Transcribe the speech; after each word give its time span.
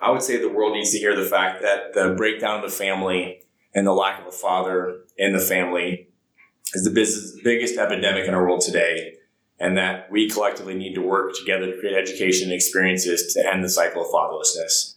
I 0.00 0.10
would 0.10 0.22
say 0.22 0.38
the 0.38 0.48
world 0.48 0.74
needs 0.74 0.92
to 0.92 0.98
hear 0.98 1.16
the 1.16 1.28
fact 1.28 1.62
that 1.62 1.92
the 1.94 2.14
breakdown 2.16 2.62
of 2.62 2.70
the 2.70 2.76
family 2.76 3.42
and 3.74 3.86
the 3.86 3.92
lack 3.92 4.20
of 4.20 4.26
a 4.26 4.32
father 4.32 5.00
in 5.16 5.32
the 5.32 5.40
family 5.40 6.08
is 6.74 6.84
the 6.84 6.90
business, 6.90 7.40
biggest 7.42 7.78
epidemic 7.78 8.26
in 8.26 8.34
our 8.34 8.46
world 8.46 8.60
today. 8.60 9.14
And 9.60 9.76
that 9.76 10.08
we 10.08 10.30
collectively 10.30 10.74
need 10.74 10.94
to 10.94 11.02
work 11.02 11.34
together 11.34 11.66
to 11.66 11.80
create 11.80 11.96
education 11.96 12.44
and 12.44 12.54
experiences 12.54 13.34
to 13.34 13.52
end 13.52 13.64
the 13.64 13.68
cycle 13.68 14.02
of 14.02 14.08
fatherlessness. 14.08 14.94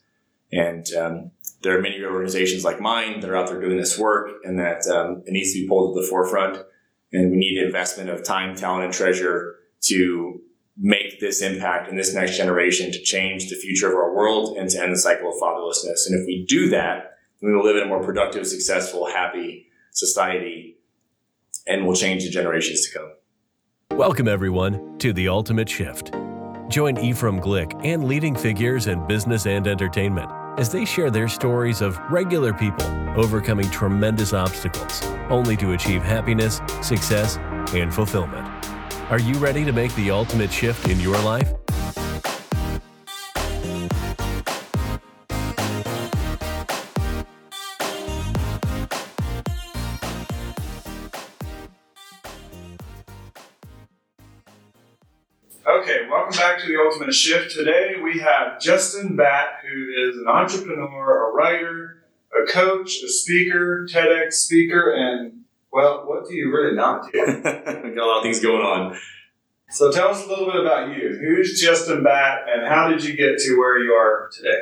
And 0.52 0.86
um, 0.94 1.32
there 1.64 1.76
are 1.76 1.82
many 1.82 2.04
organizations 2.04 2.64
like 2.64 2.80
mine 2.80 3.22
that 3.22 3.30
are 3.30 3.36
out 3.36 3.48
there 3.48 3.60
doing 3.60 3.78
this 3.78 3.98
work, 3.98 4.30
and 4.44 4.60
that 4.60 4.86
um, 4.88 5.24
it 5.26 5.32
needs 5.32 5.54
to 5.54 5.62
be 5.62 5.68
pulled 5.68 5.96
to 5.96 6.02
the 6.02 6.08
forefront. 6.08 6.64
And 7.12 7.32
we 7.32 7.38
need 7.38 7.58
investment 7.58 8.12
of 8.12 8.24
time, 8.24 8.56
talent, 8.56 8.86
and 8.86 8.94
treasure 8.94 9.56
to 9.86 10.31
make 10.84 11.20
this 11.20 11.44
impact 11.44 11.88
in 11.90 11.96
this 11.96 12.14
next 12.14 12.36
generation 12.36 12.92
to 12.92 13.00
change 13.02 13.50
the 13.50 13.56
future 13.56 13.88
of 13.88 13.94
our 13.94 14.16
world 14.16 14.58
and 14.58 14.68
to 14.68 14.82
end 14.82 14.92
the 14.92 14.98
cycle 14.98 15.30
of 15.30 15.36
fatherlessness. 15.40 16.08
And 16.08 16.20
if 16.20 16.26
we 16.26 16.44
do 16.48 16.70
that, 16.70 17.20
we 17.40 17.54
will 17.54 17.64
live 17.64 17.76
in 17.76 17.84
a 17.84 17.86
more 17.86 18.04
productive, 18.04 18.48
successful, 18.48 19.06
happy 19.06 19.68
society 19.92 20.78
and 21.68 21.86
will 21.86 21.96
change 21.96 22.24
the 22.24 22.32
generations 22.32 22.88
to 22.88 22.98
come. 22.98 23.12
Welcome, 23.96 24.28
everyone, 24.28 24.98
to 24.98 25.14
The 25.14 25.28
Ultimate 25.28 25.70
Shift. 25.70 26.14
Join 26.68 26.98
Ephraim 26.98 27.40
Glick 27.40 27.80
and 27.86 28.06
leading 28.06 28.36
figures 28.36 28.88
in 28.88 29.06
business 29.06 29.46
and 29.46 29.68
entertainment 29.68 30.32
as 30.58 30.72
they 30.72 30.86
share 30.86 31.12
their 31.12 31.28
stories 31.28 31.82
of 31.82 32.00
regular 32.10 32.54
people 32.54 32.88
overcoming 33.16 33.70
tremendous 33.70 34.34
obstacles 34.34 35.04
only 35.30 35.56
to 35.58 35.74
achieve 35.74 36.02
happiness, 36.02 36.60
success, 36.82 37.38
and 37.74 37.94
fulfillment. 37.94 38.51
Are 39.12 39.20
you 39.20 39.34
ready 39.40 39.66
to 39.66 39.74
make 39.74 39.94
the 39.96 40.10
ultimate 40.10 40.54
shift 40.54 40.88
in 40.88 40.98
your 41.02 41.18
life? 41.18 41.52
Okay, 55.68 56.08
welcome 56.10 56.38
back 56.38 56.60
to 56.60 56.68
the 56.68 56.78
Ultimate 56.82 57.14
Shift. 57.14 57.54
Today 57.54 57.96
we 58.02 58.20
have 58.20 58.62
Justin 58.62 59.18
Batt, 59.18 59.60
who 59.70 59.90
is 59.90 60.16
an 60.20 60.28
entrepreneur, 60.30 61.32
a 61.32 61.34
writer, 61.34 62.06
a 62.32 62.50
coach, 62.50 63.04
a 63.04 63.10
speaker, 63.10 63.86
TEDx 63.92 64.32
speaker, 64.32 64.94
and 64.94 65.41
well, 65.72 66.04
what 66.06 66.28
do 66.28 66.36
you 66.36 66.52
really 66.52 66.76
not 66.76 67.12
do? 67.12 67.42
got 67.44 67.98
a 67.98 68.06
lot 68.06 68.18
of 68.18 68.24
things 68.24 68.40
going 68.40 68.62
on. 68.62 68.98
So 69.70 69.92
tell 69.92 70.10
us 70.10 70.26
a 70.26 70.28
little 70.28 70.46
bit 70.52 70.60
about 70.60 70.90
you. 70.90 71.18
Who's 71.18 71.62
Justin 71.62 72.04
Batt, 72.04 72.42
and 72.50 72.68
how 72.68 72.90
did 72.90 73.06
you 73.06 73.16
get 73.16 73.40
to 73.40 73.58
where 73.58 73.80
you 73.80 73.94
are 73.94 74.30
today? 74.34 74.60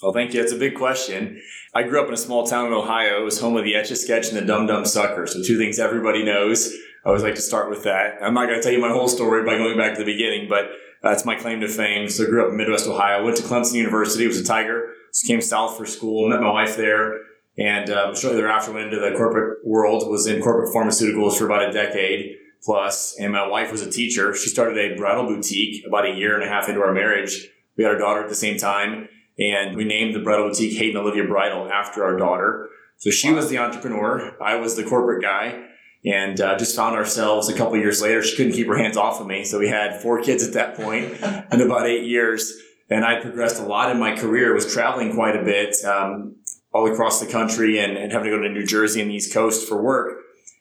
Well, 0.00 0.12
thank 0.12 0.32
you. 0.32 0.40
That's 0.40 0.52
a 0.52 0.58
big 0.58 0.76
question. 0.76 1.40
I 1.74 1.82
grew 1.82 2.00
up 2.00 2.08
in 2.08 2.14
a 2.14 2.18
small 2.18 2.46
town 2.46 2.68
in 2.68 2.72
Ohio. 2.72 3.20
It 3.20 3.24
was 3.24 3.40
home 3.40 3.56
of 3.56 3.64
the 3.64 3.74
Etch 3.74 3.90
a 3.90 3.96
Sketch 3.96 4.28
and 4.28 4.36
the 4.36 4.44
Dum 4.44 4.66
Dum 4.66 4.84
Sucker. 4.84 5.26
So 5.26 5.42
two 5.42 5.58
things 5.58 5.78
everybody 5.80 6.24
knows. 6.24 6.72
I 7.04 7.08
always 7.08 7.22
like 7.22 7.34
to 7.34 7.40
start 7.40 7.68
with 7.68 7.82
that. 7.82 8.18
I'm 8.22 8.32
not 8.32 8.46
going 8.46 8.58
to 8.58 8.62
tell 8.62 8.72
you 8.72 8.80
my 8.80 8.90
whole 8.92 9.08
story 9.08 9.44
by 9.44 9.58
going 9.58 9.76
back 9.76 9.94
to 9.94 9.98
the 9.98 10.10
beginning, 10.10 10.48
but 10.48 10.70
that's 11.02 11.24
my 11.24 11.34
claim 11.34 11.60
to 11.60 11.68
fame. 11.68 12.08
So 12.08 12.24
I 12.24 12.26
grew 12.26 12.44
up 12.44 12.50
in 12.50 12.56
Midwest 12.56 12.86
Ohio. 12.86 13.24
Went 13.24 13.36
to 13.38 13.42
Clemson 13.42 13.74
University. 13.74 14.26
Was 14.26 14.38
a 14.38 14.44
Tiger. 14.44 14.92
So 15.10 15.26
came 15.26 15.40
south 15.40 15.76
for 15.76 15.84
school. 15.84 16.28
Met 16.28 16.40
my 16.40 16.50
wife 16.50 16.76
there. 16.76 17.18
And 17.56 17.88
um, 17.90 18.16
shortly 18.16 18.40
thereafter, 18.40 18.72
went 18.72 18.92
into 18.92 18.98
the 18.98 19.16
corporate 19.16 19.64
world. 19.64 20.10
Was 20.10 20.26
in 20.26 20.42
corporate 20.42 20.74
pharmaceuticals 20.74 21.38
for 21.38 21.46
about 21.46 21.68
a 21.68 21.72
decade 21.72 22.36
plus. 22.64 23.16
And 23.18 23.32
my 23.32 23.46
wife 23.46 23.70
was 23.70 23.82
a 23.82 23.90
teacher. 23.90 24.34
She 24.34 24.48
started 24.48 24.78
a 24.78 24.96
bridal 24.96 25.26
boutique 25.26 25.84
about 25.86 26.06
a 26.06 26.14
year 26.14 26.34
and 26.34 26.42
a 26.42 26.48
half 26.48 26.68
into 26.68 26.80
our 26.80 26.92
marriage. 26.92 27.46
We 27.76 27.84
had 27.84 27.92
our 27.92 27.98
daughter 27.98 28.22
at 28.22 28.28
the 28.28 28.34
same 28.34 28.56
time, 28.56 29.08
and 29.38 29.76
we 29.76 29.84
named 29.84 30.14
the 30.14 30.20
bridal 30.20 30.48
boutique 30.48 30.78
Hayden 30.78 30.96
Olivia 30.96 31.24
Bridal 31.24 31.70
after 31.70 32.04
our 32.04 32.16
daughter. 32.16 32.68
So 32.98 33.10
she 33.10 33.32
was 33.32 33.50
the 33.50 33.58
entrepreneur. 33.58 34.36
I 34.42 34.56
was 34.56 34.76
the 34.76 34.84
corporate 34.84 35.22
guy. 35.22 35.66
And 36.06 36.38
uh, 36.40 36.58
just 36.58 36.76
found 36.76 36.96
ourselves 36.96 37.48
a 37.48 37.54
couple 37.54 37.76
years 37.78 38.02
later, 38.02 38.22
she 38.22 38.36
couldn't 38.36 38.52
keep 38.52 38.66
her 38.66 38.76
hands 38.76 38.96
off 38.96 39.20
of 39.20 39.26
me. 39.26 39.42
So 39.44 39.58
we 39.58 39.68
had 39.68 40.02
four 40.02 40.22
kids 40.22 40.46
at 40.46 40.52
that 40.52 40.74
point 40.74 41.18
in 41.52 41.60
about 41.60 41.86
eight 41.86 42.04
years. 42.04 42.52
And 42.90 43.04
I 43.04 43.20
progressed 43.20 43.60
a 43.60 43.64
lot 43.64 43.90
in 43.90 43.98
my 43.98 44.14
career, 44.14 44.52
was 44.54 44.70
traveling 44.70 45.14
quite 45.14 45.34
a 45.34 45.42
bit. 45.42 45.82
Um, 45.84 46.36
all 46.74 46.90
across 46.92 47.20
the 47.20 47.26
country 47.26 47.78
and, 47.78 47.96
and 47.96 48.12
having 48.12 48.30
to 48.30 48.36
go 48.36 48.42
to 48.42 48.48
New 48.48 48.66
Jersey 48.66 49.00
and 49.00 49.08
the 49.08 49.14
East 49.14 49.32
Coast 49.32 49.68
for 49.68 49.80
work. 49.80 50.18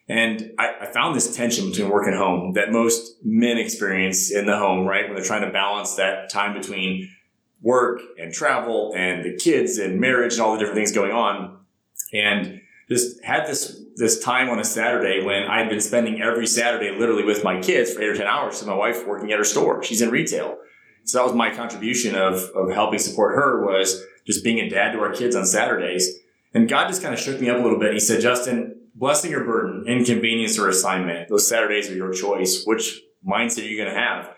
And 0.08 0.52
I, 0.60 0.76
I, 0.82 0.86
found 0.86 1.16
this 1.16 1.36
tension 1.36 1.70
between 1.70 1.90
work 1.90 2.06
and 2.06 2.16
home 2.16 2.54
that 2.54 2.72
most 2.72 3.16
men 3.24 3.58
experience 3.58 4.32
in 4.32 4.46
the 4.46 4.58
home, 4.58 4.86
right? 4.86 5.06
When 5.06 5.16
they're 5.16 5.26
trying 5.26 5.42
to 5.42 5.50
balance 5.50 5.96
that 5.96 6.30
time 6.30 6.54
between 6.54 7.10
work 7.62 8.02
and 8.20 8.34
travel 8.34 8.94
and 8.96 9.24
the 9.24 9.36
kids 9.38 9.78
and 9.78 10.00
marriage 10.00 10.34
and 10.34 10.42
all 10.42 10.54
the 10.54 10.60
different 10.60 10.76
things 10.76 10.92
going 10.92 11.12
on. 11.12 11.58
And 12.14 12.62
just 12.90 13.24
had 13.24 13.48
this, 13.48 13.82
this 13.96 14.22
time 14.24 14.50
on 14.50 14.60
a 14.60 14.66
Saturday 14.66 15.24
when 15.24 15.44
I'd 15.44 15.70
been 15.70 15.82
spending 15.82 16.22
every 16.22 16.46
Saturday 16.46 16.92
literally 16.92 17.24
with 17.24 17.44
my 17.44 17.60
kids 17.62 17.94
for 17.94 18.02
eight 18.02 18.10
or 18.10 18.16
10 18.16 18.28
hours. 18.28 18.58
So 18.58 18.68
my 18.68 18.76
wife 18.76 19.08
working 19.08 19.32
at 19.32 19.40
her 19.40 19.46
store. 19.46 19.82
She's 19.82 20.02
in 20.02 20.12
retail. 20.12 20.58
So 21.06 21.18
that 21.18 21.24
was 21.26 21.34
my 21.34 21.50
contribution 21.50 22.14
of, 22.14 22.36
of 22.56 22.72
helping 22.72 23.00
support 23.00 23.36
her 23.36 23.66
was 23.66 24.04
just 24.26 24.44
being 24.44 24.60
a 24.60 24.70
dad 24.70 24.92
to 24.94 25.00
our 25.00 25.14
kids 25.14 25.36
on 25.36 25.46
Saturdays. 25.46 26.20
And 26.54 26.70
God 26.70 26.88
just 26.88 27.02
kind 27.02 27.14
of 27.14 27.20
shook 27.20 27.42
me 27.42 27.50
up 27.50 27.58
a 27.58 27.62
little 27.62 27.80
bit. 27.80 27.94
He 27.94 28.00
said, 28.00 28.22
Justin, 28.22 28.80
blessing 28.96 29.34
or 29.34 29.44
burden, 29.44 29.86
inconvenience 29.88 30.58
or 30.60 30.70
assignment, 30.70 31.30
those 31.30 31.48
Saturdays 31.48 31.90
are 31.90 31.96
your 31.96 32.12
choice. 32.12 32.64
Which 32.66 33.02
mindset 33.28 33.64
are 33.64 33.68
you 33.68 33.78
going 33.78 33.94
to 33.94 34.00
have? 34.00 34.30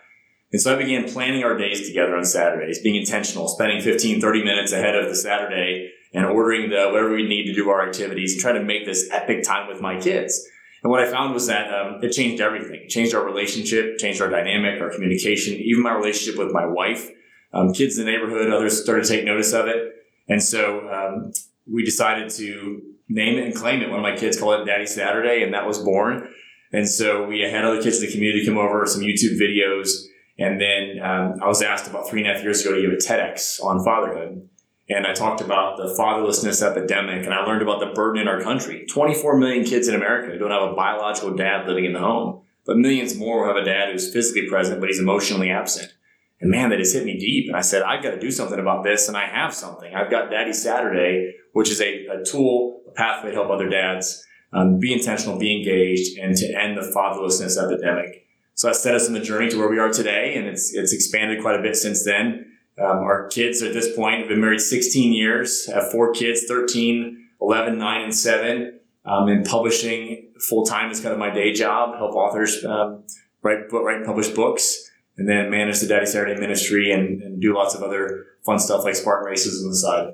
And 0.51 0.62
so 0.62 0.74
I 0.74 0.78
began 0.78 1.12
planning 1.12 1.44
our 1.44 1.57
days 1.57 1.88
together 1.88 2.16
on 2.16 2.24
Saturdays, 2.24 2.79
being 2.79 2.95
intentional, 2.95 3.47
spending 3.47 3.81
15, 3.81 4.22
30 4.22 4.44
minutes 4.44 4.72
ahead 4.72 4.95
of 4.95 5.09
the 5.09 5.16
Saturday 5.16 5.91
and 6.13 6.25
ordering 6.25 6.69
the 6.69 6.88
whatever 6.91 7.12
we 7.12 7.28
need 7.28 7.45
to 7.47 7.53
do 7.53 7.69
our 7.69 7.85
activities 7.85 8.41
trying 8.41 8.56
to 8.56 8.63
make 8.63 8.85
this 8.85 9.09
epic 9.12 9.44
time 9.44 9.68
with 9.68 9.81
my 9.81 10.00
kids. 10.00 10.47
And 10.81 10.91
what 10.91 11.01
I 11.01 11.12
found 11.12 11.34
was 11.34 11.47
that 11.47 11.74
um, 11.74 12.00
it 12.03 12.12
changed 12.12 12.41
everything. 12.41 12.81
It 12.84 12.90
changed 12.90 13.13
our 13.13 13.25
relationship, 13.25 13.97
changed 13.97 14.22
our 14.22 14.29
dynamic, 14.29 14.79
our 14.79 14.91
communication, 14.91 15.56
even 15.56 15.84
my 15.84 15.94
relationship 15.94 16.40
with 16.40 16.53
my 16.53 16.66
wife 16.66 17.09
um, 17.56 17.74
kids 17.74 17.98
in 17.98 18.06
the 18.06 18.12
neighborhood, 18.12 18.52
others 18.52 18.82
started 18.82 19.06
to 19.06 19.10
take 19.10 19.26
notice 19.26 19.54
of 19.54 19.68
it. 19.68 19.94
And 20.28 20.44
so 20.44 20.88
um, 20.90 21.32
we 21.72 21.84
decided 21.84 22.30
to 22.32 22.82
name 23.08 23.40
it 23.40 23.46
and 23.46 23.56
claim 23.56 23.82
it. 23.82 23.90
One 23.90 24.00
of 24.00 24.04
my 24.04 24.16
kids 24.16 24.38
called 24.40 24.62
it 24.62 24.66
Daddy 24.66 24.86
Saturday, 24.86 25.42
and 25.44 25.54
that 25.54 25.66
was 25.66 25.80
born. 25.80 26.30
And 26.74 26.88
so 26.88 27.26
we 27.26 27.42
had 27.42 27.64
other 27.64 27.82
kids 27.82 28.02
in 28.02 28.08
the 28.08 28.12
community 28.12 28.46
come 28.46 28.58
over, 28.58 28.86
some 28.86 29.02
YouTube 29.02 29.40
videos. 29.40 29.90
And 30.38 30.60
then 30.60 31.00
um, 31.02 31.40
I 31.42 31.48
was 31.48 31.62
asked 31.62 31.88
about 31.88 32.10
three 32.10 32.22
and 32.22 32.30
a 32.30 32.34
half 32.34 32.44
years 32.44 32.62
ago 32.62 32.76
to 32.76 32.82
give 32.82 32.92
a 32.92 32.96
TEDx 32.96 33.64
on 33.64 33.84
fatherhood. 33.84 34.50
And 34.90 35.08
I 35.08 35.14
talked 35.14 35.42
about 35.42 35.78
the 35.78 35.96
fatherlessness 35.98 36.62
epidemic, 36.62 37.26
and 37.26 37.34
I 37.34 37.44
learned 37.46 37.62
about 37.62 37.80
the 37.80 37.88
burden 37.96 38.22
in 38.22 38.28
our 38.28 38.42
country. 38.42 38.86
24 38.92 39.38
million 39.38 39.64
kids 39.64 39.88
in 39.88 39.96
America 39.96 40.38
don't 40.38 40.52
have 40.52 40.72
a 40.72 40.76
biological 40.76 41.34
dad 41.36 41.68
living 41.68 41.86
in 41.86 41.94
the 41.94 42.00
home, 42.00 42.42
but 42.66 42.78
millions 42.78 43.18
more 43.18 43.48
have 43.48 43.56
a 43.56 43.64
dad 43.64 43.92
who's 43.92 44.12
physically 44.14 44.48
present, 44.48 44.80
but 44.80 44.90
he's 44.90 45.00
emotionally 45.00 45.50
absent. 45.50 45.94
And 46.41 46.51
man, 46.51 46.69
that 46.69 46.79
has 46.79 46.94
hit 46.94 47.06
me 47.06 47.18
deep. 47.18 47.47
And 47.47 47.56
I 47.56 47.62
said, 47.62 47.81
I've 47.81 48.03
got 48.03 48.12
to 48.12 48.19
do 48.19 48.31
something 48.31 48.59
about 48.59 48.84
this. 48.84 49.07
And 49.07 49.16
I 49.16 49.25
have 49.25 49.53
something. 49.53 49.94
I've 49.96 50.12
got 50.12 50.29
Daddy 50.29 50.53
Saturday, 50.53 51.34
which 51.53 51.69
is 51.69 51.81
a, 51.81 52.06
a 52.07 52.23
tool, 52.23 52.81
a 52.88 52.91
pathway 52.91 53.31
to 53.31 53.35
help 53.35 53.50
other 53.50 53.69
dads 53.69 54.23
um, 54.53 54.79
be 54.79 54.94
intentional, 54.94 55.38
be 55.38 55.56
engaged, 55.57 56.18
and 56.18 56.35
to 56.35 56.45
end 56.59 56.78
the 56.78 56.91
fatherlessness 56.95 57.57
epidemic. 57.57 58.28
So 58.53 58.68
that 58.68 58.75
set 58.75 58.95
us 58.95 59.07
on 59.07 59.13
the 59.13 59.19
journey 59.19 59.50
to 59.50 59.57
where 59.57 59.69
we 59.69 59.79
are 59.79 59.91
today. 59.91 60.35
And 60.35 60.47
it's, 60.47 60.74
it's 60.74 60.94
expanded 60.94 61.41
quite 61.41 61.59
a 61.59 61.62
bit 61.62 61.75
since 61.75 62.03
then. 62.03 62.51
Um, 62.78 62.97
our 62.97 63.28
kids 63.29 63.62
at 63.62 63.74
this 63.74 63.95
point 63.95 64.19
have 64.19 64.28
been 64.28 64.41
married 64.41 64.59
16 64.59 65.13
years, 65.13 65.66
have 65.68 65.91
four 65.91 66.12
kids, 66.12 66.44
13, 66.47 67.29
11, 67.41 67.78
9, 67.78 68.01
and 68.01 68.13
7. 68.13 68.79
Um, 69.06 69.28
and 69.29 69.45
publishing 69.45 70.34
full 70.50 70.66
time 70.66 70.91
is 70.91 71.00
kind 71.00 71.13
of 71.13 71.19
my 71.19 71.29
day 71.29 71.53
job, 71.53 71.95
help 71.95 72.16
authors 72.16 72.63
um, 72.66 73.03
write, 73.41 73.72
write 73.72 73.97
and 73.97 74.06
publish 74.06 74.29
books 74.29 74.84
and 75.18 75.28
then 75.28 75.50
manage 75.50 75.80
the 75.80 75.88
Daddy 75.88 76.06
Saturday 76.06 76.40
ministry 76.40 76.92
and, 76.92 77.22
and 77.22 77.42
do 77.42 77.56
lots 77.56 77.76
of 77.76 77.84
other 77.84 78.26
fun 78.46 78.59
stuff 78.59 78.84
like 78.84 78.96
Spartan 78.96 79.26
races 79.26 79.64
on 79.64 79.70
the 79.70 79.76
side. 79.76 80.14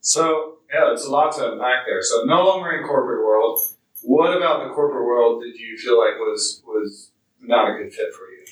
So, 0.00 0.58
yeah, 0.72 0.86
there's 0.86 1.04
a 1.04 1.10
lot 1.10 1.34
to 1.36 1.52
unpack 1.52 1.86
there. 1.86 2.02
So, 2.02 2.24
no 2.24 2.44
longer 2.44 2.72
in 2.72 2.86
corporate 2.86 3.24
world. 3.24 3.58
What 4.02 4.36
about 4.36 4.68
the 4.68 4.74
corporate 4.74 5.06
world 5.06 5.42
did 5.42 5.58
you 5.58 5.78
feel 5.78 5.98
like 5.98 6.18
was 6.18 6.62
was 6.66 7.10
not 7.40 7.70
a 7.70 7.78
good 7.78 7.92
fit 7.92 8.12
for 8.14 8.28
you? 8.30 8.44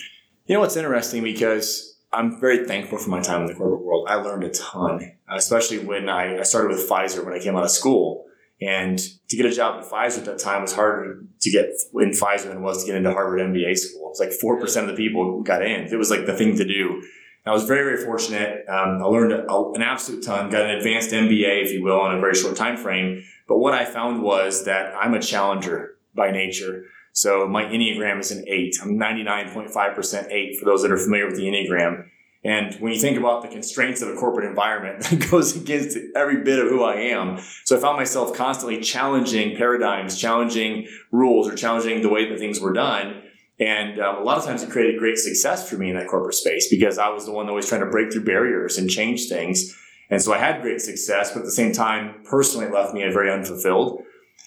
You 0.47 0.55
know 0.55 0.61
what's 0.61 0.77
interesting 0.77 1.23
because 1.23 1.99
I'm 2.13 2.41
very 2.41 2.67
thankful 2.67 2.99
for 2.99 3.11
my 3.11 3.21
time 3.21 3.43
in 3.43 3.47
the 3.49 3.55
corporate 3.55 3.83
world. 3.83 4.07
I 4.09 4.17
learned 4.17 4.45
a 4.45 4.51
ton, 4.51 5.13
especially 5.29 5.79
when 5.79 6.09
I, 6.09 6.39
I 6.39 6.43
started 6.43 6.77
with 6.77 6.89
Pfizer 6.89 7.25
when 7.25 7.35
I 7.35 7.39
came 7.39 7.57
out 7.57 7.65
of 7.65 7.71
school. 7.71 8.27
And 8.63 8.99
to 9.29 9.37
get 9.37 9.47
a 9.47 9.51
job 9.51 9.83
at 9.83 9.91
Pfizer 9.91 10.19
at 10.19 10.25
that 10.27 10.39
time 10.39 10.63
was 10.63 10.73
harder 10.73 11.25
to 11.41 11.51
get 11.51 11.71
in 11.95 12.11
Pfizer 12.11 12.45
than 12.45 12.59
it 12.59 12.61
was 12.61 12.83
to 12.83 12.87
get 12.87 12.97
into 12.97 13.13
Harvard 13.13 13.41
MBA 13.41 13.77
school. 13.77 14.07
It 14.07 14.19
was 14.19 14.21
like 14.21 14.31
4% 14.31 14.83
of 14.83 14.89
the 14.89 14.95
people 14.95 15.43
got 15.43 15.63
in. 15.63 15.87
It 15.93 15.97
was 15.97 16.11
like 16.11 16.27
the 16.27 16.35
thing 16.35 16.57
to 16.57 16.65
do. 16.65 17.03
And 17.45 17.51
I 17.51 17.53
was 17.53 17.65
very, 17.65 17.83
very 17.83 18.05
fortunate. 18.05 18.65
Um, 18.69 19.03
I 19.03 19.07
learned 19.07 19.33
a, 19.33 19.73
an 19.75 19.83
absolute 19.83 20.23
ton, 20.23 20.51
got 20.51 20.63
an 20.63 20.77
advanced 20.77 21.11
MBA, 21.11 21.65
if 21.65 21.73
you 21.73 21.83
will, 21.83 22.07
in 22.07 22.17
a 22.17 22.21
very 22.21 22.35
short 22.35 22.57
time 22.57 22.77
frame. 22.77 23.25
But 23.49 23.59
what 23.59 23.75
I 23.75 23.85
found 23.85 24.23
was 24.23 24.65
that 24.67 24.95
I'm 24.95 25.15
a 25.15 25.21
challenger 25.21 25.97
by 26.15 26.31
nature. 26.31 26.85
So 27.13 27.49
my 27.49 27.65
Enneagram 27.65 28.21
is 28.21 28.31
an 28.31 28.45
eight. 28.47 28.77
I'm 28.83 28.99
99.5% 28.99 30.31
eight 30.31 30.59
for 30.59 30.65
those 30.67 30.83
that 30.83 30.93
are 30.93 30.99
familiar 30.99 31.27
with 31.27 31.37
the 31.37 31.45
Enneagram. 31.45 32.07
And 32.45 32.75
when 32.81 32.93
you 32.93 32.99
think 32.99 33.17
about 33.17 33.43
the 33.43 33.49
constraints 33.49 34.03
of 34.03 34.09
a 34.09 34.17
corporate 34.17 34.49
environment, 34.49 35.05
that 35.11 35.31
goes 35.31 35.57
against 35.57 35.97
every 36.17 36.43
bit 36.43 36.59
of 36.59 36.69
who 36.69 36.83
I 36.83 36.95
am. 36.95 37.41
So 37.65 37.77
I 37.77 37.81
found 37.81 37.97
myself 37.97 38.35
constantly 38.35 38.81
challenging 38.81 39.57
paradigms, 39.57 40.19
challenging 40.19 40.89
rules, 41.13 41.49
or 41.49 41.55
challenging 41.55 42.03
the 42.03 42.09
way 42.09 42.29
that 42.29 42.39
things 42.39 42.61
were 42.61 42.73
done. 42.73 43.23
And 43.61 44.01
um, 44.01 44.17
a 44.17 44.21
lot 44.23 44.39
of 44.39 44.45
times 44.45 44.63
it 44.63 44.71
created 44.71 44.99
great 44.99 45.19
success 45.19 45.69
for 45.69 45.77
me 45.77 45.91
in 45.91 45.97
that 45.97 46.09
corporate 46.09 46.35
space 46.35 46.69
because 46.69 46.99
I 46.99 47.11
was 47.11 47.27
the 47.27 47.33
one 47.33 47.47
that 47.47 47.53
was 47.53 47.69
trying 47.69 47.83
to 47.83 47.91
break 47.91 48.13
through 48.13 48.25
barriers 48.25 48.77
and 48.77 48.91
change 48.91 49.29
things. 49.29 49.77
And 50.11 50.21
so 50.21 50.33
I 50.33 50.39
had 50.39 50.63
great 50.63 50.81
success, 50.81 51.31
but 51.31 51.41
at 51.41 51.45
the 51.45 51.53
same 51.53 51.73
time, 51.73 52.23
personally, 52.25 52.69
left 52.71 52.93
me 52.93 53.03
very 53.13 53.33
unfulfilled. 53.33 54.03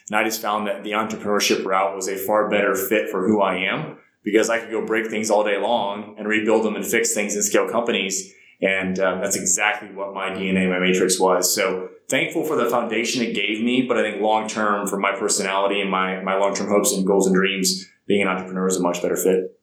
And 0.10 0.20
I 0.20 0.24
just 0.24 0.42
found 0.42 0.68
that 0.68 0.84
the 0.84 0.92
entrepreneurship 0.92 1.66
route 1.66 1.96
was 1.96 2.08
a 2.08 2.18
far 2.18 2.50
better 2.50 2.76
fit 2.76 3.10
for 3.10 3.26
who 3.26 3.42
I 3.42 3.56
am 3.58 3.98
because 4.26 4.50
I 4.50 4.60
could 4.60 4.72
go 4.72 4.84
break 4.84 5.10
things 5.10 5.30
all 5.30 5.44
day 5.44 5.58
long 5.58 6.16
and 6.18 6.28
rebuild 6.28 6.66
them 6.66 6.76
and 6.76 6.86
fix 6.86 7.14
things 7.14 7.36
and 7.36 7.46
scale 7.46 7.70
companies. 7.70 8.34
And 8.62 9.00
um, 9.00 9.22
that's 9.22 9.36
exactly 9.36 9.90
what 9.94 10.14
my 10.14 10.32
DNA, 10.32 10.68
my 10.68 10.80
matrix 10.80 11.20
was. 11.20 11.54
So 11.54 11.90
thankful 12.10 12.44
for 12.44 12.56
the 12.56 12.68
foundation 12.68 13.22
it 13.22 13.36
gave 13.36 13.64
me, 13.64 13.84
but 13.84 13.98
I 13.98 14.02
think 14.02 14.22
long 14.22 14.48
term 14.48 14.88
for 14.88 14.98
my 14.98 15.16
personality 15.16 15.80
and 15.80 15.92
my, 15.92 16.22
my 16.22 16.36
long 16.36 16.56
term 16.56 16.70
hopes 16.70 16.92
and 16.92 17.06
goals 17.06 17.28
and 17.28 17.36
dreams, 17.36 17.86
being 18.08 18.24
an 18.24 18.28
entrepreneur 18.28 18.68
is 18.68 18.78
a 18.78 18.82
much 18.82 19.02
better 19.02 19.16
fit. 19.16 19.60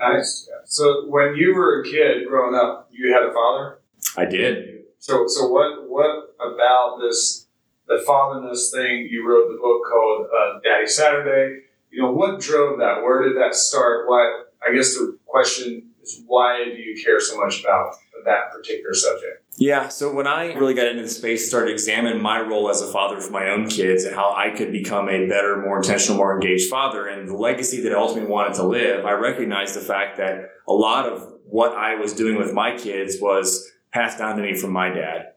Nice. 0.00 0.48
So 0.64 1.06
when 1.08 1.36
you 1.36 1.54
were 1.54 1.82
a 1.82 1.84
kid 1.84 2.26
growing 2.26 2.54
up, 2.54 2.88
you 2.90 3.12
had 3.12 3.22
a 3.22 3.32
father. 3.32 3.80
I 4.16 4.24
did. 4.24 4.84
So 4.98 5.26
so 5.26 5.48
what 5.48 5.88
what 5.88 6.34
about 6.40 6.98
this 7.00 7.46
the 7.86 8.02
fatherness 8.06 8.70
thing? 8.70 9.08
You 9.10 9.26
wrote 9.28 9.48
the 9.48 9.58
book 9.60 9.82
called 9.90 10.26
uh, 10.26 10.60
Daddy 10.62 10.86
Saturday 10.86 11.65
you 11.96 12.02
know, 12.02 12.12
what 12.12 12.40
drove 12.40 12.78
that? 12.78 13.02
Where 13.02 13.22
did 13.22 13.38
that 13.38 13.54
start? 13.54 14.06
Why? 14.06 14.42
I 14.66 14.74
guess 14.74 14.94
the 14.94 15.18
question 15.24 15.92
is, 16.02 16.22
why 16.26 16.62
do 16.62 16.78
you 16.78 17.02
care 17.02 17.18
so 17.20 17.38
much 17.38 17.62
about 17.62 17.94
that 18.26 18.52
particular 18.52 18.92
subject? 18.92 19.44
Yeah, 19.56 19.88
so 19.88 20.12
when 20.12 20.26
I 20.26 20.52
really 20.52 20.74
got 20.74 20.88
into 20.88 21.04
the 21.04 21.08
space, 21.08 21.48
started 21.48 21.70
examining 21.70 22.20
my 22.20 22.38
role 22.38 22.68
as 22.68 22.82
a 22.82 22.92
father 22.92 23.18
for 23.18 23.30
my 23.30 23.48
own 23.48 23.68
kids 23.68 24.04
and 24.04 24.14
how 24.14 24.34
I 24.36 24.50
could 24.50 24.72
become 24.72 25.08
a 25.08 25.26
better, 25.26 25.56
more 25.56 25.78
intentional, 25.78 26.18
more 26.18 26.34
engaged 26.34 26.68
father 26.68 27.06
and 27.06 27.26
the 27.26 27.34
legacy 27.34 27.80
that 27.80 27.92
I 27.92 27.94
ultimately 27.94 28.30
wanted 28.30 28.54
to 28.56 28.64
live, 28.64 29.06
I 29.06 29.12
recognized 29.12 29.74
the 29.74 29.80
fact 29.80 30.18
that 30.18 30.50
a 30.68 30.74
lot 30.74 31.06
of 31.06 31.32
what 31.46 31.72
I 31.72 31.94
was 31.94 32.12
doing 32.12 32.36
with 32.36 32.52
my 32.52 32.76
kids 32.76 33.16
was 33.22 33.72
passed 33.90 34.18
down 34.18 34.36
to 34.36 34.42
me 34.42 34.52
from 34.52 34.70
my 34.70 34.90
dad 34.90 35.32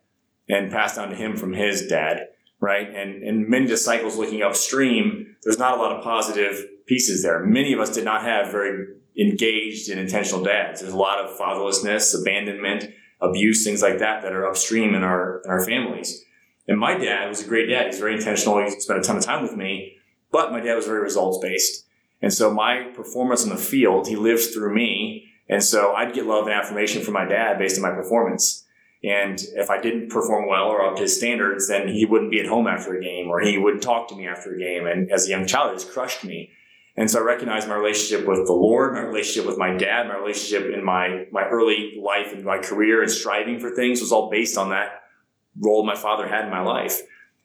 and 0.50 0.70
passed 0.70 0.98
down 0.98 1.10
to 1.10 1.16
him 1.16 1.38
from 1.38 1.54
his 1.54 1.88
dad 1.88 2.28
right? 2.60 2.88
And 2.94 3.24
in 3.24 3.50
many 3.50 3.74
cycles 3.76 4.18
looking 4.18 4.42
upstream, 4.42 5.36
there's 5.44 5.60
not 5.60 5.78
a 5.78 5.82
lot 5.82 5.96
of 5.96 6.04
positive 6.04 6.66
pieces 6.86 7.24
there. 7.24 7.44
Many 7.46 7.74
of 7.74 7.80
us 7.80 7.94
did 7.94 8.04
not 8.04 8.24
have 8.24 8.52
very 8.52 8.88
engaged 9.20 9.90
and 9.90 10.00
intentional 10.00 10.44
dads. 10.44 10.82
There's 10.82 10.94
a 10.94 10.98
lot 10.98 11.20
of 11.20 11.38
fatherlessness, 11.38 12.20
abandonment, 12.20 12.92
abuse, 13.22 13.64
things 13.64 13.82
like 13.82 14.00
that 14.00 14.22
that 14.22 14.34
are 14.34 14.48
upstream 14.48 14.94
in 14.96 15.04
our 15.04 15.42
in 15.44 15.52
our 15.52 15.64
families. 15.64 16.24
And 16.68 16.80
my 16.80 16.98
dad 16.98 17.28
was 17.28 17.44
a 17.44 17.48
great 17.48 17.68
dad. 17.68 17.88
He's 17.88 18.00
very 18.00 18.16
intentional. 18.16 18.64
He 18.64 18.70
spent 18.80 19.00
a 19.00 19.02
ton 19.02 19.18
of 19.18 19.24
time 19.24 19.42
with 19.42 19.56
me, 19.56 19.98
but 20.32 20.52
my 20.52 20.60
dad 20.60 20.76
was 20.76 20.86
very 20.86 21.02
results 21.02 21.40
based. 21.42 21.86
And 22.22 22.34
so 22.34 22.54
my 22.54 22.92
performance 22.96 23.44
in 23.44 23.50
the 23.50 23.58
field, 23.58 24.08
he 24.08 24.16
lived 24.16 24.54
through 24.54 24.74
me. 24.74 25.26
And 25.48 25.64
so 25.64 25.94
I'd 25.94 26.14
get 26.14 26.26
love 26.26 26.46
and 26.46 26.54
affirmation 26.54 27.02
from 27.02 27.16
my 27.16 27.26
dad 27.26 27.58
based 27.58 27.78
on 27.78 27.82
my 27.82 27.96
performance. 27.96 28.66
And 29.04 29.42
if 29.56 29.70
I 29.70 29.80
didn't 29.80 30.10
perform 30.10 30.50
well 30.50 30.66
or 30.66 30.86
up 30.86 30.98
to 30.98 31.04
his 31.04 31.16
standards, 31.16 31.70
then 31.70 31.88
he 31.88 32.06
wouldn't 32.06 32.32
be 32.32 32.42
at 32.42 32.48
home 32.48 32.68
after 32.68 32.98
a 32.98 33.02
game 33.02 33.30
or 33.30 33.40
he 33.40 33.58
wouldn't 33.58 33.82
talk 33.82 34.10
to 34.10 34.16
me 34.16 34.28
after 34.28 34.54
a 34.54 34.60
game. 34.60 34.88
And 34.88 35.10
as 35.10 35.26
a 35.26 35.30
young 35.30 35.48
child, 35.48 35.72
it 35.72 35.76
just 35.76 35.94
crushed 35.94 36.26
me. 36.26 36.52
And 36.98 37.10
so 37.10 37.20
I 37.20 37.24
recognized 37.24 37.70
my 37.70 37.76
relationship 37.76 38.28
with 38.28 38.46
the 38.46 38.54
Lord, 38.54 38.94
my 38.94 39.00
relationship 39.00 39.48
with 39.48 39.58
my 39.58 39.74
dad, 39.74 40.08
my 40.08 40.18
relationship 40.18 40.74
in 40.74 40.84
my, 40.84 41.28
my 41.32 41.46
early 41.46 41.98
life 42.04 42.34
and 42.34 42.44
my 42.44 42.58
career 42.58 43.02
and 43.02 43.10
striving 43.10 43.58
for 43.58 43.72
things 43.72 44.02
was 44.02 44.12
all 44.12 44.30
based 44.30 44.58
on 44.58 44.72
that 44.72 45.02
role 45.58 45.86
my 45.86 45.96
father 45.96 46.28
had 46.28 46.46
in 46.46 46.52
my 46.52 46.62
life. 46.62 47.02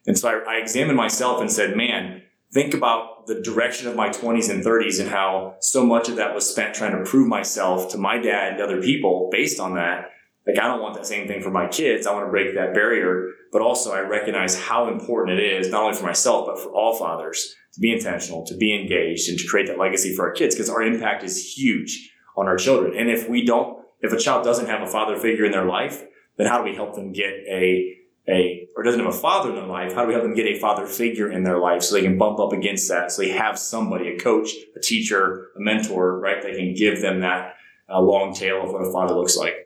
And 0.08 0.18
so 0.18 0.28
I, 0.28 0.54
I 0.54 0.56
examined 0.56 0.96
myself 0.96 1.40
and 1.40 1.52
said, 1.52 1.76
man, 1.76 2.22
think 2.52 2.74
about 2.74 3.26
the 3.28 3.40
direction 3.42 3.86
of 3.86 3.94
my 3.94 4.08
20s 4.08 4.50
and 4.50 4.64
30s 4.64 5.00
and 5.00 5.08
how 5.08 5.54
so 5.60 5.86
much 5.86 6.08
of 6.08 6.16
that 6.16 6.34
was 6.34 6.50
spent 6.50 6.74
trying 6.74 6.98
to 6.98 7.08
prove 7.08 7.28
myself 7.28 7.90
to 7.92 7.98
my 7.98 8.18
dad 8.18 8.54
and 8.54 8.62
other 8.62 8.82
people 8.82 9.28
based 9.30 9.60
on 9.60 9.74
that 9.74 10.10
like, 10.46 10.58
I 10.58 10.68
don't 10.68 10.82
want 10.82 10.94
that 10.96 11.06
same 11.06 11.26
thing 11.26 11.42
for 11.42 11.50
my 11.50 11.66
kids. 11.66 12.06
I 12.06 12.12
want 12.12 12.26
to 12.26 12.30
break 12.30 12.54
that 12.54 12.74
barrier. 12.74 13.30
But 13.50 13.62
also, 13.62 13.92
I 13.92 14.00
recognize 14.00 14.60
how 14.60 14.88
important 14.88 15.38
it 15.38 15.44
is, 15.44 15.70
not 15.70 15.84
only 15.84 15.96
for 15.96 16.04
myself, 16.04 16.46
but 16.46 16.58
for 16.58 16.68
all 16.70 16.96
fathers 16.96 17.54
to 17.72 17.80
be 17.80 17.92
intentional, 17.92 18.44
to 18.46 18.56
be 18.56 18.74
engaged, 18.74 19.28
and 19.28 19.38
to 19.38 19.46
create 19.48 19.68
that 19.68 19.78
legacy 19.78 20.14
for 20.14 20.28
our 20.28 20.32
kids 20.32 20.54
because 20.54 20.68
our 20.68 20.82
impact 20.82 21.24
is 21.24 21.56
huge 21.56 22.12
on 22.36 22.46
our 22.46 22.56
children. 22.56 22.96
And 22.96 23.10
if 23.10 23.28
we 23.28 23.44
don't, 23.44 23.84
if 24.00 24.12
a 24.12 24.18
child 24.18 24.44
doesn't 24.44 24.66
have 24.66 24.82
a 24.82 24.86
father 24.86 25.16
figure 25.16 25.44
in 25.44 25.52
their 25.52 25.64
life, 25.64 26.04
then 26.36 26.46
how 26.46 26.58
do 26.58 26.64
we 26.64 26.74
help 26.74 26.94
them 26.94 27.12
get 27.12 27.32
a, 27.48 27.96
a, 28.28 28.68
or 28.76 28.82
doesn't 28.82 29.00
have 29.00 29.14
a 29.14 29.16
father 29.16 29.50
in 29.50 29.56
their 29.56 29.66
life? 29.66 29.94
How 29.94 30.02
do 30.02 30.08
we 30.08 30.14
help 30.14 30.24
them 30.24 30.34
get 30.34 30.46
a 30.46 30.58
father 30.58 30.86
figure 30.86 31.30
in 31.30 31.42
their 31.42 31.58
life 31.58 31.82
so 31.82 31.94
they 31.94 32.02
can 32.02 32.18
bump 32.18 32.38
up 32.38 32.52
against 32.52 32.88
that? 32.90 33.12
So 33.12 33.22
they 33.22 33.30
have 33.30 33.58
somebody, 33.58 34.08
a 34.08 34.18
coach, 34.18 34.50
a 34.76 34.80
teacher, 34.80 35.48
a 35.56 35.60
mentor, 35.60 36.18
right? 36.18 36.42
They 36.42 36.54
can 36.54 36.74
give 36.74 37.00
them 37.00 37.20
that 37.20 37.54
uh, 37.88 38.00
long 38.00 38.34
tail 38.34 38.62
of 38.62 38.72
what 38.72 38.82
a 38.82 38.92
father 38.92 39.14
looks 39.14 39.36
like. 39.36 39.63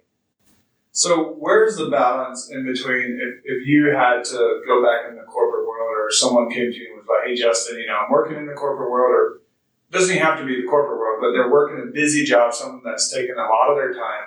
So 0.99 1.37
where's 1.39 1.77
the 1.77 1.91
balance 1.91 2.50
in 2.50 2.67
between 2.67 3.21
if, 3.23 3.45
if 3.45 3.69
you 3.69 3.95
had 3.97 4.25
to 4.25 4.62
go 4.67 4.83
back 4.83 5.09
in 5.09 5.15
the 5.15 5.23
corporate 5.23 5.65
world 5.65 5.95
or 5.97 6.11
someone 6.11 6.50
came 6.50 6.73
to 6.73 6.77
you 6.77 6.89
and 6.89 6.97
was 6.97 7.06
like, 7.06 7.29
hey 7.29 7.41
Justin, 7.41 7.79
you 7.79 7.87
know, 7.87 7.99
I'm 7.99 8.11
working 8.11 8.37
in 8.37 8.47
the 8.47 8.55
corporate 8.55 8.91
world 8.91 9.15
or 9.15 9.41
doesn't 9.93 10.12
even 10.12 10.27
have 10.27 10.41
to 10.41 10.45
be 10.45 10.61
the 10.61 10.67
corporate 10.67 10.99
world, 10.99 11.21
but 11.21 11.31
they're 11.31 11.53
working 11.53 11.89
a 11.89 11.93
busy 11.93 12.25
job, 12.25 12.53
something 12.53 12.83
that's 12.85 13.15
taken 13.15 13.37
a 13.37 13.43
lot 13.43 13.71
of 13.71 13.77
their 13.77 13.95
time. 13.95 14.27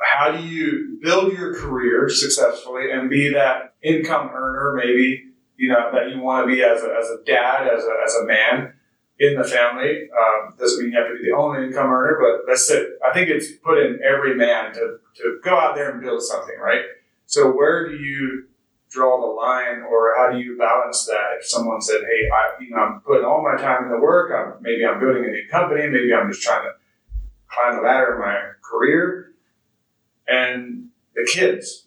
How 0.00 0.32
do 0.32 0.42
you 0.42 0.98
build 1.00 1.32
your 1.32 1.54
career 1.54 2.08
successfully 2.08 2.90
and 2.90 3.08
be 3.08 3.32
that 3.32 3.74
income 3.80 4.30
earner, 4.34 4.74
maybe, 4.74 5.26
you 5.56 5.68
know, 5.68 5.92
that 5.92 6.10
you 6.10 6.20
want 6.20 6.48
to 6.48 6.52
be 6.52 6.64
as 6.64 6.82
a, 6.82 6.92
as 7.00 7.10
a 7.10 7.24
dad, 7.24 7.68
as 7.68 7.84
a, 7.84 7.94
as 8.04 8.14
a 8.16 8.26
man, 8.26 8.72
in 9.18 9.36
the 9.36 9.44
family. 9.44 10.08
Um, 10.12 10.54
doesn't 10.58 10.82
mean 10.82 10.92
you 10.92 10.98
have 10.98 11.08
to 11.08 11.14
be 11.14 11.30
the 11.30 11.36
only 11.36 11.66
income 11.66 11.90
earner, 11.90 12.18
but 12.20 12.46
that's 12.46 12.70
it. 12.70 12.98
I 13.04 13.12
think 13.12 13.28
it's 13.28 13.50
put 13.52 13.78
in 13.78 13.98
every 14.04 14.36
man 14.36 14.72
to, 14.74 14.98
to 15.16 15.40
go 15.42 15.58
out 15.58 15.74
there 15.74 15.90
and 15.90 16.00
build 16.00 16.22
something, 16.22 16.56
right? 16.58 16.82
So 17.26 17.50
where 17.50 17.88
do 17.88 17.96
you 17.96 18.46
draw 18.90 19.20
the 19.20 19.26
line 19.26 19.82
or 19.82 20.14
how 20.16 20.32
do 20.32 20.38
you 20.38 20.56
balance 20.56 21.04
that 21.06 21.38
if 21.38 21.46
someone 21.46 21.80
said, 21.80 22.00
hey, 22.00 22.28
I, 22.32 22.62
you 22.62 22.70
know, 22.70 22.78
I'm 22.78 23.00
putting 23.00 23.24
all 23.24 23.42
my 23.42 23.60
time 23.60 23.84
into 23.84 23.98
work, 23.98 24.32
I'm, 24.32 24.62
maybe 24.62 24.86
I'm 24.86 24.98
building 24.98 25.24
a 25.24 25.28
new 25.28 25.46
company, 25.50 25.86
maybe 25.88 26.12
I'm 26.14 26.30
just 26.30 26.42
trying 26.42 26.64
to 26.64 26.72
climb 27.48 27.76
the 27.76 27.82
ladder 27.82 28.14
in 28.14 28.20
my 28.20 28.40
career 28.62 29.32
and 30.26 30.88
the 31.14 31.28
kids, 31.30 31.86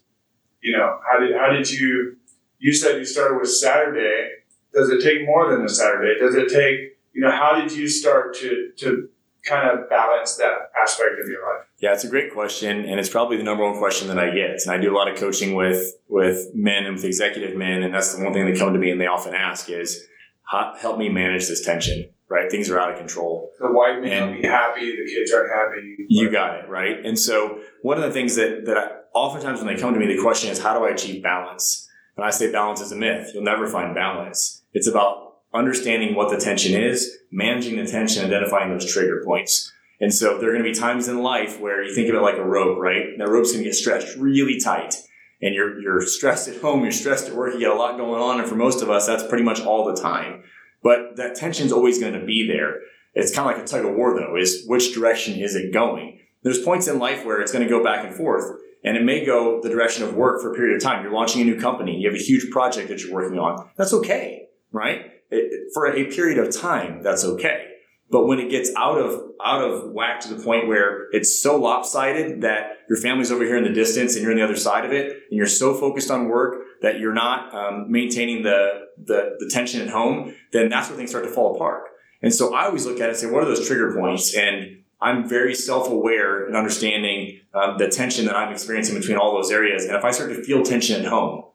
you 0.60 0.76
know, 0.76 0.98
how 1.10 1.18
did, 1.18 1.34
how 1.34 1.50
did 1.50 1.70
you, 1.70 2.16
you 2.58 2.72
said 2.72 2.98
you 2.98 3.04
started 3.04 3.38
with 3.38 3.50
Saturday. 3.50 4.28
Does 4.72 4.90
it 4.90 5.02
take 5.02 5.26
more 5.26 5.50
than 5.50 5.64
a 5.64 5.68
Saturday? 5.68 6.18
Does 6.20 6.36
it 6.36 6.48
take 6.48 6.98
you 7.12 7.20
know, 7.20 7.30
how 7.30 7.54
did 7.60 7.72
you 7.72 7.88
start 7.88 8.34
to, 8.36 8.70
to 8.78 9.08
kind 9.44 9.68
of 9.68 9.88
balance 9.88 10.36
that 10.36 10.70
aspect 10.80 11.20
of 11.22 11.28
your 11.28 11.42
life? 11.42 11.66
Yeah, 11.78 11.92
it's 11.92 12.04
a 12.04 12.08
great 12.08 12.32
question, 12.32 12.84
and 12.84 13.00
it's 13.00 13.08
probably 13.08 13.36
the 13.36 13.42
number 13.42 13.64
one 13.64 13.78
question 13.78 14.08
that 14.08 14.18
I 14.18 14.30
get. 14.30 14.60
And 14.64 14.70
I 14.70 14.78
do 14.78 14.94
a 14.94 14.96
lot 14.96 15.08
of 15.08 15.18
coaching 15.18 15.54
with 15.54 15.94
with 16.08 16.54
men 16.54 16.84
and 16.84 16.94
with 16.94 17.04
executive 17.04 17.56
men, 17.56 17.82
and 17.82 17.92
that's 17.92 18.14
the 18.14 18.22
one 18.22 18.32
thing 18.32 18.46
they 18.46 18.56
come 18.56 18.72
to 18.72 18.78
me 18.78 18.90
and 18.90 19.00
they 19.00 19.06
often 19.06 19.34
ask 19.34 19.68
is, 19.68 20.06
"Help 20.50 20.98
me 20.98 21.08
manage 21.08 21.48
this 21.48 21.64
tension." 21.64 22.08
Right, 22.28 22.50
things 22.50 22.70
are 22.70 22.78
out 22.78 22.90
of 22.90 22.98
control. 22.98 23.50
The 23.60 23.70
wife 23.70 24.00
may 24.00 24.10
and 24.12 24.30
not 24.30 24.40
be 24.40 24.48
happy, 24.48 24.96
the 24.96 25.04
kids 25.12 25.32
aren't 25.34 25.52
happy. 25.52 26.06
You 26.08 26.30
got 26.30 26.60
it 26.60 26.66
right. 26.66 27.04
And 27.04 27.18
so, 27.18 27.60
one 27.82 27.98
of 27.98 28.04
the 28.04 28.10
things 28.10 28.36
that 28.36 28.64
that 28.64 28.78
I, 28.78 28.88
oftentimes 29.12 29.58
when 29.60 29.66
they 29.66 29.78
come 29.78 29.92
to 29.92 30.00
me, 30.00 30.06
the 30.06 30.22
question 30.22 30.50
is, 30.50 30.58
"How 30.58 30.78
do 30.78 30.84
I 30.84 30.90
achieve 30.90 31.22
balance?" 31.22 31.88
And 32.16 32.24
I 32.24 32.30
say, 32.30 32.50
"Balance 32.50 32.80
is 32.80 32.92
a 32.92 32.96
myth. 32.96 33.32
You'll 33.34 33.42
never 33.42 33.66
find 33.66 33.94
balance. 33.94 34.62
It's 34.72 34.86
about 34.86 35.31
understanding 35.54 36.14
what 36.14 36.30
the 36.30 36.36
tension 36.36 36.80
is, 36.80 37.18
managing 37.30 37.76
the 37.76 37.90
tension, 37.90 38.24
identifying 38.24 38.70
those 38.70 38.90
trigger 38.90 39.22
points. 39.24 39.70
And 40.00 40.12
so 40.12 40.38
there 40.38 40.50
are 40.50 40.52
going 40.52 40.64
to 40.64 40.70
be 40.70 40.74
times 40.74 41.08
in 41.08 41.22
life 41.22 41.60
where 41.60 41.82
you 41.82 41.94
think 41.94 42.08
of 42.08 42.16
it 42.16 42.22
like 42.22 42.36
a 42.36 42.44
rope, 42.44 42.78
right? 42.78 43.16
That 43.18 43.28
rope's 43.28 43.52
going 43.52 43.62
to 43.62 43.70
get 43.70 43.76
stretched 43.76 44.16
really 44.16 44.58
tight. 44.58 44.96
And 45.40 45.54
you're, 45.54 45.80
you're 45.80 46.00
stressed 46.00 46.48
at 46.48 46.60
home, 46.60 46.82
you're 46.82 46.92
stressed 46.92 47.28
at 47.28 47.34
work, 47.34 47.54
you 47.54 47.60
got 47.60 47.74
a 47.74 47.78
lot 47.78 47.96
going 47.96 48.20
on. 48.20 48.40
And 48.40 48.48
for 48.48 48.54
most 48.54 48.82
of 48.82 48.90
us, 48.90 49.06
that's 49.06 49.26
pretty 49.26 49.44
much 49.44 49.60
all 49.60 49.84
the 49.84 50.00
time. 50.00 50.42
But 50.82 51.16
that 51.16 51.36
tension's 51.36 51.72
always 51.72 52.00
going 52.00 52.14
to 52.14 52.24
be 52.24 52.46
there. 52.46 52.80
It's 53.14 53.34
kind 53.34 53.48
of 53.48 53.56
like 53.56 53.64
a 53.64 53.66
tug 53.66 53.84
of 53.84 53.94
war 53.94 54.18
though, 54.18 54.36
is 54.36 54.64
which 54.66 54.94
direction 54.94 55.38
is 55.38 55.54
it 55.54 55.72
going? 55.72 56.20
There's 56.42 56.62
points 56.62 56.88
in 56.88 56.98
life 56.98 57.24
where 57.24 57.40
it's 57.40 57.52
going 57.52 57.64
to 57.64 57.70
go 57.70 57.84
back 57.84 58.04
and 58.04 58.14
forth. 58.14 58.58
And 58.84 58.96
it 58.96 59.04
may 59.04 59.24
go 59.24 59.60
the 59.62 59.68
direction 59.68 60.02
of 60.02 60.14
work 60.14 60.42
for 60.42 60.52
a 60.52 60.56
period 60.56 60.76
of 60.76 60.82
time. 60.82 61.04
You're 61.04 61.12
launching 61.12 61.42
a 61.42 61.44
new 61.44 61.60
company. 61.60 61.96
You 61.96 62.10
have 62.10 62.18
a 62.18 62.22
huge 62.22 62.50
project 62.50 62.88
that 62.88 63.00
you're 63.00 63.14
working 63.14 63.38
on. 63.38 63.68
That's 63.76 63.92
okay, 63.92 64.48
right? 64.72 65.12
For 65.74 65.86
a 65.86 66.04
period 66.06 66.38
of 66.38 66.54
time, 66.54 67.02
that's 67.02 67.24
okay. 67.24 67.68
But 68.10 68.26
when 68.26 68.38
it 68.38 68.50
gets 68.50 68.70
out 68.76 68.98
of 68.98 69.22
out 69.44 69.62
of 69.62 69.92
whack 69.92 70.20
to 70.20 70.34
the 70.34 70.42
point 70.42 70.68
where 70.68 71.08
it's 71.12 71.42
so 71.42 71.58
lopsided 71.58 72.42
that 72.42 72.78
your 72.88 72.98
family's 72.98 73.32
over 73.32 73.44
here 73.44 73.56
in 73.56 73.64
the 73.64 73.72
distance 73.72 74.14
and 74.14 74.22
you're 74.22 74.32
on 74.32 74.36
the 74.36 74.44
other 74.44 74.56
side 74.56 74.84
of 74.84 74.92
it, 74.92 75.06
and 75.30 75.38
you're 75.38 75.46
so 75.46 75.74
focused 75.74 76.10
on 76.10 76.28
work 76.28 76.62
that 76.82 76.98
you're 77.00 77.14
not 77.14 77.54
um, 77.54 77.90
maintaining 77.90 78.42
the, 78.42 78.82
the 79.02 79.36
the 79.38 79.48
tension 79.50 79.80
at 79.80 79.88
home, 79.88 80.34
then 80.52 80.68
that's 80.68 80.88
where 80.88 80.96
things 80.98 81.10
start 81.10 81.24
to 81.24 81.30
fall 81.30 81.54
apart. 81.56 81.84
And 82.20 82.32
so 82.32 82.54
I 82.54 82.66
always 82.66 82.84
look 82.86 83.00
at 83.00 83.06
it 83.06 83.08
and 83.08 83.16
say, 83.16 83.30
what 83.30 83.42
are 83.42 83.46
those 83.46 83.66
trigger 83.66 83.94
points? 83.96 84.36
And 84.36 84.84
I'm 85.00 85.28
very 85.28 85.54
self-aware 85.54 86.46
and 86.46 86.54
understanding 86.54 87.40
um, 87.54 87.78
the 87.78 87.88
tension 87.88 88.26
that 88.26 88.36
I'm 88.36 88.52
experiencing 88.52 88.96
between 88.96 89.16
all 89.16 89.32
those 89.34 89.50
areas. 89.50 89.86
And 89.86 89.96
if 89.96 90.04
I 90.04 90.12
start 90.12 90.30
to 90.30 90.44
feel 90.44 90.62
tension 90.62 91.00
at 91.00 91.08
home, 91.08 91.46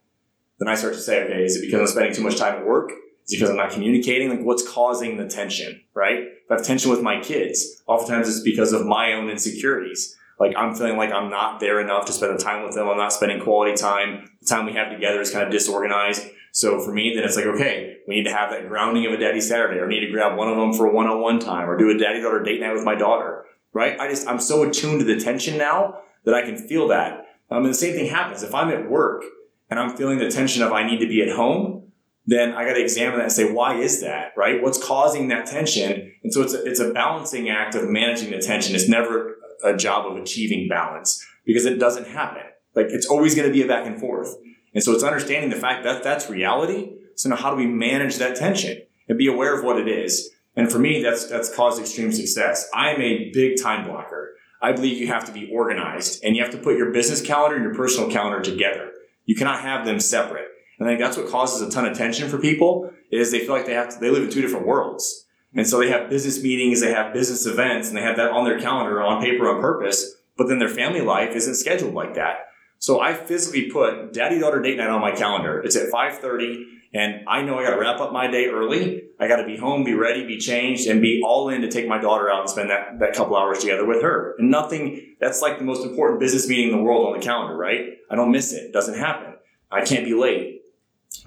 then 0.59 0.67
I 0.67 0.75
start 0.75 0.95
to 0.95 0.99
say, 0.99 1.23
okay, 1.23 1.43
is 1.43 1.55
it 1.55 1.61
because 1.61 1.79
I'm 1.79 1.87
spending 1.87 2.13
too 2.13 2.23
much 2.23 2.37
time 2.37 2.55
at 2.55 2.65
work? 2.65 2.91
Because 3.29 3.49
I'm 3.49 3.57
not 3.57 3.71
communicating? 3.71 4.29
Like 4.29 4.41
what's 4.41 4.67
causing 4.67 5.17
the 5.17 5.27
tension, 5.27 5.81
right? 5.93 6.19
If 6.19 6.51
I 6.51 6.55
have 6.55 6.65
tension 6.65 6.89
with 6.89 7.01
my 7.01 7.19
kids, 7.19 7.81
oftentimes 7.87 8.29
it's 8.29 8.41
because 8.41 8.71
of 8.71 8.85
my 8.85 9.13
own 9.13 9.29
insecurities. 9.29 10.15
Like 10.39 10.55
I'm 10.55 10.75
feeling 10.75 10.97
like 10.97 11.11
I'm 11.11 11.29
not 11.29 11.59
there 11.59 11.81
enough 11.81 12.05
to 12.05 12.13
spend 12.13 12.37
the 12.37 12.43
time 12.43 12.63
with 12.63 12.75
them. 12.75 12.87
I'm 12.87 12.97
not 12.97 13.11
spending 13.11 13.41
quality 13.41 13.75
time. 13.75 14.29
The 14.41 14.47
time 14.47 14.65
we 14.65 14.73
have 14.73 14.91
together 14.91 15.19
is 15.19 15.31
kind 15.31 15.45
of 15.45 15.51
disorganized. 15.51 16.27
So 16.51 16.79
for 16.79 16.91
me, 16.91 17.13
then 17.13 17.23
it's 17.23 17.35
like, 17.35 17.45
okay, 17.45 17.97
we 18.07 18.15
need 18.15 18.23
to 18.23 18.33
have 18.33 18.49
that 18.51 18.67
grounding 18.67 19.05
of 19.05 19.13
a 19.13 19.17
daddy 19.17 19.41
Saturday, 19.41 19.79
or 19.79 19.87
need 19.87 20.05
to 20.05 20.11
grab 20.11 20.37
one 20.37 20.47
of 20.47 20.57
them 20.57 20.73
for 20.73 20.87
a 20.87 20.93
one-on-one 20.93 21.39
time, 21.39 21.69
or 21.69 21.77
do 21.77 21.89
a 21.89 21.97
daddy 21.97 22.21
daughter 22.21 22.41
date 22.41 22.61
night 22.61 22.73
with 22.73 22.83
my 22.83 22.95
daughter, 22.95 23.45
right? 23.73 23.99
I 23.99 24.09
just 24.09 24.27
I'm 24.27 24.39
so 24.39 24.63
attuned 24.63 24.99
to 24.99 25.05
the 25.05 25.19
tension 25.19 25.57
now 25.57 25.99
that 26.25 26.33
I 26.33 26.43
can 26.43 26.57
feel 26.57 26.87
that. 26.87 27.25
Um, 27.51 27.63
and 27.63 27.73
the 27.73 27.77
same 27.77 27.93
thing 27.93 28.09
happens 28.09 28.43
if 28.43 28.55
I'm 28.55 28.69
at 28.69 28.89
work 28.89 29.23
and 29.69 29.79
I'm 29.79 29.95
feeling 29.95 30.17
the 30.17 30.31
tension 30.31 30.63
of 30.63 30.71
I 30.71 30.85
need 30.85 30.99
to 30.99 31.07
be 31.07 31.21
at 31.21 31.35
home. 31.35 31.86
Then 32.27 32.51
I 32.51 32.65
got 32.65 32.73
to 32.73 32.81
examine 32.81 33.19
that 33.19 33.23
and 33.23 33.31
say, 33.31 33.51
why 33.51 33.75
is 33.75 34.01
that, 34.01 34.33
right? 34.35 34.61
What's 34.61 34.83
causing 34.83 35.29
that 35.29 35.45
tension? 35.45 36.13
And 36.23 36.33
so 36.33 36.41
it's 36.41 36.53
a, 36.53 36.63
it's 36.65 36.81
a 36.81 36.91
balancing 36.91 37.49
act 37.49 37.73
of 37.73 37.89
managing 37.89 38.31
the 38.31 38.39
tension. 38.39 38.75
It's 38.75 38.89
never 38.89 39.37
a 39.63 39.75
job 39.75 40.11
of 40.11 40.17
achieving 40.17 40.67
balance 40.67 41.25
because 41.45 41.65
it 41.65 41.79
doesn't 41.79 42.07
happen. 42.07 42.43
Like 42.75 42.87
it's 42.89 43.07
always 43.07 43.33
going 43.33 43.47
to 43.47 43.53
be 43.53 43.63
a 43.63 43.67
back 43.67 43.87
and 43.87 43.97
forth. 43.97 44.35
And 44.73 44.83
so 44.83 44.91
it's 44.91 45.03
understanding 45.03 45.49
the 45.49 45.55
fact 45.55 45.85
that 45.85 46.03
that's 46.03 46.29
reality. 46.29 46.97
So 47.15 47.29
now 47.29 47.37
how 47.37 47.51
do 47.51 47.55
we 47.55 47.65
manage 47.65 48.17
that 48.17 48.35
tension 48.35 48.81
and 49.07 49.17
be 49.17 49.27
aware 49.27 49.57
of 49.57 49.63
what 49.63 49.79
it 49.79 49.87
is? 49.87 50.29
And 50.57 50.69
for 50.69 50.79
me, 50.79 51.01
that's, 51.01 51.27
that's 51.27 51.55
caused 51.55 51.79
extreme 51.79 52.11
success. 52.11 52.69
I 52.73 52.91
am 52.91 53.01
a 53.01 53.31
big 53.31 53.61
time 53.61 53.87
blocker. 53.87 54.33
I 54.61 54.73
believe 54.73 54.97
you 54.97 55.07
have 55.07 55.23
to 55.25 55.31
be 55.31 55.49
organized 55.51 56.23
and 56.25 56.35
you 56.35 56.43
have 56.43 56.51
to 56.51 56.57
put 56.57 56.77
your 56.77 56.91
business 56.91 57.21
calendar 57.21 57.55
and 57.55 57.63
your 57.63 57.75
personal 57.75 58.11
calendar 58.11 58.41
together. 58.41 58.91
You 59.25 59.35
cannot 59.35 59.61
have 59.61 59.85
them 59.85 59.99
separate. 59.99 60.47
And 60.79 60.87
I 60.87 60.91
think 60.91 60.99
that's 60.99 61.17
what 61.17 61.29
causes 61.29 61.61
a 61.61 61.71
ton 61.71 61.85
of 61.85 61.97
tension 61.97 62.29
for 62.29 62.37
people 62.37 62.91
is 63.11 63.31
they 63.31 63.39
feel 63.39 63.53
like 63.53 63.65
they 63.65 63.73
have 63.73 63.89
to, 63.89 63.99
they 63.99 64.09
live 64.09 64.23
in 64.23 64.29
two 64.29 64.41
different 64.41 64.67
worlds. 64.67 65.25
And 65.53 65.65
so 65.67 65.79
they 65.79 65.89
have 65.89 66.09
business 66.09 66.43
meetings, 66.43 66.81
they 66.81 66.91
have 66.91 67.13
business 67.13 67.45
events, 67.45 67.87
and 67.87 67.97
they 67.97 68.01
have 68.01 68.17
that 68.17 68.31
on 68.31 68.45
their 68.45 68.59
calendar 68.59 69.01
on 69.01 69.21
paper 69.21 69.49
on 69.49 69.61
purpose. 69.61 70.15
But 70.37 70.47
then 70.47 70.59
their 70.59 70.69
family 70.69 71.01
life 71.01 71.35
isn't 71.35 71.55
scheduled 71.55 71.93
like 71.93 72.13
that. 72.15 72.47
So 72.79 72.99
I 72.99 73.13
physically 73.13 73.71
put 73.71 74.13
daddy 74.13 74.39
daughter 74.39 74.61
date 74.61 74.77
night 74.77 74.89
on 74.89 75.01
my 75.01 75.11
calendar. 75.11 75.61
It's 75.61 75.75
at 75.75 75.89
5:30 75.89 76.63
and 76.93 77.27
I 77.27 77.41
know 77.41 77.59
I 77.59 77.63
got 77.63 77.75
to 77.75 77.79
wrap 77.79 77.99
up 77.99 78.13
my 78.13 78.27
day 78.27 78.47
early. 78.47 79.03
I 79.19 79.27
got 79.27 79.37
to 79.37 79.45
be 79.45 79.57
home, 79.57 79.83
be 79.83 79.93
ready, 79.93 80.25
be 80.25 80.37
changed 80.37 80.87
and 80.87 81.01
be 81.01 81.21
all 81.23 81.49
in 81.49 81.61
to 81.61 81.69
take 81.69 81.87
my 81.87 81.99
daughter 81.99 82.29
out 82.29 82.41
and 82.41 82.49
spend 82.49 82.69
that, 82.69 82.99
that 82.99 83.13
couple 83.13 83.35
hours 83.35 83.59
together 83.59 83.85
with 83.85 84.01
her. 84.01 84.35
And 84.37 84.49
nothing 84.49 85.15
that's 85.19 85.41
like 85.41 85.57
the 85.57 85.65
most 85.65 85.85
important 85.85 86.19
business 86.19 86.47
meeting 86.47 86.71
in 86.71 86.77
the 86.77 86.83
world 86.83 87.07
on 87.07 87.19
the 87.19 87.25
calendar, 87.25 87.57
right? 87.57 87.97
I 88.09 88.15
don't 88.15 88.31
miss 88.31 88.53
it. 88.53 88.65
It 88.65 88.73
doesn't 88.73 88.97
happen. 88.97 89.33
I 89.71 89.83
can't 89.83 90.05
be 90.05 90.13
late. 90.13 90.56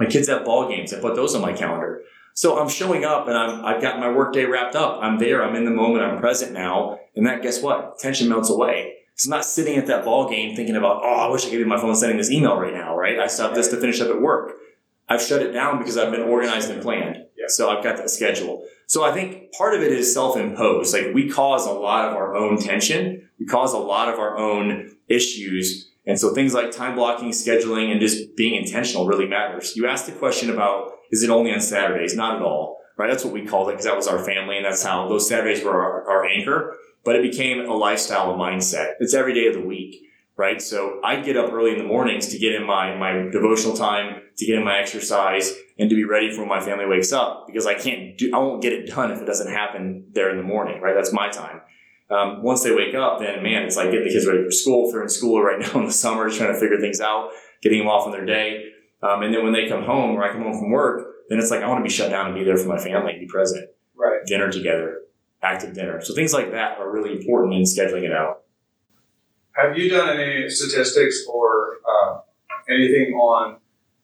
My 0.00 0.07
kids 0.07 0.28
have 0.28 0.47
ball 0.47 0.69
games. 0.69 0.95
I 0.95 0.99
put 0.99 1.14
those 1.14 1.35
on 1.35 1.42
my 1.42 1.52
calendar. 1.52 2.02
So 2.35 2.59
I'm 2.59 2.71
showing 2.71 3.04
up 3.04 3.28
and 3.28 3.37
I'm, 3.37 3.64
I've 3.64 3.83
got 3.83 4.00
my 4.00 4.11
workday 4.11 4.47
wrapped 4.47 4.75
up. 4.75 4.99
I'm 5.02 5.19
there. 5.19 5.45
I'm 5.45 5.54
in 5.54 5.66
the 5.66 5.71
moment. 5.71 6.04
I'm 6.04 6.19
present 6.19 6.52
now. 6.52 6.99
And 7.14 7.26
that, 7.26 7.42
guess 7.42 7.62
what? 7.62 7.99
Tension 7.99 8.28
melts 8.28 8.49
away. 8.49 8.95
It's 9.12 9.28
not 9.28 9.45
sitting 9.45 9.76
at 9.76 9.87
that 9.88 10.07
ball 10.07 10.30
game 10.30 10.57
thinking 10.57 10.76
about, 10.76 11.02
oh, 11.04 11.28
I 11.28 11.28
wish 11.30 11.45
I 11.45 11.50
could 11.50 11.59
be 11.59 11.64
my 11.64 11.78
phone 11.78 11.95
sending 11.95 12.16
this 12.16 12.30
email 12.30 12.59
right 12.59 12.73
now, 12.73 12.97
right? 12.97 13.19
I 13.19 13.26
stopped 13.26 13.54
this 13.54 13.69
to 13.69 13.76
finish 13.76 14.00
up 14.00 14.09
at 14.09 14.23
work. 14.23 14.52
I've 15.11 15.21
shut 15.21 15.42
it 15.42 15.52
down 15.52 15.78
because 15.78 15.99
I've 15.99 16.11
been 16.11 16.23
organized 16.23 16.71
and 16.71 16.80
planned. 16.80 17.16
Yeah. 17.37 17.45
So 17.49 17.69
I've 17.69 17.85
got 17.85 17.99
that 17.99 18.09
schedule. 18.09 18.64
So 18.87 19.04
I 19.04 19.12
think 19.12 19.52
part 19.52 19.75
of 19.75 19.83
it 19.83 19.92
is 19.92 20.14
self-imposed. 20.14 20.95
Like 20.95 21.12
we 21.12 21.28
cause 21.28 21.66
a 21.66 21.73
lot 21.73 22.09
of 22.09 22.16
our 22.16 22.35
own 22.35 22.59
tension. 22.59 23.28
We 23.38 23.45
cause 23.45 23.75
a 23.75 23.78
lot 23.78 24.09
of 24.09 24.19
our 24.19 24.38
own 24.38 24.97
issues. 25.09 25.89
And 26.07 26.19
so 26.19 26.35
things 26.35 26.54
like 26.54 26.71
time 26.71 26.95
blocking, 26.95 27.30
scheduling, 27.30 27.92
and 27.92 28.00
just 28.00 28.37
being 28.37 28.54
intentional 28.54 29.07
really 29.07 29.28
matters. 29.28 29.76
You 29.76 29.87
asked 29.87 30.07
the 30.07 30.12
question 30.12 30.50
about, 30.50 30.92
is 31.11 31.23
it 31.23 31.30
only 31.30 31.52
on 31.52 31.61
Saturdays? 31.61 32.16
Not 32.16 32.37
at 32.37 32.42
all, 32.42 32.78
right? 32.97 33.09
That's 33.09 33.25
what 33.25 33.35
we 33.35 33.45
called 33.45 33.69
it 33.69 33.73
because 33.73 33.85
that 33.85 33.97
was 33.97 34.09
our 34.09 34.25
family 34.25 34.57
and 34.57 34.64
that's 34.64 34.83
how 34.83 35.09
those 35.09 35.28
Saturdays 35.28 35.62
were 35.62 35.73
our, 35.73 36.11
our 36.11 36.26
anchor 36.26 36.75
but 37.04 37.16
it 37.16 37.23
became 37.23 37.69
a 37.69 37.75
lifestyle, 37.75 38.33
a 38.33 38.37
mindset. 38.37 38.95
It's 39.00 39.14
every 39.14 39.35
day 39.35 39.47
of 39.47 39.54
the 39.54 39.66
week, 39.66 40.02
right? 40.37 40.61
So 40.61 41.00
I 41.02 41.21
get 41.21 41.37
up 41.37 41.52
early 41.52 41.73
in 41.73 41.78
the 41.78 41.85
mornings 41.85 42.28
to 42.28 42.38
get 42.38 42.54
in 42.54 42.66
my, 42.66 42.97
my 42.97 43.30
devotional 43.30 43.76
time, 43.76 44.23
to 44.37 44.47
get 44.47 44.57
in 44.57 44.64
my 44.64 44.78
exercise, 44.78 45.54
and 45.78 45.88
to 45.88 45.97
be 45.97 46.04
ready 46.04 46.30
for 46.30 46.40
when 46.40 46.49
my 46.49 46.61
family 46.61 46.87
wakes 46.87 47.12
up 47.12 47.47
because 47.47 47.66
I 47.66 47.75
can't 47.75 48.19
do, 48.19 48.30
I 48.35 48.38
won't 48.38 48.62
get 48.62 48.73
it 48.73 48.87
done 48.87 49.11
if 49.11 49.21
it 49.21 49.26
doesn't 49.26 49.50
happen 49.50 50.07
there 50.12 50.30
in 50.30 50.37
the 50.37 50.42
morning, 50.42 50.80
right? 50.83 50.95
That's 50.95 51.12
my 51.12 51.30
time. 51.30 51.62
Um, 52.11 52.43
once 52.43 52.62
they 52.64 52.75
wake 52.75 52.95
up, 52.95 53.21
then 53.21 53.43
man, 53.43 53.62
it's 53.62 53.76
like 53.76 53.90
getting 53.90 54.07
the 54.07 54.12
kids 54.12 54.26
ready 54.26 54.45
for 54.45 54.50
school. 54.50 54.87
If 54.87 54.93
they're 54.93 55.02
in 55.02 55.09
school 55.09 55.43
right 55.43 55.59
now 55.61 55.79
in 55.81 55.87
the 55.87 55.93
summer, 55.93 56.29
trying 56.29 56.52
to 56.52 56.59
figure 56.59 56.81
things 56.81 57.00
out, 57.00 57.31
getting 57.62 57.79
them 57.79 57.88
off 57.88 58.07
on 58.07 58.12
their 58.12 58.26
day. 58.26 58.73
Um, 59.02 59.23
and 59.23 59.33
then 59.33 59.45
when 59.45 59.52
they 59.52 59.69
come 59.69 59.85
home 59.85 60.17
or 60.17 60.23
I 60.23 60.33
come 60.33 60.43
home 60.43 60.59
from 60.59 60.71
work, 60.71 61.07
then 61.29 61.38
it's 61.38 61.50
like 61.50 61.62
I 61.62 61.69
want 61.69 61.79
to 61.79 61.88
be 61.88 61.95
shut 61.95 62.11
down 62.11 62.26
and 62.26 62.35
be 62.35 62.45
there 62.45 62.57
for 62.57 62.69
my 62.69 62.79
family 62.79 63.12
and 63.12 63.21
be 63.21 63.26
present. 63.26 63.71
Right. 63.97 64.21
Dinner 64.26 64.50
together, 64.50 65.02
active 65.43 65.75
dinner. 65.75 66.02
So 66.02 66.14
things 66.14 66.33
like 66.33 66.50
that 66.50 66.79
are 66.79 66.90
really 66.90 67.12
important 67.12 67.55
in 67.55 67.62
scheduling 67.62 68.02
it 68.02 68.12
out. 68.12 68.43
Have 69.52 69.76
you 69.76 69.88
done 69.90 70.19
any 70.19 70.49
statistics 70.49 71.25
or 71.29 71.79
uh, 71.88 72.19
anything 72.69 73.14
on 73.14 73.59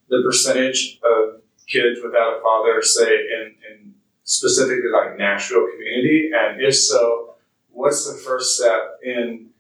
the 0.08 0.22
percentage 0.24 0.98
of 1.02 1.40
kids 1.66 2.00
without 2.04 2.38
a 2.38 2.42
father, 2.42 2.80
say 2.82 3.10
in, 3.10 3.54
in 3.70 3.94
specifically 4.24 4.90
like 4.92 5.18
Nashville 5.18 5.66
community? 5.74 6.30
And 6.34 6.60
if 6.60 6.76
so, 6.76 7.35
what's 7.76 8.10
the 8.10 8.18
first 8.18 8.56
step 8.56 8.98
in, 9.04 9.50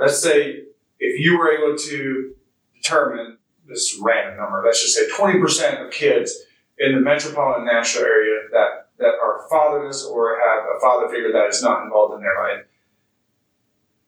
let's 0.00 0.20
say, 0.20 0.62
if 0.98 1.20
you 1.20 1.38
were 1.38 1.52
able 1.52 1.76
to 1.76 2.34
determine 2.74 3.36
this 3.68 3.98
random 4.00 4.38
number, 4.38 4.62
let's 4.64 4.82
just 4.82 4.96
say 4.96 5.08
20% 5.08 5.84
of 5.84 5.92
kids 5.92 6.34
in 6.78 6.94
the 6.94 7.00
metropolitan 7.00 7.66
Nashville 7.66 8.04
area 8.04 8.48
that 8.52 8.88
that 8.98 9.12
are 9.22 9.46
fatherless 9.50 10.06
or 10.06 10.38
have 10.40 10.64
a 10.64 10.80
father 10.80 11.08
figure 11.08 11.30
that 11.30 11.50
is 11.50 11.62
not 11.62 11.84
involved 11.84 12.14
in 12.14 12.20
their 12.20 12.36
life. 12.38 12.64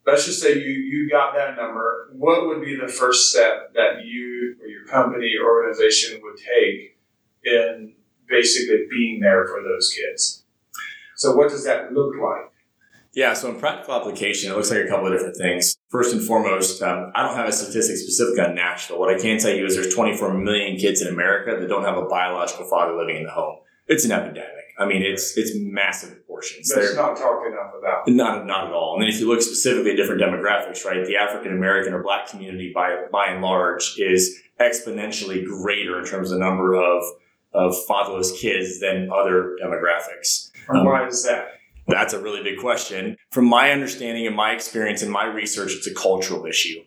Let's 0.07 0.25
just 0.25 0.41
say 0.41 0.55
you, 0.55 0.73
you 0.73 1.11
got 1.11 1.35
that 1.35 1.57
number. 1.57 2.09
What 2.13 2.47
would 2.47 2.65
be 2.65 2.75
the 2.75 2.89
first 2.89 3.31
step 3.31 3.75
that 3.75 4.07
you 4.07 4.57
or 4.63 4.67
your 4.67 4.87
company 4.87 5.35
or 5.39 5.47
organization 5.47 6.21
would 6.23 6.39
take 6.39 6.97
in 7.45 7.93
basically 8.27 8.87
being 8.89 9.21
there 9.21 9.47
for 9.47 9.63
those 9.63 9.93
kids? 9.93 10.45
So, 11.17 11.37
what 11.37 11.51
does 11.51 11.65
that 11.67 11.93
look 11.93 12.15
like? 12.17 12.51
Yeah, 13.19 13.35
so 13.35 13.51
in 13.51 13.59
practical 13.59 13.97
application, 13.97 14.53
it 14.53 14.55
looks 14.55 14.71
like 14.71 14.79
a 14.79 14.87
couple 14.87 15.09
of 15.09 15.13
different 15.13 15.37
things. 15.37 15.77
First 15.89 16.15
and 16.15 16.23
foremost, 16.23 16.81
um, 16.85 17.11
I 17.17 17.27
don't 17.27 17.35
have 17.35 17.49
a 17.49 17.53
statistic 17.53 17.97
specific 17.97 18.39
on 18.39 18.55
Nashville. 18.55 19.01
What 19.01 19.13
I 19.13 19.19
can 19.19 19.41
tell 19.41 19.51
you 19.51 19.67
is 19.67 19.75
there's 19.75 19.93
24 19.93 20.35
million 20.35 20.77
kids 20.77 21.03
in 21.03 21.09
America 21.09 21.59
that 21.59 21.69
don't 21.69 21.83
have 21.83 21.97
a 21.97 22.07
biological 22.07 22.65
father 22.71 22.97
living 22.97 23.17
in 23.17 23.25
the 23.25 23.33
home. 23.33 23.57
It's 23.89 24.05
an 24.05 24.13
epidemic. 24.13 24.55
I 24.79 24.87
mean, 24.87 25.03
it's 25.03 25.37
it's 25.37 25.51
massive 25.57 26.11
proportions. 26.11 26.73
That's 26.73 26.95
not 26.95 27.17
talked 27.17 27.45
enough 27.49 27.73
about. 27.77 28.07
Not 28.07 28.47
not 28.47 28.69
at 28.69 28.73
all. 28.73 28.95
And 28.95 29.03
then 29.03 29.09
if 29.09 29.19
you 29.19 29.27
look 29.27 29.43
specifically 29.43 29.91
at 29.91 29.97
different 29.97 30.23
demographics, 30.23 30.85
right, 30.85 31.05
the 31.05 31.17
African 31.17 31.51
American 31.51 31.95
or 31.95 32.05
Black 32.05 32.29
community 32.29 32.71
by 32.73 33.07
by 33.11 33.33
and 33.33 33.43
large 33.43 33.97
is 33.99 34.41
exponentially 34.61 35.45
greater 35.45 35.99
in 35.99 36.05
terms 36.05 36.31
of 36.31 36.39
the 36.39 36.45
number 36.45 36.77
of 36.77 37.03
of 37.53 37.75
fatherless 37.89 38.31
kids 38.41 38.79
than 38.79 39.11
other 39.13 39.57
demographics. 39.61 40.53
And 40.69 40.79
um, 40.79 40.85
why 40.85 41.09
is 41.09 41.25
that? 41.25 41.58
That's 41.89 42.13
a 42.13 42.23
really 42.23 42.43
big 42.43 42.59
question. 42.59 43.17
From 43.31 43.47
my 43.47 43.73
understanding 43.73 44.27
and 44.27 44.37
my 44.37 44.53
experience 44.53 45.03
and 45.03 45.11
my 45.11 45.25
research, 45.25 45.73
it's 45.75 45.87
a 45.87 45.95
cultural 45.95 46.47
issue, 46.47 46.85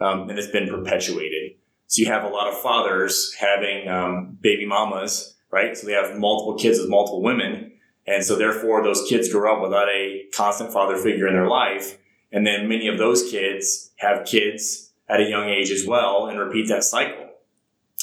um, 0.00 0.30
and 0.30 0.38
it's 0.38 0.50
been 0.50 0.68
perpetuated. 0.68 1.56
So 1.88 2.00
you 2.00 2.06
have 2.06 2.24
a 2.24 2.28
lot 2.28 2.48
of 2.48 2.58
fathers 2.58 3.34
having 3.34 3.88
um, 3.88 4.38
baby 4.40 4.64
mamas 4.64 5.34
right? 5.54 5.76
So 5.76 5.86
they 5.86 5.92
have 5.92 6.18
multiple 6.18 6.58
kids 6.58 6.80
with 6.80 6.90
multiple 6.90 7.22
women. 7.22 7.72
And 8.08 8.24
so 8.24 8.36
therefore 8.36 8.82
those 8.82 9.06
kids 9.08 9.32
grow 9.32 9.56
up 9.56 9.62
without 9.62 9.88
a 9.88 10.24
constant 10.34 10.72
father 10.72 10.96
figure 10.96 11.28
in 11.28 11.34
their 11.34 11.48
life. 11.48 11.96
And 12.32 12.44
then 12.44 12.68
many 12.68 12.88
of 12.88 12.98
those 12.98 13.30
kids 13.30 13.92
have 13.96 14.26
kids 14.26 14.92
at 15.08 15.20
a 15.20 15.30
young 15.30 15.48
age 15.48 15.70
as 15.70 15.86
well 15.86 16.26
and 16.26 16.38
repeat 16.38 16.68
that 16.68 16.82
cycle. 16.82 17.23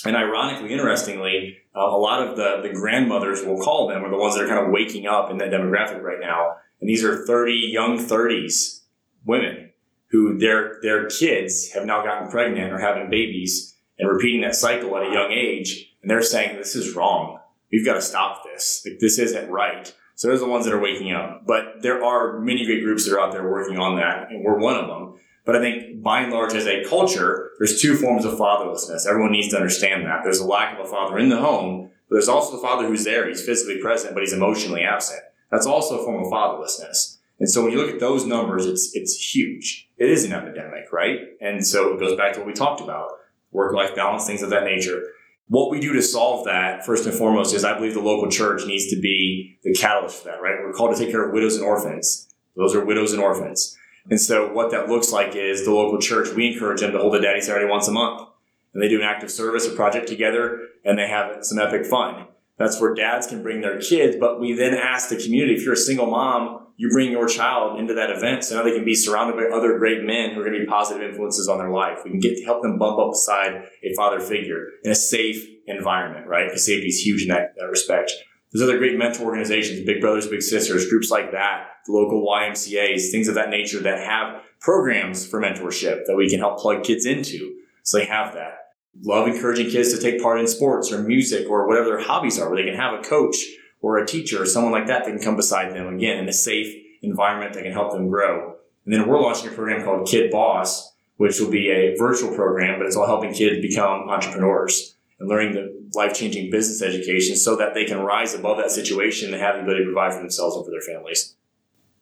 And 0.05 0.15
ironically, 0.15 0.74
interestingly, 0.74 1.58
uh, 1.75 1.81
a 1.81 1.98
lot 1.98 2.27
of 2.27 2.36
the, 2.36 2.67
the 2.67 2.74
grandmothers, 2.74 3.41
we'll 3.43 3.62
call 3.63 3.88
them, 3.88 4.03
are 4.03 4.10
the 4.10 4.17
ones 4.17 4.36
that 4.36 4.43
are 4.43 4.48
kind 4.48 4.65
of 4.65 4.72
waking 4.72 5.08
up 5.08 5.29
in 5.29 5.38
that 5.38 5.51
demographic 5.51 6.01
right 6.01 6.20
now. 6.20 6.55
And 6.79 6.89
these 6.89 7.03
are 7.03 7.25
30, 7.25 7.53
young 7.53 7.98
30s 8.00 8.81
women 9.25 9.72
who 10.10 10.38
their, 10.38 10.79
their 10.81 11.08
kids 11.08 11.72
have 11.74 11.86
now 11.86 12.03
gotten 12.03 12.29
pregnant 12.29 12.74
or 12.74 12.79
having 12.79 13.10
babies 13.10 13.75
and 14.00 14.10
repeating 14.10 14.41
that 14.41 14.55
cycle 14.55 14.98
at 14.98 15.03
a 15.03 15.13
young 15.13 15.31
age. 15.31 15.93
And 16.01 16.10
they're 16.10 16.24
saying, 16.24 16.58
this 16.58 16.75
is 16.75 16.96
wrong 16.96 17.38
we've 17.72 17.86
got 17.86 17.93
to 17.93 18.01
stop 18.01 18.43
this. 18.43 18.86
Like, 18.86 19.00
this 19.00 19.17
isn't 19.17 19.50
right. 19.50 19.93
So 20.15 20.27
those 20.27 20.41
are 20.41 20.46
the 20.46 20.51
ones 20.51 20.65
that 20.65 20.74
are 20.74 20.79
waking 20.79 21.13
up. 21.13 21.43
But 21.48 21.81
there 21.81 22.03
are 22.03 22.39
many 22.39 22.65
great 22.65 22.84
groups 22.84 23.05
that 23.05 23.15
are 23.15 23.22
out 23.22 23.31
there 23.31 23.50
working 23.50 23.77
on 23.77 23.98
that, 23.98 24.29
and 24.29 24.43
we're 24.43 24.60
one 24.60 24.75
of 24.75 24.88
them. 24.88 25.15
But 25.46 25.55
I 25.55 25.60
think 25.60 26.03
by 26.03 26.22
and 26.22 26.31
large, 26.31 26.53
as 26.53 26.67
a 26.67 26.84
culture, 26.84 27.50
there's 27.62 27.80
two 27.80 27.96
forms 27.96 28.25
of 28.25 28.39
fatherlessness. 28.39 29.06
Everyone 29.08 29.32
needs 29.32 29.50
to 29.50 29.56
understand 29.56 30.03
that. 30.08 30.22
There's 30.24 30.39
a 30.39 30.48
lack 30.48 30.74
of 30.74 30.84
a 30.84 30.89
father 30.89 31.20
in 31.20 31.30
the 31.30 31.38
home, 31.38 31.91
but 32.10 32.15
there's 32.15 32.27
also 32.27 32.56
the 32.56 32.62
father 32.62 32.88
who's 32.88 33.03
there. 33.03 33.27
He's 33.27 33.46
physically 33.46 33.80
present, 33.80 34.15
but 34.15 34.22
he's 34.24 34.34
emotionally 34.34 34.82
absent. 34.82 35.22
That's 35.51 35.68
also 35.68 36.00
a 36.00 36.03
form 36.03 36.24
of 36.24 36.32
fatherlessness. 36.32 37.18
And 37.39 37.48
so 37.48 37.62
when 37.62 37.72
you 37.72 37.77
look 37.77 37.94
at 37.94 38.00
those 38.00 38.25
numbers, 38.25 38.65
it's 38.65 38.89
it's 38.96 39.15
huge. 39.15 39.88
It 40.00 40.10
is 40.10 40.25
an 40.25 40.34
epidemic, 40.34 40.91
right? 40.91 41.20
And 41.39 41.63
so 41.63 41.94
it 41.94 42.00
goes 42.00 42.18
back 42.18 42.34
to 42.34 42.39
what 42.39 42.48
we 42.48 42.53
talked 42.53 42.82
about: 42.82 43.10
work 43.51 43.75
life 43.75 43.96
balance, 43.96 44.25
things 44.25 44.41
of 44.41 44.50
that 44.50 44.63
nature. 44.63 45.03
What 45.48 45.70
we 45.70 45.80
do 45.80 45.94
to 45.94 46.01
solve 46.01 46.46
that, 46.46 46.84
first 46.84 47.06
and 47.06 47.13
foremost, 47.13 47.53
is 47.53 47.63
I 47.63 47.75
believe 47.75 47.94
the 47.94 48.00
local 48.00 48.32
church 48.32 48.65
needs 48.65 48.89
to 48.89 49.00
be 49.00 49.60
the 49.63 49.74
catalyst 49.75 50.24
for 50.24 50.30
that, 50.30 50.41
right? 50.41 50.56
We're 50.65 50.74
called 50.74 50.96
to 50.96 51.00
take 51.00 51.12
care 51.12 51.27
of 51.27 51.32
widows 51.32 51.58
and 51.58 51.65
orphans. 51.65 52.27
Those 52.56 52.74
are 52.74 52.84
widows 52.84 53.13
and 53.13 53.22
orphans. 53.22 53.77
And 54.10 54.20
so 54.20 54.51
what 54.51 54.72
that 54.72 54.89
looks 54.89 55.12
like 55.12 55.36
is 55.36 55.65
the 55.65 55.72
local 55.72 56.00
church, 56.00 56.29
we 56.36 56.53
encourage 56.53 56.81
them 56.81 56.91
to 56.91 57.00
hold 57.00 57.15
a 57.15 57.22
daddy 57.22 57.41
Saturday 57.41 57.70
once 57.70 57.88
a 57.88 57.91
month. 57.91 58.27
And 58.74 58.81
they 58.81 58.88
do 58.88 59.00
an 59.00 59.05
active 59.05 59.29
service, 59.29 59.67
a 59.67 59.72
project 59.72 60.08
together, 60.08 60.60
and 60.86 60.98
they 60.98 61.08
have 61.08 61.46
some 61.46 61.60
epic 61.60 61.86
fun. 61.86 62.27
That's 62.58 62.79
where 62.79 62.93
dads 62.93 63.27
can 63.27 63.41
bring 63.41 63.62
their 63.62 63.79
kids, 63.79 64.17
but 64.20 64.39
we 64.39 64.53
then 64.53 64.75
ask 64.75 65.10
the 65.10 65.17
community, 65.17 65.55
if 65.55 65.63
you're 65.63 65.74
a 65.74 65.77
single 65.77 66.05
mom, 66.05 66.67
you 66.77 66.89
bring 66.89 67.12
your 67.12 67.27
child 67.27 67.79
into 67.79 67.93
that 67.96 68.10
event 68.10 68.43
so 68.43 68.55
now 68.55 68.63
they 68.63 68.74
can 68.74 68.86
be 68.86 68.96
surrounded 68.96 69.36
by 69.36 69.55
other 69.55 69.77
great 69.77 70.03
men 70.03 70.31
who 70.31 70.41
are 70.41 70.43
going 70.43 70.58
to 70.58 70.60
be 70.60 70.65
positive 70.65 71.01
influences 71.01 71.48
on 71.48 71.58
their 71.58 71.70
life. 71.70 72.00
We 72.03 72.12
can 72.12 72.20
get 72.20 72.38
to 72.38 72.43
help 72.43 72.62
them 72.62 72.77
bump 72.77 73.00
up 73.00 73.12
beside 73.12 73.65
a 73.84 73.93
father 73.96 74.20
figure 74.20 74.67
in 74.84 74.91
a 74.91 74.96
safe 74.96 75.48
environment, 75.67 76.27
right? 76.27 76.48
Because 76.48 76.65
safety 76.65 76.88
is 76.88 77.00
huge 77.05 77.24
in 77.24 77.29
that, 77.29 77.55
that 77.58 77.65
respect. 77.65 78.12
There's 78.51 78.67
other 78.67 78.77
great 78.77 78.98
mentor 78.98 79.24
organizations, 79.24 79.86
Big 79.86 80.01
Brothers, 80.01 80.27
Big 80.27 80.41
Sisters, 80.41 80.89
groups 80.89 81.10
like 81.10 81.31
that, 81.31 81.67
the 81.86 81.93
local 81.93 82.27
YMCAs, 82.27 83.10
things 83.10 83.29
of 83.29 83.36
that 83.36 83.50
nature 83.50 83.79
that 83.79 84.00
have 84.00 84.41
programs 84.60 85.25
for 85.25 85.41
mentorship 85.41 86.05
that 86.05 86.17
we 86.17 86.29
can 86.29 86.39
help 86.39 86.60
plug 86.60 86.84
kids 86.84 87.05
into. 87.05 87.55
So 87.84 87.98
they 87.98 88.05
have 88.05 88.34
that. 88.34 88.58
Love 89.03 89.29
encouraging 89.29 89.70
kids 89.70 89.93
to 89.93 90.01
take 90.01 90.22
part 90.22 90.39
in 90.39 90.48
sports 90.48 90.91
or 90.91 91.01
music 91.01 91.50
or 91.50 91.65
whatever 91.65 91.88
their 91.88 92.01
hobbies 92.01 92.38
are, 92.39 92.50
where 92.50 92.62
they 92.62 92.70
can 92.70 92.77
have 92.77 92.93
a 92.93 93.01
coach 93.01 93.38
or 93.79 93.98
a 93.98 94.05
teacher 94.05 94.41
or 94.41 94.46
someone 94.46 94.74
like 94.74 94.88
that 94.88 95.05
that 95.05 95.12
can 95.12 95.22
come 95.22 95.38
beside 95.38 95.74
them 95.74 95.88
again 95.88 96.17
in 96.17 96.27
a 96.27 96.34
safe 96.34 96.75
environment 97.01 97.53
that 97.53 97.63
can 97.63 97.72
help 97.72 97.93
them 97.93 98.10
grow. 98.10 98.55
And 98.84 98.93
then 98.93 99.08
we're 99.08 99.22
launching 99.22 99.50
a 99.50 99.53
program 99.53 99.86
called 99.86 100.10
Kid 100.10 100.29
Boss, 100.29 100.93
which 101.15 101.39
will 101.39 101.50
be 101.50 101.70
a 101.70 101.96
virtual 101.98 102.36
program, 102.36 102.79
but 102.79 102.86
it's 102.86 102.98
all 102.98 103.08
helping 103.08 103.34
kids 103.34 103.62
become 103.62 104.10
entrepreneurs 104.10 104.98
and 105.22 105.30
learning 105.30 105.54
the 105.54 105.90
life 105.94 106.16
changing 106.16 106.50
business 106.50 106.82
education 106.82 107.36
so 107.36 107.56
that 107.56 107.75
they 107.75 107.86
can 107.86 108.00
rise 108.00 108.34
above 108.34 108.58
that 108.58 108.72
situation 108.72 109.32
and 109.32 109.42
have 109.42 109.56
the 109.56 109.62
ability 109.62 109.84
to 109.84 109.92
provide 109.92 110.13
for 110.13 110.20
themselves 110.20 110.56
and 110.56 110.66
for 110.66 110.72
their 110.72 110.82
families. 110.82 111.36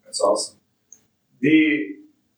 That's 0.05 0.21
awesome. 0.21 0.57
The 1.41 1.97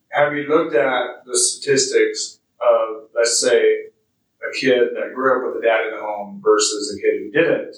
have 0.09 0.33
you 0.33 0.43
looked 0.43 0.75
at 0.75 1.23
the 1.25 1.37
statistics 1.37 2.39
of 2.59 3.09
let's 3.15 3.39
say 3.39 3.85
a 4.41 4.59
kid 4.59 4.89
that 4.95 5.13
grew 5.13 5.37
up 5.37 5.53
with 5.53 5.63
a 5.63 5.65
dad 5.65 5.85
in 5.85 5.95
the 5.95 6.01
home 6.01 6.41
versus 6.43 6.97
a 6.97 7.01
kid 7.01 7.21
who 7.21 7.31
didn't, 7.31 7.75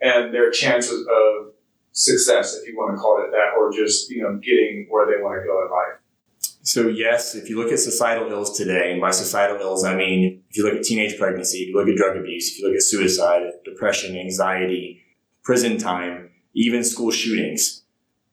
and 0.00 0.32
their 0.32 0.50
chances 0.50 1.06
of 1.06 1.52
success, 1.90 2.56
if 2.56 2.68
you 2.68 2.76
want 2.76 2.96
to 2.96 3.00
call 3.00 3.22
it 3.22 3.30
that, 3.32 3.58
or 3.58 3.72
just 3.72 4.10
you 4.10 4.22
know 4.22 4.36
getting 4.36 4.86
where 4.88 5.06
they 5.06 5.20
want 5.22 5.42
to 5.42 5.46
go 5.46 5.64
in 5.64 5.70
life. 5.70 5.98
So 6.64 6.86
yes, 6.86 7.34
if 7.34 7.48
you 7.48 7.58
look 7.58 7.72
at 7.72 7.80
societal 7.80 8.30
ills 8.30 8.56
today, 8.56 8.92
and 8.92 9.00
by 9.00 9.10
societal 9.10 9.58
ills 9.60 9.84
I 9.84 9.96
mean 9.96 10.42
if 10.48 10.56
you 10.56 10.64
look 10.64 10.74
at 10.74 10.84
teenage 10.84 11.18
pregnancy, 11.18 11.58
if 11.58 11.68
you 11.68 11.76
look 11.76 11.88
at 11.88 11.96
drug 11.96 12.16
abuse, 12.16 12.52
if 12.52 12.58
you 12.58 12.66
look 12.68 12.76
at 12.76 12.82
suicide, 12.82 13.42
depression, 13.64 14.16
anxiety, 14.16 15.02
prison 15.42 15.76
time, 15.76 16.30
even 16.54 16.84
school 16.84 17.10
shootings, 17.10 17.82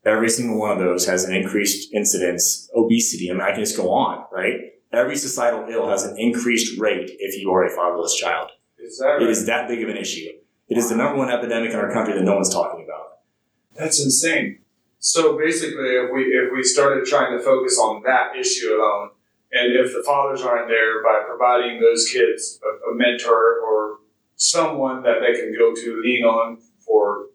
every 0.05 0.29
single 0.29 0.59
one 0.59 0.71
of 0.71 0.79
those 0.79 1.07
has 1.07 1.24
an 1.24 1.36
increased 1.36 1.91
incidence. 1.91 2.69
Obesity, 2.75 3.31
I 3.31 3.33
mean 3.33 3.41
I 3.41 3.51
can 3.51 3.62
just 3.62 3.75
go 3.75 3.91
on, 3.91 4.25
right? 4.31 4.59
Every 4.93 5.15
societal 5.17 5.65
ill 5.69 5.89
has 5.89 6.03
an 6.03 6.17
increased 6.19 6.79
rate 6.79 7.09
if 7.19 7.39
you 7.41 7.51
are 7.51 7.65
a 7.65 7.69
fatherless 7.75 8.15
child. 8.15 8.50
Is 8.77 9.00
that 9.00 9.05
right? 9.05 9.21
It 9.24 9.29
is 9.29 9.45
that 9.48 9.67
big 9.67 9.81
of 9.83 9.89
an 9.89 9.98
issue. 9.98 10.29
It 10.67 10.77
is 10.77 10.89
the 10.89 10.95
number 10.95 11.17
one 11.17 11.31
epidemic 11.31 11.71
in 11.71 11.77
our 11.77 11.91
country 11.91 12.13
that 12.13 12.24
no 12.24 12.36
one's 12.36 12.53
talking 12.53 12.86
about. 12.86 13.19
That's 13.75 14.03
insane. 14.03 14.59
So 15.00 15.38
basically, 15.38 15.96
if 15.96 16.12
we 16.13 16.24
if 16.24 16.51
we 16.53 16.63
started 16.63 17.06
trying 17.06 17.38
to 17.38 17.44
focus 17.44 17.79
on 17.79 18.03
that 18.03 18.36
issue 18.36 18.75
alone, 18.75 19.12
and 19.51 19.74
if 19.74 19.94
the 19.94 20.03
fathers 20.06 20.41
aren't 20.41 20.68
there 20.68 21.01
by 21.01 21.24
providing 21.25 21.79
those 21.79 22.08
kids 22.10 22.60
a, 22.63 22.91
a 22.91 22.96
mentor 22.96 23.60
or 23.62 24.00
someone 24.36 25.01
that 25.03 25.20
they 25.22 25.39
can 25.39 25.53
go 25.58 25.74
to 25.74 26.01
lean 26.03 26.24
on 26.24 26.57
for 26.85 27.27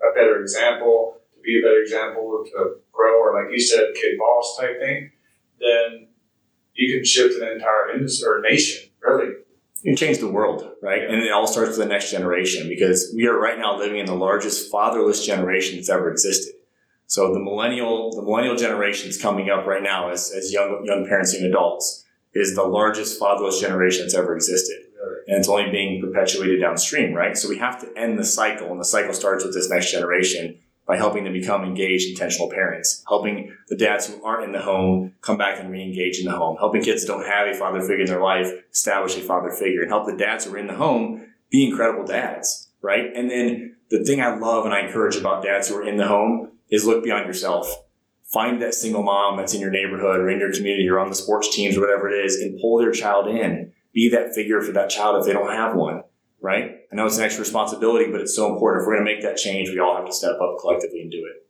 a 0.00 0.14
better 0.14 0.40
example, 0.40 1.16
to 1.34 1.40
be 1.40 1.58
a 1.58 1.62
better 1.62 1.82
example 1.82 2.44
to 2.46 2.76
grow, 2.92 3.20
or 3.20 3.42
like 3.42 3.52
you 3.52 3.60
said, 3.60 3.92
kid 3.94 4.16
boss 4.16 4.56
type 4.58 4.78
thing, 4.80 5.10
then 5.60 6.06
you 6.74 6.94
can 6.94 7.04
shift 7.04 7.40
an 7.40 7.48
entire 7.48 7.90
industry 7.94 8.28
or 8.28 8.40
nation, 8.40 8.88
really. 9.00 9.32
You 9.82 9.92
can 9.92 9.96
change 9.96 10.18
the 10.18 10.30
world, 10.30 10.72
right? 10.82 11.02
And 11.02 11.22
it 11.22 11.32
all 11.32 11.46
starts 11.46 11.70
with 11.70 11.78
the 11.78 11.92
next 11.92 12.10
generation 12.10 12.68
because 12.68 13.12
we 13.14 13.26
are 13.26 13.38
right 13.38 13.58
now 13.58 13.76
living 13.76 13.98
in 13.98 14.06
the 14.06 14.14
largest 14.14 14.70
fatherless 14.70 15.24
generation 15.24 15.76
that's 15.76 15.88
ever 15.88 16.10
existed. 16.10 16.54
So 17.08 17.32
the 17.32 17.40
millennial, 17.40 18.12
the 18.14 18.22
millennial 18.22 18.54
generation 18.54 19.08
is 19.08 19.20
coming 19.20 19.48
up 19.48 19.66
right 19.66 19.82
now 19.82 20.10
as, 20.10 20.30
as 20.30 20.52
young, 20.52 20.82
young 20.84 21.06
parents, 21.08 21.34
young 21.34 21.48
adults 21.48 22.04
is 22.34 22.54
the 22.54 22.62
largest 22.62 23.18
fatherless 23.18 23.60
generation 23.60 24.02
that's 24.02 24.14
ever 24.14 24.36
existed. 24.36 24.76
And 25.26 25.38
it's 25.38 25.48
only 25.48 25.70
being 25.70 26.02
perpetuated 26.02 26.60
downstream, 26.60 27.14
right? 27.14 27.36
So 27.36 27.48
we 27.48 27.56
have 27.58 27.80
to 27.80 27.98
end 27.98 28.18
the 28.18 28.24
cycle 28.24 28.70
and 28.70 28.78
the 28.78 28.84
cycle 28.84 29.14
starts 29.14 29.42
with 29.42 29.54
this 29.54 29.70
next 29.70 29.90
generation 29.90 30.58
by 30.86 30.98
helping 30.98 31.24
them 31.24 31.32
become 31.32 31.64
engaged, 31.64 32.10
intentional 32.10 32.50
parents, 32.50 33.02
helping 33.08 33.56
the 33.68 33.76
dads 33.76 34.06
who 34.06 34.22
aren't 34.22 34.44
in 34.44 34.52
the 34.52 34.60
home 34.60 35.14
come 35.22 35.38
back 35.38 35.58
and 35.58 35.70
re-engage 35.70 36.18
in 36.18 36.26
the 36.26 36.36
home, 36.36 36.58
helping 36.58 36.82
kids 36.82 37.06
don't 37.06 37.26
have 37.26 37.48
a 37.48 37.54
father 37.54 37.80
figure 37.80 38.00
in 38.00 38.06
their 38.06 38.22
life 38.22 38.50
establish 38.70 39.16
a 39.16 39.20
father 39.20 39.50
figure 39.50 39.80
and 39.80 39.90
help 39.90 40.06
the 40.06 40.16
dads 40.16 40.44
who 40.44 40.54
are 40.54 40.58
in 40.58 40.66
the 40.66 40.74
home 40.74 41.26
be 41.50 41.66
incredible 41.66 42.04
dads, 42.04 42.68
right? 42.82 43.06
And 43.14 43.30
then 43.30 43.76
the 43.90 44.04
thing 44.04 44.20
I 44.20 44.36
love 44.36 44.66
and 44.66 44.74
I 44.74 44.80
encourage 44.80 45.16
about 45.16 45.42
dads 45.42 45.68
who 45.68 45.76
are 45.76 45.88
in 45.88 45.96
the 45.96 46.06
home 46.06 46.52
is 46.70 46.84
look 46.84 47.04
beyond 47.04 47.26
yourself. 47.26 47.84
Find 48.32 48.60
that 48.60 48.74
single 48.74 49.02
mom 49.02 49.36
that's 49.38 49.54
in 49.54 49.60
your 49.60 49.70
neighborhood 49.70 50.20
or 50.20 50.28
in 50.28 50.38
your 50.38 50.52
community 50.52 50.88
or 50.88 50.98
on 50.98 51.08
the 51.08 51.14
sports 51.14 51.54
teams 51.54 51.76
or 51.76 51.80
whatever 51.80 52.10
it 52.10 52.24
is 52.24 52.36
and 52.36 52.60
pull 52.60 52.78
their 52.78 52.92
child 52.92 53.26
in. 53.26 53.72
Be 53.94 54.10
that 54.10 54.34
figure 54.34 54.60
for 54.60 54.72
that 54.72 54.90
child 54.90 55.18
if 55.18 55.26
they 55.26 55.32
don't 55.32 55.50
have 55.52 55.74
one, 55.74 56.02
right? 56.40 56.76
I 56.92 56.96
know 56.96 57.06
it's 57.06 57.16
an 57.16 57.24
extra 57.24 57.40
responsibility, 57.40 58.10
but 58.12 58.20
it's 58.20 58.36
so 58.36 58.52
important. 58.52 58.82
If 58.82 58.86
we're 58.86 58.96
going 58.96 59.06
to 59.06 59.12
make 59.14 59.22
that 59.22 59.38
change, 59.38 59.70
we 59.70 59.78
all 59.78 59.96
have 59.96 60.06
to 60.06 60.12
step 60.12 60.38
up 60.42 60.58
collectively 60.60 61.00
and 61.00 61.10
do 61.10 61.26
it. 61.26 61.46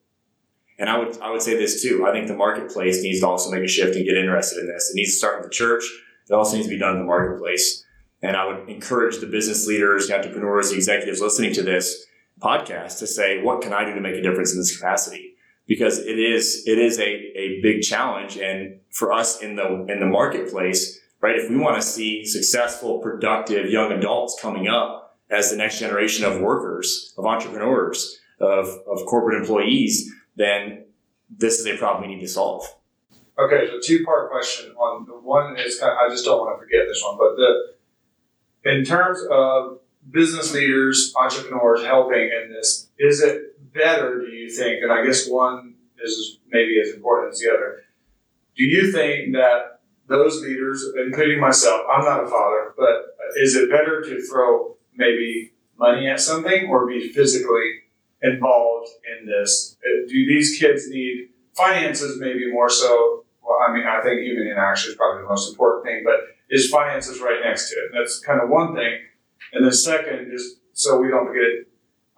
And 0.78 0.88
I 0.88 0.98
would, 0.98 1.20
I 1.20 1.33
would 1.33 1.42
say 1.42 1.57
this 1.57 1.83
too. 1.83 2.07
I 2.07 2.12
think 2.12 2.28
the 2.28 2.37
marketplace 2.37 3.02
needs 3.02 3.20
to 3.20 3.26
also 3.26 3.50
make 3.50 3.64
a 3.64 3.68
shift 3.68 3.96
and 3.96 4.04
get 4.04 4.16
interested 4.16 4.61
in 4.61 4.68
this. 4.68 4.90
It 4.90 4.96
needs 4.96 5.11
to 5.11 5.18
start 5.18 5.38
with 5.38 5.50
the 5.50 5.54
church. 5.54 5.83
It 6.31 6.33
also 6.33 6.57
needs 6.57 6.68
to 6.68 6.74
be 6.74 6.78
done 6.78 6.92
in 6.92 7.00
the 7.00 7.07
marketplace. 7.07 7.85
And 8.22 8.37
I 8.37 8.46
would 8.46 8.68
encourage 8.68 9.18
the 9.18 9.26
business 9.26 9.66
leaders, 9.66 10.07
the 10.07 10.16
entrepreneurs, 10.16 10.70
the 10.70 10.76
executives 10.76 11.20
listening 11.20 11.52
to 11.54 11.62
this 11.62 12.07
podcast 12.38 12.98
to 13.01 13.07
say, 13.07 13.42
what 13.42 13.61
can 13.62 13.72
I 13.72 13.85
do 13.85 13.94
to 13.94 14.01
make 14.01 14.14
a 14.14 14.22
difference 14.22 14.53
in 14.53 14.59
this 14.59 14.77
capacity? 14.77 15.35
Because 15.66 15.98
it 15.98 16.18
is, 16.18 16.64
it 16.66 16.79
is 16.79 16.98
a, 16.98 17.03
a 17.05 17.61
big 17.62 17.83
challenge. 17.83 18.38
And 18.38 18.81
for 18.90 19.12
us 19.12 19.42
in 19.42 19.57
the, 19.57 19.87
in 19.88 20.01
the 20.01 20.07
marketplace, 20.07 20.98
right? 21.20 21.37
If 21.37 21.51
we 21.51 21.57
want 21.57 21.77
to 21.77 21.83
see 21.83 22.24
successful, 22.24 23.01
productive 23.01 23.70
young 23.70 23.92
adults 23.92 24.38
coming 24.40 24.68
up 24.68 25.18
as 25.31 25.51
the 25.51 25.57
next 25.57 25.79
generation 25.79 26.24
of 26.24 26.40
workers, 26.40 27.12
of 27.18 27.27
entrepreneurs, 27.27 28.18
of, 28.40 28.66
of 28.87 29.05
corporate 29.07 29.40
employees, 29.40 30.11
then 30.37 30.85
this 31.29 31.59
is 31.59 31.66
a 31.66 31.77
problem 31.77 32.09
we 32.09 32.14
need 32.14 32.20
to 32.22 32.29
solve. 32.29 32.64
Okay, 33.38 33.68
so 33.68 33.79
two 33.83 34.05
part 34.05 34.31
question 34.31 34.72
on 34.72 35.07
the 35.07 35.12
one 35.12 35.57
is 35.59 35.79
kind 35.79 35.92
of, 35.92 35.98
I 35.98 36.09
just 36.09 36.24
don't 36.24 36.38
want 36.38 36.59
to 36.59 36.64
forget 36.64 36.87
this 36.88 37.03
one, 37.05 37.18
but 37.18 37.37
the 37.37 37.74
in 38.64 38.85
terms 38.85 39.20
of 39.31 39.79
business 40.10 40.52
leaders, 40.52 41.12
entrepreneurs 41.16 41.84
helping 41.84 42.30
in 42.30 42.52
this, 42.52 42.88
is 42.98 43.22
it 43.22 43.72
better, 43.72 44.20
do 44.20 44.32
you 44.32 44.50
think? 44.50 44.82
And 44.82 44.92
I 44.92 45.04
guess 45.04 45.28
one 45.28 45.74
is 46.02 46.38
maybe 46.50 46.80
as 46.80 46.94
important 46.94 47.32
as 47.34 47.40
the 47.40 47.50
other. 47.50 47.82
Do 48.56 48.64
you 48.64 48.90
think 48.92 49.34
that 49.34 49.80
those 50.08 50.42
leaders, 50.42 50.84
including 51.06 51.40
myself, 51.40 51.82
I'm 51.92 52.04
not 52.04 52.24
a 52.24 52.26
father, 52.26 52.74
but 52.76 53.16
is 53.36 53.54
it 53.54 53.70
better 53.70 54.02
to 54.02 54.22
throw 54.22 54.76
maybe 54.94 55.52
money 55.78 56.08
at 56.08 56.20
something 56.20 56.68
or 56.68 56.86
be 56.86 57.12
physically 57.12 57.82
involved 58.22 58.88
in 59.06 59.26
this? 59.26 59.76
Uh, 59.84 60.08
do 60.08 60.26
these 60.26 60.58
kids 60.58 60.88
need 60.88 61.28
finances 61.54 62.18
maybe 62.20 62.50
more 62.50 62.70
so? 62.70 63.24
Well, 63.42 63.58
I 63.66 63.72
mean, 63.72 63.86
I 63.86 64.00
think 64.02 64.20
human 64.22 64.46
interaction 64.46 64.90
is 64.90 64.96
probably 64.96 65.22
the 65.22 65.28
most 65.28 65.50
important 65.50 65.86
thing, 65.86 66.02
but 66.04 66.20
is 66.50 66.70
finances 66.70 67.20
right 67.20 67.40
next 67.44 67.70
to 67.70 67.76
it? 67.76 67.90
That's 67.94 68.18
kind 68.20 68.40
of 68.40 68.48
one 68.48 68.74
thing. 68.74 68.98
And 69.52 69.66
the 69.66 69.72
second, 69.72 70.30
just 70.30 70.56
so 70.72 71.00
we 71.00 71.08
don't 71.08 71.26
forget 71.26 71.68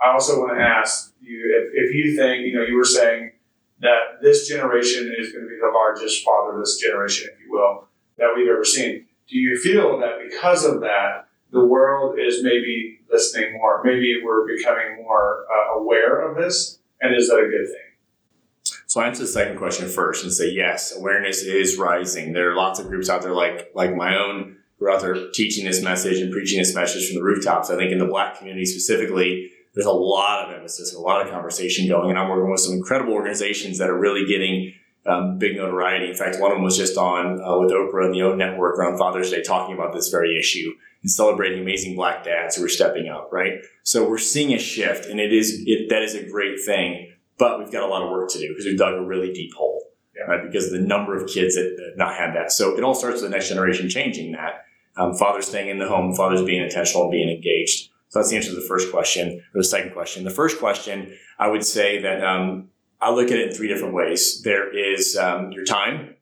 I 0.00 0.12
also 0.12 0.40
want 0.40 0.56
to 0.56 0.62
ask 0.62 1.12
you 1.20 1.54
if, 1.56 1.88
if 1.90 1.94
you 1.94 2.16
think, 2.16 2.46
you 2.46 2.54
know, 2.54 2.64
you 2.64 2.76
were 2.76 2.84
saying 2.84 3.32
that 3.80 4.22
this 4.22 4.48
generation 4.48 5.14
is 5.18 5.32
going 5.32 5.44
to 5.44 5.48
be 5.48 5.58
the 5.60 5.70
largest 5.72 6.24
fatherless 6.24 6.78
generation, 6.78 7.28
if 7.32 7.40
you 7.44 7.52
will, 7.52 7.86
that 8.16 8.32
we've 8.34 8.48
ever 8.48 8.64
seen. 8.64 9.06
Do 9.28 9.38
you 9.38 9.58
feel 9.58 9.98
that 9.98 10.18
because 10.28 10.64
of 10.64 10.80
that, 10.80 11.26
the 11.52 11.64
world 11.64 12.18
is 12.18 12.42
maybe 12.42 13.00
listening 13.10 13.54
more? 13.54 13.82
Maybe 13.84 14.20
we're 14.24 14.46
becoming 14.46 14.96
more 15.02 15.44
uh, 15.50 15.78
aware 15.78 16.20
of 16.20 16.36
this? 16.36 16.78
And 17.00 17.14
is 17.14 17.28
that 17.28 17.36
a 17.36 17.48
good 17.48 17.66
thing? 17.66 18.76
So 18.86 19.00
I 19.00 19.06
answer 19.06 19.22
the 19.22 19.28
second 19.28 19.56
question 19.56 19.88
first 19.88 20.24
and 20.24 20.32
say 20.32 20.50
yes, 20.50 20.96
awareness 20.96 21.42
is 21.42 21.78
rising. 21.78 22.32
There 22.32 22.50
are 22.50 22.56
lots 22.56 22.80
of 22.80 22.88
groups 22.88 23.08
out 23.08 23.22
there 23.22 23.32
like 23.32 23.70
like 23.74 23.94
my 23.94 24.16
own 24.16 24.56
who 24.80 24.86
are 24.86 24.90
out 24.90 25.02
there 25.02 25.30
teaching 25.32 25.64
this 25.64 25.82
message 25.82 26.18
and 26.18 26.32
preaching 26.32 26.58
this 26.58 26.74
message 26.74 27.06
from 27.06 27.16
the 27.16 27.22
rooftops. 27.22 27.70
I 27.70 27.76
think 27.76 27.92
in 27.92 27.98
the 27.98 28.06
black 28.06 28.38
community 28.38 28.64
specifically, 28.64 29.50
there's 29.74 29.86
a 29.86 29.92
lot 29.92 30.48
of 30.48 30.56
emphasis, 30.56 30.92
and 30.92 30.98
a 30.98 31.06
lot 31.06 31.24
of 31.24 31.30
conversation 31.30 31.86
going, 31.86 32.10
and 32.10 32.18
I'm 32.18 32.28
working 32.28 32.50
with 32.50 32.60
some 32.60 32.74
incredible 32.74 33.12
organizations 33.12 33.78
that 33.78 33.88
are 33.88 33.98
really 33.98 34.26
getting 34.26 34.72
um, 35.06 35.38
big 35.38 35.56
notoriety. 35.56 36.08
In 36.08 36.16
fact, 36.16 36.40
one 36.40 36.50
of 36.50 36.56
them 36.56 36.64
was 36.64 36.76
just 36.76 36.96
on 36.96 37.40
uh, 37.40 37.58
with 37.58 37.70
Oprah 37.70 38.06
and 38.06 38.14
the 38.14 38.22
OWN 38.22 38.38
Network 38.38 38.78
around 38.78 38.98
Father's 38.98 39.30
Day 39.30 39.42
talking 39.42 39.74
about 39.74 39.92
this 39.92 40.08
very 40.08 40.36
issue 40.36 40.72
and 41.02 41.10
celebrating 41.10 41.60
amazing 41.60 41.94
black 41.94 42.24
dads 42.24 42.56
who 42.56 42.64
are 42.64 42.68
stepping 42.68 43.08
up, 43.08 43.30
right? 43.32 43.60
So 43.82 44.08
we're 44.08 44.18
seeing 44.18 44.52
a 44.52 44.58
shift, 44.58 45.06
and 45.06 45.20
it 45.20 45.32
is 45.32 45.62
it, 45.66 45.88
that 45.90 46.02
is 46.02 46.14
a 46.14 46.24
great 46.28 46.60
thing. 46.64 47.12
But 47.38 47.58
we've 47.58 47.72
got 47.72 47.82
a 47.82 47.86
lot 47.86 48.02
of 48.02 48.10
work 48.10 48.28
to 48.30 48.38
do 48.38 48.48
because 48.48 48.66
we've 48.66 48.78
dug 48.78 48.94
a 48.94 49.02
really 49.02 49.32
deep 49.32 49.54
hole, 49.54 49.82
yeah. 50.14 50.24
right? 50.24 50.42
Because 50.44 50.66
of 50.66 50.72
the 50.72 50.86
number 50.86 51.16
of 51.16 51.26
kids 51.26 51.54
that, 51.54 51.74
that 51.78 51.86
have 51.90 51.96
not 51.96 52.14
had 52.14 52.34
that. 52.34 52.52
So 52.52 52.76
it 52.76 52.84
all 52.84 52.94
starts 52.94 53.22
with 53.22 53.30
the 53.30 53.34
next 53.34 53.48
generation 53.48 53.88
changing 53.88 54.32
that. 54.32 54.66
Um, 54.96 55.14
fathers 55.14 55.46
staying 55.46 55.68
in 55.68 55.78
the 55.78 55.88
home, 55.88 56.14
fathers 56.14 56.42
being 56.42 56.62
intentional 56.62 57.04
and 57.04 57.12
being 57.12 57.30
engaged. 57.30 57.90
So 58.08 58.18
that's 58.18 58.30
the 58.30 58.36
answer 58.36 58.50
to 58.50 58.56
the 58.56 58.66
first 58.66 58.90
question 58.90 59.42
or 59.54 59.60
the 59.60 59.64
second 59.64 59.92
question. 59.92 60.24
The 60.24 60.30
first 60.30 60.58
question, 60.58 61.16
I 61.38 61.46
would 61.46 61.64
say 61.64 62.02
that 62.02 62.24
um, 62.24 62.70
I 63.00 63.10
look 63.12 63.30
at 63.30 63.38
it 63.38 63.50
in 63.50 63.54
three 63.54 63.68
different 63.68 63.94
ways. 63.94 64.42
There 64.42 64.68
is 64.76 65.16
um, 65.16 65.52
your 65.52 65.64
time. 65.64 66.16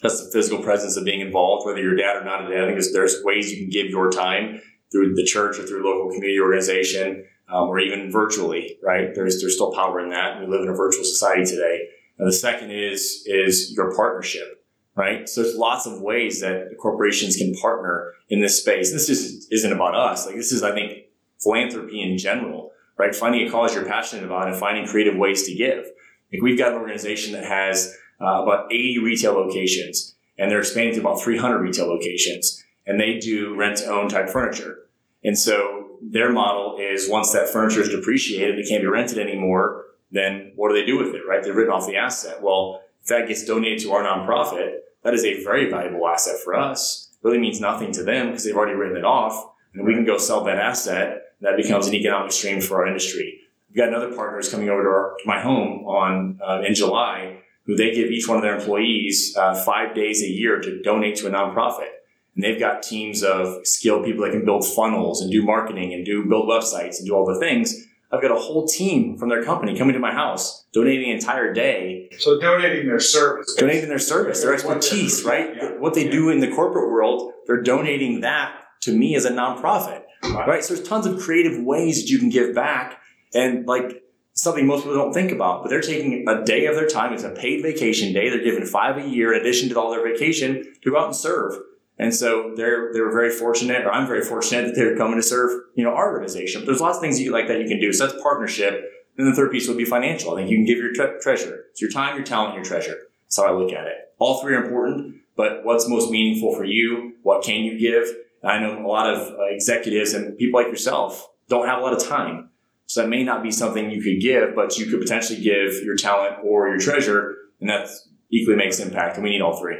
That's 0.00 0.24
the 0.24 0.30
physical 0.30 0.62
presence 0.62 0.96
of 0.96 1.04
being 1.04 1.20
involved, 1.20 1.66
whether 1.66 1.80
you're 1.80 1.94
a 1.94 1.98
dad 1.98 2.16
or 2.16 2.24
not 2.24 2.44
a 2.44 2.48
dad. 2.48 2.62
I 2.62 2.66
think 2.66 2.74
there's, 2.76 2.92
there's 2.92 3.24
ways 3.24 3.50
you 3.50 3.58
can 3.58 3.68
give 3.68 3.88
your 3.88 4.10
time 4.10 4.60
through 4.92 5.16
the 5.16 5.24
church 5.24 5.58
or 5.58 5.66
through 5.66 5.84
local 5.84 6.08
community 6.12 6.40
organization, 6.40 7.26
um, 7.52 7.68
or 7.68 7.80
even 7.80 8.12
virtually. 8.12 8.78
Right? 8.82 9.14
There's 9.14 9.40
there's 9.40 9.56
still 9.56 9.72
power 9.72 10.00
in 10.00 10.10
that. 10.10 10.40
We 10.40 10.46
live 10.46 10.62
in 10.62 10.68
a 10.68 10.74
virtual 10.74 11.04
society 11.04 11.44
today. 11.44 11.88
And 12.18 12.28
the 12.28 12.32
second 12.32 12.70
is 12.70 13.24
is 13.26 13.72
your 13.76 13.94
partnership. 13.94 14.57
Right? 14.98 15.28
So 15.28 15.42
there's 15.42 15.54
lots 15.54 15.86
of 15.86 16.02
ways 16.02 16.40
that 16.40 16.76
corporations 16.80 17.36
can 17.36 17.54
partner 17.54 18.14
in 18.28 18.40
this 18.40 18.60
space. 18.60 18.92
This 18.92 19.06
just 19.06 19.52
isn't 19.52 19.72
about 19.72 19.94
us. 19.94 20.26
Like 20.26 20.34
this 20.34 20.50
is, 20.50 20.64
I 20.64 20.72
think, 20.72 21.04
philanthropy 21.40 22.02
in 22.02 22.18
general. 22.18 22.72
Right? 22.96 23.14
Finding 23.14 23.46
a 23.46 23.50
cause 23.50 23.76
you're 23.76 23.84
passionate 23.84 24.24
about 24.24 24.48
and 24.48 24.56
finding 24.56 24.88
creative 24.88 25.16
ways 25.16 25.46
to 25.46 25.54
give. 25.54 25.84
Like 26.32 26.42
we've 26.42 26.58
got 26.58 26.72
an 26.72 26.78
organization 26.78 27.32
that 27.34 27.44
has 27.44 27.96
uh, 28.20 28.42
about 28.42 28.72
80 28.72 28.98
retail 28.98 29.34
locations 29.34 30.16
and 30.36 30.50
they're 30.50 30.58
expanding 30.58 30.94
to 30.94 31.00
about 31.00 31.22
300 31.22 31.60
retail 31.60 31.86
locations 31.86 32.64
and 32.84 32.98
they 32.98 33.18
do 33.18 33.54
rent 33.54 33.76
to 33.78 33.86
own 33.86 34.08
type 34.08 34.28
furniture. 34.28 34.78
And 35.22 35.38
so 35.38 35.98
their 36.02 36.32
model 36.32 36.78
is 36.80 37.08
once 37.08 37.32
that 37.32 37.48
furniture 37.48 37.82
is 37.82 37.88
depreciated, 37.88 38.58
it 38.58 38.68
can't 38.68 38.82
be 38.82 38.88
rented 38.88 39.18
anymore, 39.18 39.84
then 40.10 40.52
what 40.56 40.70
do 40.70 40.74
they 40.74 40.86
do 40.86 40.98
with 40.98 41.14
it, 41.14 41.22
right? 41.28 41.42
They've 41.42 41.54
written 41.54 41.72
off 41.72 41.86
the 41.86 41.96
asset. 41.96 42.42
Well, 42.42 42.82
if 43.02 43.08
that 43.08 43.28
gets 43.28 43.44
donated 43.44 43.80
to 43.80 43.92
our 43.92 44.02
nonprofit, 44.02 44.78
that 45.04 45.14
is 45.14 45.24
a 45.24 45.42
very 45.42 45.70
valuable 45.70 46.06
asset 46.08 46.36
for 46.42 46.54
us. 46.54 47.10
Really 47.22 47.38
means 47.38 47.60
nothing 47.60 47.92
to 47.92 48.04
them 48.04 48.28
because 48.28 48.44
they've 48.44 48.56
already 48.56 48.74
written 48.74 48.96
it 48.96 49.04
off 49.04 49.50
and 49.74 49.86
we 49.86 49.94
can 49.94 50.04
go 50.04 50.18
sell 50.18 50.44
that 50.44 50.58
asset. 50.58 51.22
That 51.40 51.56
becomes 51.56 51.86
an 51.86 51.94
economic 51.94 52.32
stream 52.32 52.60
for 52.60 52.82
our 52.82 52.86
industry. 52.86 53.40
We've 53.68 53.76
got 53.76 53.88
another 53.88 54.14
partners 54.14 54.48
coming 54.48 54.68
over 54.68 54.82
to, 54.82 54.88
our, 54.88 55.16
to 55.20 55.26
my 55.26 55.40
home 55.40 55.84
on 55.86 56.38
uh, 56.42 56.62
in 56.66 56.74
July 56.74 57.42
who 57.66 57.76
they 57.76 57.94
give 57.94 58.10
each 58.10 58.26
one 58.26 58.38
of 58.38 58.42
their 58.42 58.56
employees 58.56 59.36
uh, 59.36 59.54
five 59.54 59.94
days 59.94 60.22
a 60.22 60.26
year 60.26 60.58
to 60.58 60.80
donate 60.82 61.16
to 61.16 61.26
a 61.26 61.30
nonprofit. 61.30 61.90
And 62.34 62.42
they've 62.42 62.58
got 62.58 62.82
teams 62.82 63.22
of 63.22 63.66
skilled 63.66 64.06
people 64.06 64.24
that 64.24 64.30
can 64.30 64.44
build 64.44 64.66
funnels 64.66 65.20
and 65.20 65.30
do 65.30 65.42
marketing 65.42 65.92
and 65.92 66.04
do 66.04 66.24
build 66.24 66.48
websites 66.48 66.98
and 66.98 67.06
do 67.06 67.14
all 67.14 67.26
the 67.26 67.38
things. 67.38 67.87
I've 68.10 68.22
got 68.22 68.30
a 68.30 68.40
whole 68.40 68.66
team 68.66 69.18
from 69.18 69.28
their 69.28 69.44
company 69.44 69.76
coming 69.76 69.92
to 69.92 70.00
my 70.00 70.12
house, 70.12 70.66
donating 70.72 71.02
the 71.02 71.10
entire 71.10 71.52
day. 71.52 72.08
So 72.18 72.40
donating 72.40 72.86
their 72.86 73.00
service. 73.00 73.54
Donating 73.54 73.88
their 73.88 73.98
service, 73.98 74.42
their 74.42 74.54
expertise, 74.54 75.24
right? 75.24 75.54
Yeah. 75.54 75.78
What 75.78 75.94
they 75.94 76.06
yeah. 76.06 76.12
do 76.12 76.30
in 76.30 76.40
the 76.40 76.50
corporate 76.50 76.90
world, 76.90 77.32
they're 77.46 77.62
donating 77.62 78.22
that 78.22 78.54
to 78.82 78.96
me 78.96 79.14
as 79.14 79.26
a 79.26 79.30
nonprofit, 79.30 80.02
right. 80.22 80.48
right? 80.48 80.64
So 80.64 80.74
there's 80.74 80.88
tons 80.88 81.06
of 81.06 81.20
creative 81.20 81.62
ways 81.62 82.02
that 82.02 82.08
you 82.08 82.18
can 82.18 82.30
give 82.30 82.54
back 82.54 82.98
and 83.34 83.66
like 83.66 84.02
something 84.32 84.66
most 84.66 84.84
people 84.84 84.96
don't 84.96 85.12
think 85.12 85.32
about, 85.32 85.62
but 85.62 85.68
they're 85.68 85.80
taking 85.80 86.26
a 86.28 86.44
day 86.44 86.66
of 86.66 86.76
their 86.76 86.88
time. 86.88 87.12
It's 87.12 87.24
a 87.24 87.30
paid 87.30 87.62
vacation 87.62 88.14
day. 88.14 88.30
They're 88.30 88.42
given 88.42 88.64
five 88.64 88.96
a 88.96 89.06
year 89.06 89.34
in 89.34 89.40
addition 89.40 89.68
to 89.70 89.78
all 89.78 89.90
their 89.90 90.04
vacation 90.04 90.64
to 90.82 90.90
go 90.90 90.98
out 90.98 91.06
and 91.06 91.16
serve. 91.16 91.58
And 91.98 92.14
so 92.14 92.52
they're 92.56 92.92
they're 92.92 93.10
very 93.10 93.30
fortunate, 93.30 93.84
or 93.84 93.92
I'm 93.92 94.06
very 94.06 94.22
fortunate 94.22 94.66
that 94.66 94.74
they're 94.76 94.96
coming 94.96 95.16
to 95.16 95.22
serve, 95.22 95.50
you 95.74 95.84
know, 95.84 95.92
our 95.94 96.12
organization. 96.12 96.60
But 96.60 96.66
there's 96.66 96.80
lots 96.80 96.98
of 96.98 97.02
things 97.02 97.20
you, 97.20 97.32
like 97.32 97.48
that 97.48 97.60
you 97.60 97.66
can 97.66 97.80
do. 97.80 97.92
So 97.92 98.06
that's 98.06 98.22
partnership. 98.22 98.84
And 99.16 99.26
the 99.26 99.34
third 99.34 99.50
piece 99.50 99.66
would 99.66 99.76
be 99.76 99.84
financial. 99.84 100.32
I 100.32 100.36
think 100.36 100.50
you 100.50 100.58
can 100.58 100.64
give 100.64 100.78
your 100.78 100.92
tre- 100.92 101.18
treasure. 101.20 101.64
It's 101.72 101.80
your 101.80 101.90
time, 101.90 102.14
your 102.14 102.24
talent, 102.24 102.54
your 102.54 102.64
treasure. 102.64 102.96
That's 103.24 103.36
how 103.36 103.46
I 103.46 103.52
look 103.52 103.72
at 103.72 103.86
it. 103.86 103.96
All 104.18 104.40
three 104.40 104.54
are 104.54 104.62
important, 104.62 105.16
but 105.36 105.64
what's 105.64 105.88
most 105.88 106.10
meaningful 106.10 106.54
for 106.54 106.64
you? 106.64 107.14
What 107.22 107.42
can 107.42 107.64
you 107.64 107.78
give? 107.78 108.06
I 108.44 108.60
know 108.60 108.84
a 108.84 108.86
lot 108.86 109.12
of 109.12 109.32
uh, 109.32 109.46
executives 109.50 110.14
and 110.14 110.38
people 110.38 110.60
like 110.60 110.70
yourself 110.70 111.28
don't 111.48 111.66
have 111.66 111.80
a 111.80 111.82
lot 111.82 111.92
of 111.92 112.06
time. 112.06 112.50
So 112.86 113.02
that 113.02 113.08
may 113.08 113.24
not 113.24 113.42
be 113.42 113.50
something 113.50 113.90
you 113.90 114.00
could 114.00 114.22
give, 114.22 114.54
but 114.54 114.78
you 114.78 114.86
could 114.86 115.00
potentially 115.00 115.40
give 115.40 115.82
your 115.82 115.96
talent 115.96 116.36
or 116.42 116.68
your 116.68 116.78
treasure, 116.78 117.36
and 117.60 117.68
that 117.68 117.88
equally 118.30 118.56
makes 118.56 118.78
impact. 118.78 119.16
And 119.16 119.24
we 119.24 119.30
need 119.30 119.42
all 119.42 119.58
three. 119.60 119.76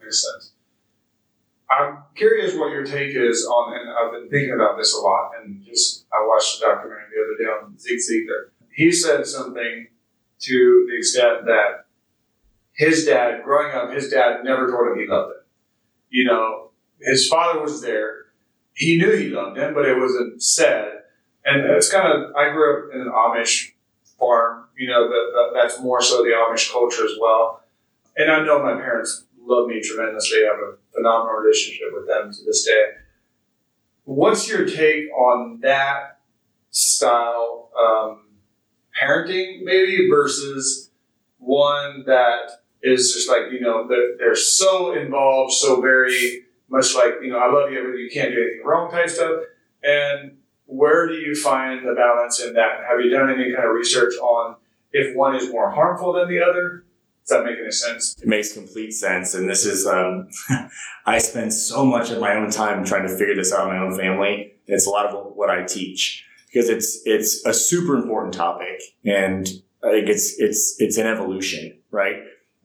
Makes 0.00 0.22
sense. 0.22 0.51
I'm 1.78 1.98
curious 2.14 2.54
what 2.54 2.70
your 2.70 2.84
take 2.84 3.14
is 3.16 3.46
on, 3.46 3.76
and 3.76 3.90
I've 3.90 4.12
been 4.12 4.30
thinking 4.30 4.54
about 4.54 4.76
this 4.76 4.94
a 4.94 5.00
lot, 5.00 5.32
and 5.40 5.64
just 5.64 6.06
I 6.12 6.24
watched 6.26 6.58
a 6.58 6.66
documentary 6.66 7.04
the 7.14 7.22
other 7.22 7.38
day 7.38 7.64
on 7.64 7.78
Zig 7.78 7.98
Ziglar. 7.98 8.50
He 8.74 8.92
said 8.92 9.26
something 9.26 9.88
to 10.40 10.86
the 10.90 10.96
extent 10.96 11.46
that 11.46 11.86
his 12.72 13.04
dad, 13.04 13.42
growing 13.44 13.74
up, 13.74 13.92
his 13.92 14.10
dad 14.10 14.44
never 14.44 14.70
told 14.70 14.88
him 14.88 14.98
he 14.98 15.06
loved 15.06 15.32
him. 15.32 15.42
You 16.10 16.24
know, 16.24 16.70
his 17.00 17.28
father 17.28 17.60
was 17.60 17.80
there. 17.80 18.26
He 18.74 18.98
knew 18.98 19.12
he 19.16 19.28
loved 19.28 19.58
him, 19.58 19.74
but 19.74 19.86
it 19.86 19.98
wasn't 19.98 20.42
said 20.42 21.02
and 21.44 21.64
it's 21.70 21.90
kind 21.90 22.06
of 22.06 22.34
I 22.34 22.50
grew 22.50 22.88
up 22.88 22.94
in 22.94 23.00
an 23.00 23.08
Amish 23.08 23.72
farm. 24.18 24.66
You 24.76 24.88
know, 24.88 25.08
that, 25.08 25.50
that's 25.54 25.80
more 25.80 26.00
so 26.00 26.22
the 26.22 26.30
Amish 26.30 26.70
culture 26.70 27.04
as 27.04 27.12
well. 27.20 27.62
And 28.16 28.30
I 28.30 28.44
know 28.44 28.62
my 28.62 28.74
parents 28.74 29.24
love 29.44 29.68
me 29.68 29.80
tremendously. 29.80 30.38
I 30.38 30.52
have 30.52 30.60
a 30.60 30.76
phenomenal 30.94 31.34
relationship 31.34 31.88
with 31.92 32.06
them 32.06 32.32
to 32.32 32.44
this 32.44 32.64
day. 32.64 32.84
What's 34.04 34.48
your 34.48 34.66
take 34.66 35.10
on 35.12 35.60
that 35.62 36.20
style 36.70 37.70
um, 37.78 38.26
parenting, 39.00 39.62
maybe, 39.62 40.08
versus 40.10 40.90
one 41.38 42.04
that 42.06 42.50
is 42.82 43.12
just 43.14 43.28
like 43.28 43.52
you 43.52 43.60
know 43.60 43.86
they're, 43.86 44.16
they're 44.18 44.34
so 44.34 44.92
involved, 44.92 45.52
so 45.52 45.80
very 45.80 46.44
much 46.68 46.94
like 46.94 47.14
you 47.22 47.30
know 47.30 47.38
I 47.38 47.52
love 47.52 47.70
you, 47.72 47.82
but 47.82 47.96
you 47.96 48.10
can't 48.12 48.34
do 48.34 48.42
anything 48.42 48.62
wrong 48.64 48.90
type 48.90 49.08
stuff, 49.08 49.42
and 49.82 50.36
where 50.66 51.06
do 51.06 51.14
you 51.14 51.34
find 51.34 51.86
the 51.86 51.94
balance 51.94 52.40
in 52.40 52.54
that? 52.54 52.80
Have 52.88 53.00
you 53.00 53.10
done 53.10 53.30
any 53.30 53.52
kind 53.52 53.68
of 53.68 53.74
research 53.74 54.14
on 54.14 54.56
if 54.92 55.14
one 55.14 55.36
is 55.36 55.50
more 55.50 55.70
harmful 55.70 56.12
than 56.14 56.28
the 56.28 56.42
other? 56.42 56.84
Does 57.26 57.38
that 57.38 57.44
make 57.44 57.58
any 57.58 57.70
sense? 57.70 58.16
It 58.20 58.28
makes 58.28 58.52
complete 58.52 58.92
sense. 58.92 59.34
And 59.34 59.48
this 59.48 59.64
is, 59.64 59.86
um, 59.86 60.28
I 61.06 61.18
spend 61.18 61.52
so 61.52 61.84
much 61.84 62.10
of 62.10 62.20
my 62.20 62.34
own 62.34 62.50
time 62.50 62.84
trying 62.84 63.06
to 63.06 63.16
figure 63.16 63.36
this 63.36 63.52
out 63.52 63.68
in 63.68 63.74
my 63.74 63.78
own 63.78 63.96
family. 63.96 64.54
And 64.66 64.74
it's 64.74 64.86
a 64.86 64.90
lot 64.90 65.06
of 65.06 65.34
what 65.36 65.50
I 65.50 65.64
teach 65.64 66.24
because 66.46 66.68
it's, 66.68 67.00
it's 67.04 67.44
a 67.46 67.54
super 67.54 67.96
important 67.96 68.34
topic. 68.34 68.80
And 69.04 69.48
I 69.84 69.90
think 69.90 70.08
it's, 70.08 70.34
it's, 70.38 70.76
it's 70.78 70.98
an 70.98 71.06
evolution, 71.06 71.78
right? 71.90 72.16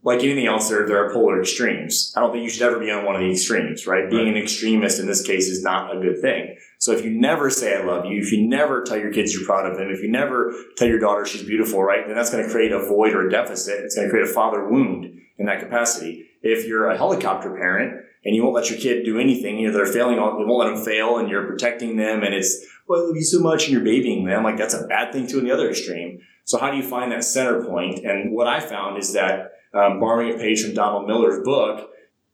like 0.07 0.23
anything 0.23 0.47
else, 0.47 0.69
there, 0.69 0.87
there 0.87 1.03
are 1.03 1.11
polar 1.11 1.41
extremes. 1.41 2.13
I 2.15 2.21
don't 2.21 2.31
think 2.31 2.43
you 2.43 2.49
should 2.49 2.61
ever 2.61 2.79
be 2.79 2.89
on 2.89 3.03
one 3.03 3.15
of 3.15 3.21
the 3.21 3.29
extremes, 3.29 3.85
right? 3.85 4.09
Being 4.09 4.29
an 4.29 4.37
extremist 4.37 4.99
in 5.01 5.05
this 5.05 5.25
case 5.25 5.47
is 5.47 5.61
not 5.61 5.95
a 5.95 5.99
good 5.99 6.21
thing. 6.21 6.55
So 6.87 6.93
if 6.93 7.03
you 7.03 7.11
never 7.11 7.49
say 7.49 7.75
I 7.75 7.83
love 7.83 8.05
you, 8.05 8.21
if 8.21 8.31
you 8.31 8.47
never 8.47 8.81
tell 8.81 8.97
your 8.97 9.11
kids 9.11 9.33
you're 9.33 9.43
proud 9.45 9.69
of 9.69 9.77
them, 9.77 9.89
if 9.89 10.01
you 10.01 10.09
never 10.09 10.53
tell 10.77 10.87
your 10.87 10.99
daughter 10.99 11.25
she's 11.25 11.43
beautiful, 11.43 11.83
right, 11.83 12.07
then 12.07 12.15
that's 12.15 12.29
going 12.29 12.45
to 12.45 12.49
create 12.49 12.71
a 12.71 12.79
void 12.79 13.13
or 13.13 13.27
a 13.27 13.29
deficit. 13.29 13.83
It's 13.83 13.93
going 13.93 14.07
to 14.07 14.09
create 14.09 14.25
a 14.25 14.31
father 14.31 14.65
wound 14.69 15.03
in 15.37 15.47
that 15.47 15.59
capacity. 15.59 16.29
If 16.41 16.65
you're 16.65 16.89
a 16.89 16.95
helicopter 16.95 17.53
parent 17.53 18.05
and 18.23 18.33
you 18.33 18.41
won't 18.41 18.55
let 18.55 18.69
your 18.69 18.79
kid 18.79 19.03
do 19.03 19.19
anything, 19.19 19.59
you 19.59 19.67
know, 19.67 19.73
they're 19.73 19.85
failing, 19.85 20.15
you 20.15 20.21
won't 20.21 20.65
let 20.65 20.73
them 20.73 20.81
fail 20.81 21.17
and 21.17 21.27
you're 21.27 21.45
protecting 21.45 21.97
them 21.97 22.23
and 22.23 22.33
it's, 22.33 22.65
well, 22.87 23.01
I 23.01 23.07
love 23.07 23.17
you 23.17 23.21
so 23.21 23.41
much 23.41 23.65
and 23.65 23.73
you're 23.73 23.83
babying 23.83 24.23
them, 24.23 24.45
like 24.45 24.55
that's 24.55 24.73
a 24.73 24.87
bad 24.87 25.11
thing 25.11 25.27
too 25.27 25.39
in 25.39 25.43
the 25.43 25.51
other 25.51 25.69
extreme. 25.69 26.19
So 26.45 26.57
how 26.57 26.71
do 26.71 26.77
you 26.77 26.83
find 26.83 27.11
that 27.11 27.25
center 27.25 27.65
point? 27.65 27.99
And 28.05 28.31
what 28.31 28.47
I 28.47 28.61
found 28.61 28.97
is 28.97 29.11
that 29.11 29.51
um, 29.73 29.99
borrowing 29.99 30.33
a 30.33 30.37
page 30.37 30.63
from 30.63 30.73
Donald 30.73 31.05
Miller's 31.05 31.43
book, 31.43 31.89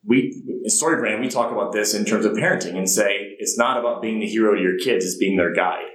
we 0.06 0.44
in 0.64 0.70
Story 0.70 0.98
Brand 0.98 1.22
we 1.22 1.30
talk 1.30 1.52
about 1.52 1.72
this 1.72 1.94
in 1.94 2.06
terms 2.06 2.26
of 2.26 2.34
parenting 2.34 2.78
and 2.78 2.90
say 2.90 3.33
it's 3.44 3.58
not 3.58 3.78
about 3.78 4.02
being 4.02 4.20
the 4.20 4.28
hero 4.28 4.56
to 4.56 4.62
your 4.62 4.80
kids; 4.80 5.06
it's 5.06 5.18
being 5.18 5.38
their 5.38 5.54
guide. 5.54 5.86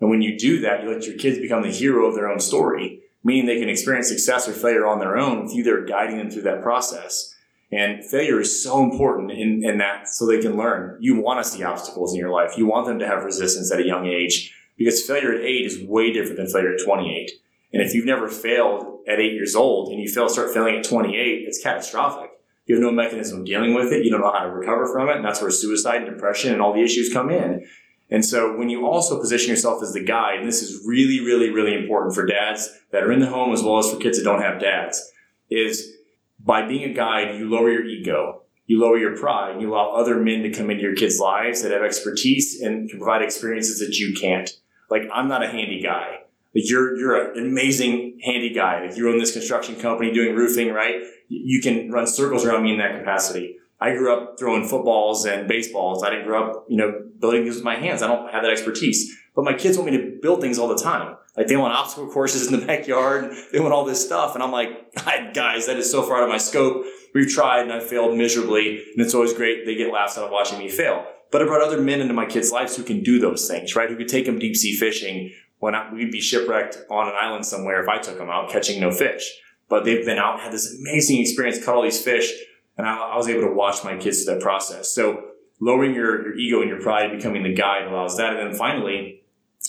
And 0.00 0.10
when 0.10 0.20
you 0.20 0.38
do 0.38 0.60
that, 0.60 0.82
you 0.82 0.90
let 0.90 1.06
your 1.06 1.16
kids 1.16 1.38
become 1.38 1.62
the 1.62 1.70
hero 1.70 2.06
of 2.06 2.14
their 2.14 2.28
own 2.28 2.40
story, 2.40 3.00
meaning 3.24 3.46
they 3.46 3.58
can 3.58 3.68
experience 3.68 4.08
success 4.08 4.48
or 4.48 4.52
failure 4.52 4.86
on 4.86 4.98
their 4.98 5.16
own 5.16 5.44
with 5.44 5.54
you 5.54 5.62
there 5.62 5.84
guiding 5.84 6.18
them 6.18 6.30
through 6.30 6.42
that 6.42 6.60
process. 6.60 7.34
And 7.70 8.04
failure 8.04 8.40
is 8.40 8.62
so 8.62 8.82
important 8.82 9.30
in, 9.30 9.64
in 9.64 9.78
that 9.78 10.08
so 10.08 10.26
they 10.26 10.40
can 10.40 10.56
learn. 10.56 10.98
You 11.00 11.20
want 11.20 11.42
to 11.42 11.50
see 11.50 11.62
obstacles 11.62 12.12
in 12.12 12.18
your 12.18 12.30
life. 12.30 12.58
You 12.58 12.66
want 12.66 12.86
them 12.86 12.98
to 12.98 13.06
have 13.06 13.24
resistance 13.24 13.72
at 13.72 13.80
a 13.80 13.86
young 13.86 14.06
age 14.06 14.54
because 14.76 15.06
failure 15.06 15.32
at 15.32 15.40
eight 15.40 15.64
is 15.66 15.82
way 15.82 16.12
different 16.12 16.36
than 16.36 16.48
failure 16.48 16.74
at 16.74 16.84
28. 16.84 17.30
And 17.72 17.80
if 17.80 17.94
you've 17.94 18.04
never 18.04 18.28
failed 18.28 18.98
at 19.08 19.20
eight 19.20 19.32
years 19.32 19.54
old 19.54 19.90
and 19.90 20.00
you 20.00 20.08
fail, 20.08 20.28
start 20.28 20.52
failing 20.52 20.76
at 20.76 20.84
28, 20.84 21.44
it's 21.46 21.62
catastrophic. 21.62 22.31
You 22.66 22.76
have 22.76 22.82
no 22.82 22.92
mechanism 22.92 23.44
dealing 23.44 23.74
with 23.74 23.92
it. 23.92 24.04
You 24.04 24.10
don't 24.10 24.20
know 24.20 24.32
how 24.32 24.44
to 24.44 24.50
recover 24.50 24.86
from 24.86 25.08
it. 25.08 25.16
And 25.16 25.24
that's 25.24 25.40
where 25.40 25.50
suicide 25.50 26.02
and 26.02 26.06
depression 26.06 26.52
and 26.52 26.62
all 26.62 26.72
the 26.72 26.82
issues 26.82 27.12
come 27.12 27.30
in. 27.30 27.66
And 28.10 28.24
so 28.24 28.56
when 28.56 28.68
you 28.68 28.86
also 28.86 29.18
position 29.18 29.50
yourself 29.50 29.82
as 29.82 29.94
the 29.94 30.04
guide, 30.04 30.40
and 30.40 30.48
this 30.48 30.62
is 30.62 30.86
really, 30.86 31.20
really, 31.20 31.50
really 31.50 31.74
important 31.74 32.14
for 32.14 32.26
dads 32.26 32.70
that 32.90 33.02
are 33.02 33.10
in 33.10 33.20
the 33.20 33.26
home 33.26 33.52
as 33.52 33.62
well 33.62 33.78
as 33.78 33.90
for 33.90 33.96
kids 33.96 34.18
that 34.18 34.24
don't 34.24 34.42
have 34.42 34.60
dads, 34.60 35.10
is 35.50 35.92
by 36.38 36.66
being 36.66 36.84
a 36.84 36.92
guide, 36.92 37.36
you 37.36 37.48
lower 37.48 37.70
your 37.70 37.84
ego, 37.84 38.42
you 38.66 38.80
lower 38.80 38.98
your 38.98 39.16
pride, 39.16 39.52
and 39.52 39.62
you 39.62 39.72
allow 39.72 39.92
other 39.92 40.16
men 40.16 40.42
to 40.42 40.50
come 40.50 40.70
into 40.70 40.82
your 40.82 40.94
kids' 40.94 41.18
lives 41.18 41.62
that 41.62 41.72
have 41.72 41.82
expertise 41.82 42.60
and 42.60 42.88
can 42.90 42.98
provide 42.98 43.22
experiences 43.22 43.80
that 43.80 43.96
you 43.98 44.14
can't. 44.14 44.50
Like 44.90 45.02
I'm 45.12 45.28
not 45.28 45.42
a 45.42 45.48
handy 45.48 45.80
guy. 45.82 46.21
Like 46.54 46.68
you're 46.68 46.96
you're 46.96 47.32
an 47.32 47.46
amazing 47.46 48.20
handy 48.22 48.52
guy. 48.52 48.84
Like 48.84 48.96
you 48.96 49.10
own 49.10 49.18
this 49.18 49.32
construction 49.32 49.76
company 49.76 50.12
doing 50.12 50.36
roofing, 50.36 50.72
right? 50.72 51.02
You 51.28 51.62
can 51.62 51.90
run 51.90 52.06
circles 52.06 52.44
around 52.44 52.64
me 52.64 52.72
in 52.72 52.78
that 52.78 52.98
capacity. 52.98 53.56
I 53.80 53.96
grew 53.96 54.14
up 54.14 54.38
throwing 54.38 54.68
footballs 54.68 55.24
and 55.24 55.48
baseballs. 55.48 56.04
I 56.04 56.10
didn't 56.10 56.26
grow 56.26 56.50
up, 56.50 56.66
you 56.68 56.76
know, 56.76 57.02
building 57.18 57.42
things 57.42 57.56
with 57.56 57.64
my 57.64 57.74
hands. 57.74 58.00
I 58.00 58.06
don't 58.06 58.30
have 58.30 58.42
that 58.42 58.52
expertise. 58.52 59.16
But 59.34 59.44
my 59.44 59.54
kids 59.54 59.76
want 59.76 59.90
me 59.90 59.96
to 59.96 60.18
build 60.22 60.40
things 60.40 60.58
all 60.58 60.68
the 60.68 60.80
time. 60.80 61.16
Like 61.36 61.48
they 61.48 61.56
want 61.56 61.74
obstacle 61.74 62.08
courses 62.08 62.46
in 62.46 62.60
the 62.60 62.66
backyard. 62.66 63.34
They 63.52 63.58
want 63.58 63.72
all 63.72 63.84
this 63.84 64.04
stuff. 64.04 64.34
And 64.34 64.42
I'm 64.42 64.52
like, 64.52 64.94
guys, 65.34 65.66
that 65.66 65.78
is 65.78 65.90
so 65.90 66.02
far 66.02 66.18
out 66.18 66.24
of 66.24 66.28
my 66.28 66.38
scope. 66.38 66.84
We've 67.14 67.28
tried 67.28 67.62
and 67.62 67.72
I 67.72 67.80
failed 67.80 68.16
miserably. 68.16 68.82
And 68.92 69.04
it's 69.04 69.14
always 69.14 69.32
great. 69.32 69.64
They 69.66 69.74
get 69.74 69.92
laughs 69.92 70.16
out 70.16 70.24
of 70.24 70.30
watching 70.30 70.58
me 70.58 70.68
fail. 70.68 71.04
But 71.32 71.42
I 71.42 71.46
brought 71.46 71.62
other 71.62 71.80
men 71.80 72.00
into 72.00 72.12
my 72.12 72.26
kids' 72.26 72.52
lives 72.52 72.76
who 72.76 72.82
can 72.82 73.02
do 73.02 73.18
those 73.18 73.48
things, 73.48 73.74
right? 73.74 73.88
Who 73.88 73.96
could 73.96 74.08
take 74.08 74.26
them 74.26 74.38
deep 74.38 74.54
sea 74.54 74.76
fishing 74.76 75.32
when 75.62 75.76
I, 75.76 75.92
we'd 75.92 76.10
be 76.10 76.20
shipwrecked 76.20 76.76
on 76.90 77.06
an 77.06 77.14
island 77.14 77.46
somewhere 77.46 77.80
if 77.80 77.88
I 77.88 77.98
took 77.98 78.18
them 78.18 78.28
out 78.28 78.50
catching 78.50 78.80
no 78.80 78.90
fish. 78.90 79.32
But 79.68 79.84
they've 79.84 80.04
been 80.04 80.18
out, 80.18 80.40
had 80.40 80.52
this 80.52 80.76
amazing 80.76 81.20
experience, 81.20 81.64
caught 81.64 81.76
all 81.76 81.82
these 81.84 82.02
fish 82.02 82.32
and 82.76 82.84
I, 82.84 82.96
I 82.96 83.16
was 83.16 83.28
able 83.28 83.42
to 83.42 83.54
watch 83.54 83.84
my 83.84 83.96
kids 83.96 84.24
through 84.24 84.34
that 84.34 84.42
process. 84.42 84.92
So 84.92 85.22
lowering 85.60 85.94
your, 85.94 86.26
your 86.26 86.34
ego 86.34 86.60
and 86.62 86.68
your 86.68 86.80
pride 86.80 87.16
becoming 87.16 87.44
the 87.44 87.54
guide 87.54 87.86
allows 87.86 88.16
that. 88.16 88.34
And 88.34 88.50
then 88.50 88.58
finally, 88.58 89.22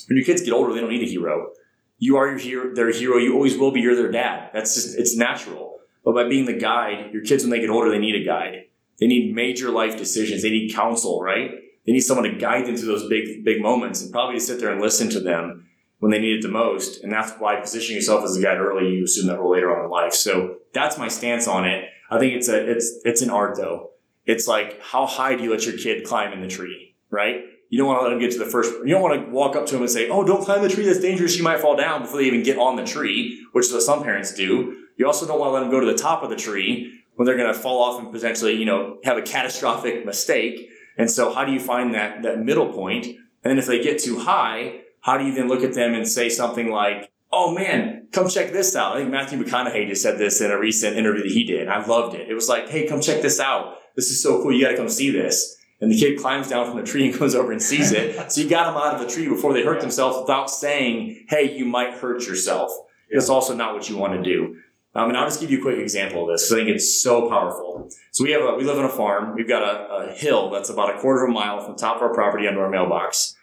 when 0.08 0.16
your 0.16 0.26
kids 0.26 0.42
get 0.42 0.52
older, 0.52 0.74
they 0.74 0.80
don't 0.80 0.90
need 0.90 1.04
a 1.04 1.08
hero. 1.08 1.50
You 1.98 2.16
are 2.16 2.26
your 2.26 2.38
hero, 2.38 2.74
their 2.74 2.90
hero. 2.90 3.18
You 3.18 3.34
always 3.34 3.56
will 3.56 3.70
be. 3.70 3.80
You're 3.80 3.94
their 3.94 4.10
dad. 4.10 4.50
That's 4.52 4.74
just, 4.74 4.98
it's 4.98 5.16
natural. 5.16 5.78
But 6.04 6.16
by 6.16 6.28
being 6.28 6.46
the 6.46 6.58
guide, 6.58 7.12
your 7.12 7.22
kids, 7.22 7.44
when 7.44 7.50
they 7.50 7.60
get 7.60 7.70
older, 7.70 7.88
they 7.88 8.00
need 8.00 8.20
a 8.20 8.24
guide. 8.24 8.64
They 8.98 9.06
need 9.06 9.32
major 9.32 9.70
life 9.70 9.96
decisions. 9.96 10.42
They 10.42 10.50
need 10.50 10.74
counsel, 10.74 11.22
right? 11.22 11.52
They 11.86 11.92
need 11.92 12.00
someone 12.00 12.28
to 12.28 12.36
guide 12.36 12.66
them 12.66 12.76
through 12.76 12.88
those 12.88 13.08
big, 13.08 13.44
big 13.44 13.62
moments 13.62 14.02
and 14.02 14.10
probably 14.10 14.40
to 14.40 14.44
sit 14.44 14.58
there 14.58 14.72
and 14.72 14.80
listen 14.80 15.08
to 15.10 15.20
them 15.20 15.68
when 16.04 16.10
they 16.10 16.18
need 16.18 16.36
it 16.36 16.42
the 16.42 16.50
most. 16.50 17.02
And 17.02 17.10
that's 17.10 17.32
why 17.38 17.56
positioning 17.56 17.96
yourself 17.96 18.24
as 18.24 18.36
a 18.36 18.42
guide 18.42 18.58
early, 18.58 18.90
you 18.90 19.04
assume 19.04 19.26
that 19.28 19.40
role 19.40 19.52
later 19.52 19.74
on 19.74 19.86
in 19.86 19.90
life. 19.90 20.12
So 20.12 20.56
that's 20.74 20.98
my 20.98 21.08
stance 21.08 21.48
on 21.48 21.64
it. 21.64 21.88
I 22.10 22.18
think 22.18 22.34
it's 22.34 22.46
a 22.46 22.70
it's 22.70 23.00
it's 23.06 23.22
an 23.22 23.30
art 23.30 23.56
though. 23.56 23.92
It's 24.26 24.46
like 24.46 24.78
how 24.82 25.06
high 25.06 25.34
do 25.34 25.42
you 25.42 25.50
let 25.50 25.64
your 25.64 25.78
kid 25.78 26.04
climb 26.04 26.34
in 26.34 26.42
the 26.42 26.46
tree, 26.46 26.94
right? 27.10 27.36
You 27.70 27.78
don't 27.78 27.88
want 27.88 28.00
to 28.00 28.02
let 28.02 28.10
them 28.10 28.18
get 28.18 28.32
to 28.32 28.38
the 28.38 28.44
first. 28.44 28.70
You 28.84 28.88
don't 28.88 29.00
want 29.00 29.24
to 29.24 29.30
walk 29.30 29.56
up 29.56 29.64
to 29.64 29.72
them 29.72 29.80
and 29.80 29.90
say, 29.90 30.10
"Oh, 30.10 30.24
don't 30.24 30.44
climb 30.44 30.60
the 30.60 30.68
tree. 30.68 30.84
That's 30.84 31.00
dangerous. 31.00 31.38
You 31.38 31.42
might 31.42 31.60
fall 31.60 31.74
down." 31.74 32.02
Before 32.02 32.18
they 32.18 32.26
even 32.26 32.42
get 32.42 32.58
on 32.58 32.76
the 32.76 32.84
tree, 32.84 33.42
which 33.52 33.64
is 33.64 33.72
what 33.72 33.80
some 33.80 34.02
parents 34.02 34.34
do. 34.34 34.76
You 34.98 35.06
also 35.06 35.26
don't 35.26 35.40
want 35.40 35.48
to 35.48 35.52
let 35.54 35.60
them 35.60 35.70
go 35.70 35.80
to 35.80 35.86
the 35.86 35.96
top 35.96 36.22
of 36.22 36.28
the 36.28 36.36
tree 36.36 37.00
when 37.14 37.24
they're 37.24 37.38
going 37.38 37.50
to 37.50 37.58
fall 37.58 37.82
off 37.82 37.98
and 37.98 38.12
potentially, 38.12 38.52
you 38.52 38.66
know, 38.66 38.98
have 39.04 39.16
a 39.16 39.22
catastrophic 39.22 40.04
mistake. 40.04 40.68
And 40.98 41.10
so, 41.10 41.32
how 41.32 41.46
do 41.46 41.52
you 41.52 41.60
find 41.60 41.94
that 41.94 42.22
that 42.24 42.40
middle 42.40 42.70
point? 42.74 43.06
And 43.06 43.50
then 43.50 43.58
if 43.58 43.64
they 43.64 43.82
get 43.82 43.98
too 43.98 44.18
high, 44.18 44.83
how 45.04 45.18
do 45.18 45.24
you 45.26 45.34
then 45.34 45.48
look 45.48 45.62
at 45.62 45.74
them 45.74 45.92
and 45.92 46.08
say 46.08 46.30
something 46.30 46.70
like, 46.70 47.12
oh 47.30 47.52
man, 47.52 48.08
come 48.10 48.26
check 48.26 48.52
this 48.52 48.74
out. 48.74 48.96
I 48.96 49.00
think 49.00 49.10
Matthew 49.10 49.38
McConaughey 49.38 49.86
just 49.86 50.02
said 50.02 50.16
this 50.16 50.40
in 50.40 50.50
a 50.50 50.58
recent 50.58 50.96
interview 50.96 51.24
that 51.24 51.30
he 51.30 51.44
did. 51.44 51.68
I 51.68 51.84
loved 51.84 52.14
it. 52.14 52.30
It 52.30 52.32
was 52.32 52.48
like, 52.48 52.70
hey, 52.70 52.88
come 52.88 53.02
check 53.02 53.20
this 53.20 53.38
out. 53.38 53.76
This 53.96 54.10
is 54.10 54.22
so 54.22 54.42
cool. 54.42 54.50
You 54.50 54.64
got 54.64 54.70
to 54.70 54.78
come 54.78 54.88
see 54.88 55.10
this. 55.10 55.58
And 55.82 55.92
the 55.92 55.98
kid 55.98 56.18
climbs 56.18 56.48
down 56.48 56.66
from 56.66 56.80
the 56.80 56.86
tree 56.86 57.06
and 57.10 57.18
goes 57.18 57.34
over 57.34 57.52
and 57.52 57.60
sees 57.60 57.92
it. 57.92 58.32
so 58.32 58.40
you 58.40 58.48
got 58.48 58.64
them 58.64 58.82
out 58.82 58.94
of 58.94 59.06
the 59.06 59.14
tree 59.14 59.28
before 59.28 59.52
they 59.52 59.62
hurt 59.62 59.82
themselves 59.82 60.18
without 60.18 60.48
saying, 60.48 61.26
hey, 61.28 61.54
you 61.54 61.66
might 61.66 61.92
hurt 61.92 62.26
yourself. 62.26 62.72
It's 63.10 63.28
also 63.28 63.54
not 63.54 63.74
what 63.74 63.90
you 63.90 63.98
want 63.98 64.14
to 64.14 64.22
do. 64.22 64.56
Um, 64.94 65.10
and 65.10 65.18
I'll 65.18 65.26
just 65.26 65.40
give 65.40 65.50
you 65.50 65.58
a 65.58 65.62
quick 65.62 65.80
example 65.80 66.22
of 66.22 66.28
this 66.34 66.48
because 66.48 66.62
I 66.62 66.64
think 66.64 66.76
it's 66.76 67.02
so 67.02 67.28
powerful. 67.28 67.90
So 68.12 68.24
we 68.24 68.30
have 68.30 68.40
a, 68.40 68.54
we 68.54 68.64
live 68.64 68.78
on 68.78 68.86
a 68.86 68.88
farm. 68.88 69.34
We've 69.34 69.48
got 69.48 69.62
a, 69.62 70.06
a 70.06 70.14
hill 70.14 70.48
that's 70.48 70.70
about 70.70 70.96
a 70.96 70.98
quarter 70.98 71.24
of 71.24 71.30
a 71.30 71.32
mile 71.34 71.60
from 71.60 71.72
the 71.72 71.78
top 71.78 71.96
of 71.96 72.02
our 72.02 72.14
property 72.14 72.46
under 72.46 72.64
our 72.64 72.70
mailbox 72.70 73.33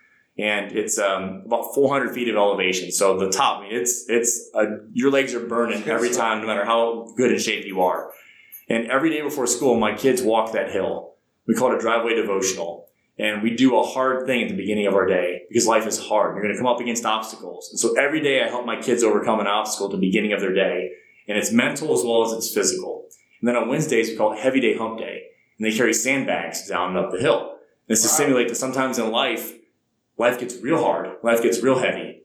and 0.42 0.72
it's 0.72 0.98
um, 0.98 1.44
about 1.46 1.76
400 1.76 2.16
feet 2.16 2.28
of 2.28 2.36
elevation. 2.36 2.92
So 2.92 3.16
the 3.16 3.30
top, 3.30 3.60
I 3.60 3.64
mean, 3.64 3.76
it's 3.76 4.06
it's 4.10 4.50
a, 4.56 4.80
your 4.92 5.12
legs 5.12 5.36
are 5.36 5.46
burning 5.46 5.88
every 5.88 6.10
time, 6.10 6.42
no 6.42 6.48
matter 6.48 6.66
how 6.66 7.14
good 7.16 7.32
in 7.32 7.38
shape 7.38 7.64
you 7.64 7.82
are. 7.82 8.12
And 8.68 8.88
every 8.88 9.12
day 9.12 9.22
before 9.22 9.46
school, 9.46 9.80
my 9.80 9.94
kids 9.94 10.24
walk 10.24 10.54
that 10.54 10.72
hill. 10.72 11.14
We 11.48 11.54
call 11.54 11.72
it 11.72 11.76
a 11.76 11.80
driveway 11.80 12.16
devotional. 12.16 12.88
And 13.20 13.44
we 13.44 13.56
do 13.56 13.78
a 13.78 13.84
hard 13.84 14.26
thing 14.26 14.42
at 14.42 14.50
the 14.50 14.56
beginning 14.56 14.88
of 14.88 14.96
our 14.96 15.06
day 15.06 15.44
because 15.48 15.68
life 15.68 15.86
is 15.86 16.00
hard. 16.00 16.34
You're 16.34 16.44
going 16.44 16.56
to 16.56 16.60
come 16.60 16.72
up 16.72 16.80
against 16.80 17.06
obstacles. 17.06 17.70
And 17.70 17.80
so 17.80 17.94
every 17.94 18.20
day 18.20 18.42
I 18.44 18.48
help 18.48 18.66
my 18.66 18.82
kids 18.82 19.04
overcome 19.04 19.42
an 19.42 19.48
obstacle 19.48 19.88
at 19.88 19.92
the 19.92 20.00
beginning 20.00 20.34
of 20.34 20.40
their 20.40 20.56
day. 20.56 20.90
And 21.28 21.38
it's 21.38 21.52
mental 21.52 21.94
as 21.94 22.04
well 22.04 22.26
as 22.26 22.32
it's 22.34 22.52
physical. 22.52 23.06
And 23.42 23.48
then 23.48 23.56
on 23.56 23.70
Wednesdays, 23.70 24.10
we 24.10 24.16
call 24.16 24.34
it 24.34 24.40
heavy 24.40 24.60
day 24.60 24.76
hump 24.76 24.98
day. 24.98 25.22
And 25.60 25.68
they 25.68 25.78
carry 25.78 25.94
sandbags 25.94 26.68
down 26.68 26.96
and 26.96 26.98
up 26.98 27.12
the 27.12 27.20
hill. 27.20 27.42
And 27.88 27.96
it's 27.96 28.02
wow. 28.02 28.10
to 28.10 28.16
simulate 28.16 28.48
that 28.48 28.56
sometimes 28.56 28.98
in 28.98 29.12
life, 29.12 29.54
life 30.22 30.40
gets 30.40 30.62
real 30.62 30.82
hard, 30.82 31.10
life 31.24 31.42
gets 31.42 31.62
real 31.62 31.80
heavy. 31.80 32.22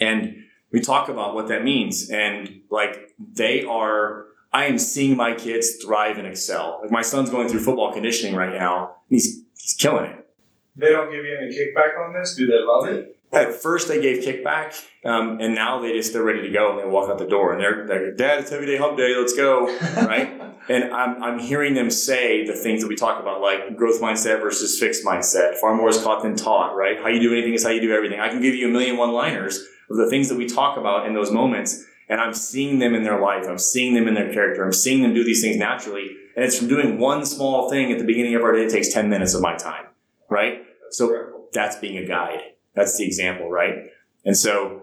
And 0.00 0.44
we 0.70 0.80
talk 0.80 1.08
about 1.08 1.34
what 1.34 1.48
that 1.48 1.64
means. 1.64 2.08
And 2.08 2.62
like 2.70 3.14
they 3.18 3.64
are, 3.64 4.26
I 4.52 4.66
am 4.66 4.78
seeing 4.78 5.16
my 5.16 5.34
kids 5.34 5.76
thrive 5.84 6.18
and 6.18 6.26
excel. 6.26 6.78
Like 6.80 6.92
my 6.92 7.02
son's 7.02 7.28
going 7.28 7.48
through 7.48 7.60
football 7.60 7.92
conditioning 7.92 8.36
right 8.36 8.52
now. 8.52 8.84
and 9.10 9.16
he's, 9.16 9.42
he's 9.58 9.74
killing 9.74 10.06
it. 10.06 10.28
They 10.76 10.90
don't 10.90 11.10
give 11.10 11.24
you 11.24 11.36
any 11.36 11.50
kickback 11.52 11.98
on 11.98 12.14
this? 12.14 12.36
Do 12.36 12.46
they 12.46 12.60
love 12.60 12.86
it? 12.88 13.15
At 13.36 13.54
first, 13.54 13.88
they 13.88 14.00
gave 14.00 14.24
kickback, 14.24 14.82
um, 15.04 15.38
and 15.40 15.54
now 15.54 15.80
they 15.80 15.92
just 15.92 16.12
they're 16.12 16.24
ready 16.24 16.42
to 16.42 16.50
go 16.50 16.72
and 16.72 16.80
they 16.80 16.86
walk 16.86 17.10
out 17.10 17.18
the 17.18 17.26
door 17.26 17.52
and 17.52 17.60
they're 17.60 17.86
they're 17.86 18.12
Dad, 18.14 18.40
it's 18.40 18.50
heavy 18.50 18.66
day 18.66 18.78
hump 18.78 18.96
day, 18.96 19.14
let's 19.16 19.36
go, 19.36 19.66
right? 19.96 20.40
and 20.68 20.92
I'm 20.92 21.22
I'm 21.22 21.38
hearing 21.38 21.74
them 21.74 21.90
say 21.90 22.46
the 22.46 22.54
things 22.54 22.82
that 22.82 22.88
we 22.88 22.96
talk 22.96 23.20
about, 23.20 23.40
like 23.40 23.76
growth 23.76 24.00
mindset 24.00 24.40
versus 24.40 24.78
fixed 24.78 25.04
mindset. 25.04 25.56
Far 25.56 25.74
more 25.74 25.88
is 25.88 26.02
taught 26.02 26.22
than 26.22 26.36
taught, 26.36 26.74
right? 26.76 26.98
How 26.98 27.08
you 27.08 27.20
do 27.20 27.32
anything 27.32 27.54
is 27.54 27.62
how 27.62 27.70
you 27.70 27.80
do 27.80 27.92
everything. 27.92 28.20
I 28.20 28.28
can 28.28 28.40
give 28.40 28.54
you 28.54 28.68
a 28.68 28.72
million 28.72 28.96
one 28.96 29.12
liners 29.12 29.58
of 29.90 29.96
the 29.96 30.08
things 30.08 30.28
that 30.28 30.38
we 30.38 30.46
talk 30.46 30.76
about 30.76 31.06
in 31.06 31.14
those 31.14 31.30
moments, 31.30 31.84
and 32.08 32.20
I'm 32.20 32.34
seeing 32.34 32.78
them 32.78 32.94
in 32.94 33.04
their 33.04 33.20
life. 33.20 33.44
I'm 33.48 33.58
seeing 33.58 33.94
them 33.94 34.08
in 34.08 34.14
their 34.14 34.32
character. 34.32 34.64
I'm 34.64 34.72
seeing 34.72 35.02
them 35.02 35.14
do 35.14 35.24
these 35.24 35.42
things 35.42 35.56
naturally, 35.56 36.16
and 36.34 36.44
it's 36.44 36.58
from 36.58 36.68
doing 36.68 36.98
one 36.98 37.24
small 37.24 37.70
thing 37.70 37.92
at 37.92 37.98
the 37.98 38.04
beginning 38.04 38.34
of 38.34 38.42
our 38.42 38.52
day. 38.52 38.64
It 38.64 38.70
takes 38.70 38.88
ten 38.92 39.08
minutes 39.08 39.34
of 39.34 39.42
my 39.42 39.56
time, 39.56 39.86
right? 40.28 40.64
So 40.90 41.48
that's 41.52 41.76
being 41.76 41.98
a 41.98 42.06
guide. 42.06 42.40
That's 42.76 42.96
the 42.96 43.04
example, 43.04 43.50
right? 43.50 43.90
And 44.24 44.36
so 44.36 44.82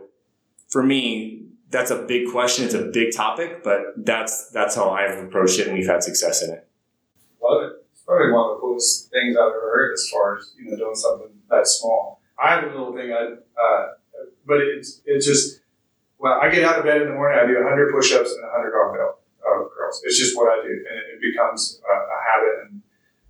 for 0.68 0.84
me, 0.84 1.46
that's 1.70 1.92
a 1.92 2.02
big 2.04 2.32
question. 2.32 2.66
It's 2.66 2.74
a 2.74 2.86
big 2.86 3.16
topic, 3.16 3.64
but 3.64 3.94
that's 3.98 4.50
that's 4.50 4.76
how 4.76 4.90
I've 4.90 5.24
approached 5.24 5.60
it, 5.60 5.68
and 5.68 5.78
we've 5.78 5.88
had 5.88 6.04
success 6.04 6.44
in 6.44 6.52
it. 6.52 6.68
Love 7.42 7.64
it. 7.64 7.86
It's 7.94 8.02
probably 8.02 8.32
one 8.32 8.50
of 8.50 8.58
the 8.58 8.62
coolest 8.62 9.12
things 9.12 9.38
I've 9.38 9.48
ever 9.48 9.72
heard 9.74 9.94
as 9.94 10.10
far 10.10 10.38
as 10.38 10.54
you 10.58 10.70
know 10.70 10.78
doing 10.78 10.96
something 10.96 11.30
that 11.50 11.68
small. 11.68 12.20
I 12.42 12.56
have 12.56 12.64
a 12.64 12.68
little 12.68 12.94
thing, 12.94 13.12
I, 13.14 13.36
uh, 13.62 13.88
but 14.46 14.58
it's 14.58 15.02
it's 15.06 15.26
just 15.26 15.62
well, 16.18 16.40
I 16.42 16.50
get 16.50 16.64
out 16.64 16.80
of 16.80 16.86
bed 16.86 17.02
in 17.02 17.10
the 17.10 17.14
morning. 17.14 17.38
I 17.38 17.46
do 17.46 17.56
100 17.56 17.92
push-ups 17.92 18.32
and 18.32 18.44
100 18.44 18.72
barbell 18.72 19.20
uh, 19.44 19.68
curls. 19.76 20.02
It's 20.06 20.18
just 20.18 20.38
what 20.38 20.48
I 20.48 20.64
do, 20.64 20.72
and 20.72 20.98
it, 21.14 21.22
becomes 21.22 21.82
a, 21.84 21.94
a 21.94 22.18
habit, 22.32 22.54
and 22.64 22.82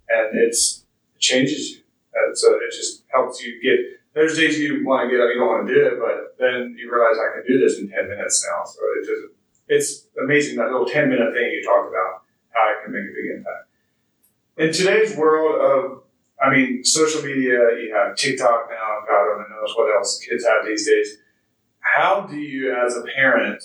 and 0.08 0.38
it's 0.38 0.84
it 1.14 1.20
changes 1.20 1.70
you. 1.70 1.78
And 2.14 2.38
so 2.38 2.54
it 2.54 2.70
just 2.70 3.04
helps 3.08 3.42
you 3.42 3.60
get 3.60 4.00
there's 4.14 4.36
days 4.38 4.58
you 4.58 4.84
want 4.84 5.08
to 5.08 5.10
get 5.10 5.20
up, 5.20 5.28
you 5.32 5.40
don't 5.40 5.48
want 5.48 5.66
to 5.66 5.74
do 5.74 5.86
it, 5.86 5.98
but 5.98 6.36
then 6.38 6.76
you 6.78 6.90
realize 6.90 7.18
I 7.18 7.34
can 7.34 7.46
do 7.46 7.58
this 7.58 7.78
in 7.78 7.88
10 7.88 8.08
minutes 8.08 8.46
now. 8.48 8.64
So 8.64 8.80
it 8.96 9.06
just, 9.06 9.34
it's 9.68 10.06
amazing 10.22 10.56
that 10.56 10.70
little 10.70 10.86
10 10.86 11.08
minute 11.08 11.34
thing 11.34 11.50
you 11.50 11.62
talked 11.64 11.88
about, 11.88 12.22
how 12.50 12.72
it 12.72 12.84
can 12.84 12.92
make 12.92 13.02
a 13.02 13.14
big 13.14 13.36
impact. 13.36 13.68
In 14.56 14.72
today's 14.72 15.16
world 15.16 15.60
of, 15.60 16.02
I 16.40 16.50
mean, 16.50 16.84
social 16.84 17.22
media, 17.22 17.58
you 17.80 17.92
have 17.94 18.16
TikTok 18.16 18.68
now, 18.70 19.00
God 19.08 19.34
only 19.34 19.50
knows 19.50 19.74
what 19.76 19.94
else 19.94 20.18
kids 20.18 20.44
have 20.46 20.64
these 20.66 20.86
days. 20.86 21.16
How 21.80 22.22
do 22.22 22.36
you, 22.36 22.74
as 22.74 22.96
a 22.96 23.02
parent, 23.16 23.62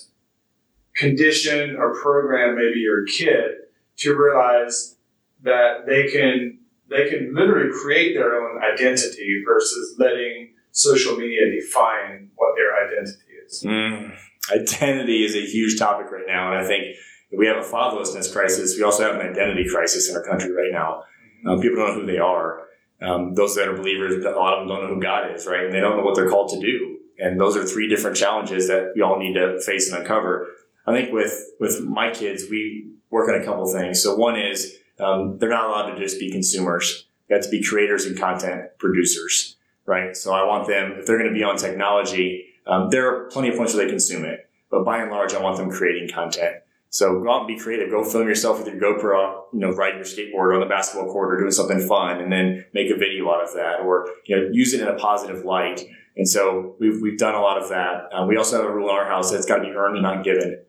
condition 0.96 1.76
or 1.78 2.00
program 2.00 2.56
maybe 2.56 2.80
your 2.80 3.06
kid 3.06 3.52
to 3.98 4.16
realize 4.16 4.96
that 5.44 5.86
they 5.86 6.08
can 6.08 6.59
they 6.90 7.10
can 7.10 7.34
literally 7.34 7.72
create 7.72 8.14
their 8.14 8.36
own 8.36 8.62
identity 8.64 9.44
versus 9.46 9.96
letting 9.98 10.54
social 10.72 11.18
media 11.18 11.50
define 11.52 12.30
what 12.36 12.56
their 12.56 12.86
identity 12.86 13.18
is. 13.46 13.64
Mm. 13.64 14.16
Identity 14.52 15.26
is 15.26 15.36
a 15.36 15.42
huge 15.42 15.78
topic 15.78 16.12
right 16.12 16.26
now, 16.28 16.52
and 16.52 16.60
I 16.60 16.68
think 16.68 16.96
we 17.38 17.46
have 17.48 17.58
a 17.58 17.68
fatherlessness 17.68 18.32
crisis. 18.32 18.76
We 18.78 18.84
also 18.84 19.04
have 19.04 19.20
an 19.20 19.28
identity 19.28 19.68
crisis 19.70 20.10
in 20.10 20.16
our 20.16 20.24
country 20.24 20.52
right 20.52 20.72
now. 20.72 21.04
Um, 21.46 21.62
people 21.62 21.78
don't 21.78 21.96
know 21.96 22.02
who 22.02 22.08
they 22.08 22.18
are. 22.18 22.64
Um, 23.02 23.34
those 23.34 23.56
that 23.56 23.68
are 23.68 23.78
believers, 23.78 24.24
a 24.26 24.30
lot 24.32 24.54
of 24.54 24.60
them 24.62 24.68
don't 24.68 24.88
know 24.88 24.96
who 24.96 25.02
God 25.02 25.34
is, 25.34 25.46
right? 25.46 25.66
And 25.66 25.74
they 25.74 25.80
don't 25.80 25.98
know 25.98 26.04
what 26.04 26.16
they're 26.16 26.30
called 26.30 26.50
to 26.50 26.60
do. 26.60 26.98
And 27.18 27.40
those 27.40 27.56
are 27.56 27.64
three 27.64 27.88
different 27.88 28.18
challenges 28.18 28.68
that 28.68 28.94
we 28.96 29.02
all 29.02 29.20
need 29.20 29.34
to 29.34 29.60
face 29.62 29.92
and 29.92 30.02
uncover. 30.02 30.48
I 30.88 30.94
think 30.94 31.14
with 31.14 31.34
with 31.60 31.82
my 31.82 32.12
kids, 32.12 32.46
we 32.50 32.92
work 33.10 33.30
on 33.30 33.40
a 33.40 33.46
couple 33.46 33.72
things. 33.72 34.02
So 34.02 34.16
one 34.16 34.40
is 34.40 34.76
um, 35.00 35.38
they're 35.38 35.50
not 35.50 35.66
allowed 35.66 35.92
to 35.92 36.00
just 36.00 36.20
be 36.20 36.32
consumers. 36.32 37.08
They 37.28 37.36
have 37.36 37.44
to 37.44 37.50
be 37.50 37.64
creators 37.64 38.06
and 38.06 38.18
content 38.18 38.64
producers, 38.80 39.58
right? 39.86 40.16
So 40.16 40.34
I 40.34 40.46
want 40.46 40.68
them, 40.68 40.94
if 40.98 41.06
they're 41.06 41.18
going 41.18 41.32
to 41.32 41.38
be 41.38 41.44
on 41.44 41.58
technology, 41.58 42.46
um, 42.66 42.90
there 42.90 43.08
are 43.08 43.30
plenty 43.30 43.50
of 43.50 43.56
points 43.56 43.74
where 43.74 43.86
they 43.86 43.90
consume 43.90 44.26
it. 44.26 44.50
But 44.72 44.84
by 44.84 45.02
and 45.02 45.12
large, 45.12 45.34
I 45.34 45.42
want 45.42 45.58
them 45.58 45.72
creating 45.72 46.10
content. 46.10 46.58
So 46.92 47.22
go 47.22 47.32
out 47.32 47.40
and 47.40 47.48
be 47.48 47.58
creative. 47.58 47.92
Go 47.92 48.04
film 48.04 48.28
yourself 48.28 48.58
with 48.58 48.68
your 48.68 48.82
GoPro, 48.82 49.44
you 49.54 49.60
know, 49.60 49.72
riding 49.72 49.98
your 49.98 50.06
skateboard 50.06 50.56
on 50.56 50.60
the 50.60 50.66
basketball 50.66 51.12
court 51.12 51.34
or 51.34 51.40
doing 51.40 51.52
something 51.52 51.80
fun 51.88 52.20
and 52.20 52.32
then 52.32 52.66
make 52.74 52.90
a 52.90 52.98
video 52.98 53.30
out 53.30 53.44
of 53.44 53.54
that 53.54 53.82
or, 53.84 54.08
you 54.26 54.36
know, 54.36 54.50
use 54.52 54.74
it 54.74 54.82
in 54.82 54.88
a 54.88 54.96
positive 54.96 55.46
light. 55.46 55.82
And 56.18 56.28
so 56.28 56.76
we've, 56.80 57.00
we've 57.02 57.18
done 57.18 57.36
a 57.36 57.42
lot 57.42 57.62
of 57.62 57.70
that. 57.70 58.10
Um, 58.12 58.28
we 58.28 58.38
also 58.38 58.58
have 58.58 58.66
a 58.66 58.74
rule 58.74 58.90
in 58.90 58.96
our 58.96 59.06
house 59.06 59.30
that 59.30 59.38
it's 59.38 59.46
got 59.46 59.58
to 59.58 59.64
be 59.64 59.70
earned 59.70 59.98
and 59.98 60.04
not 60.04 60.24
given. 60.24 60.62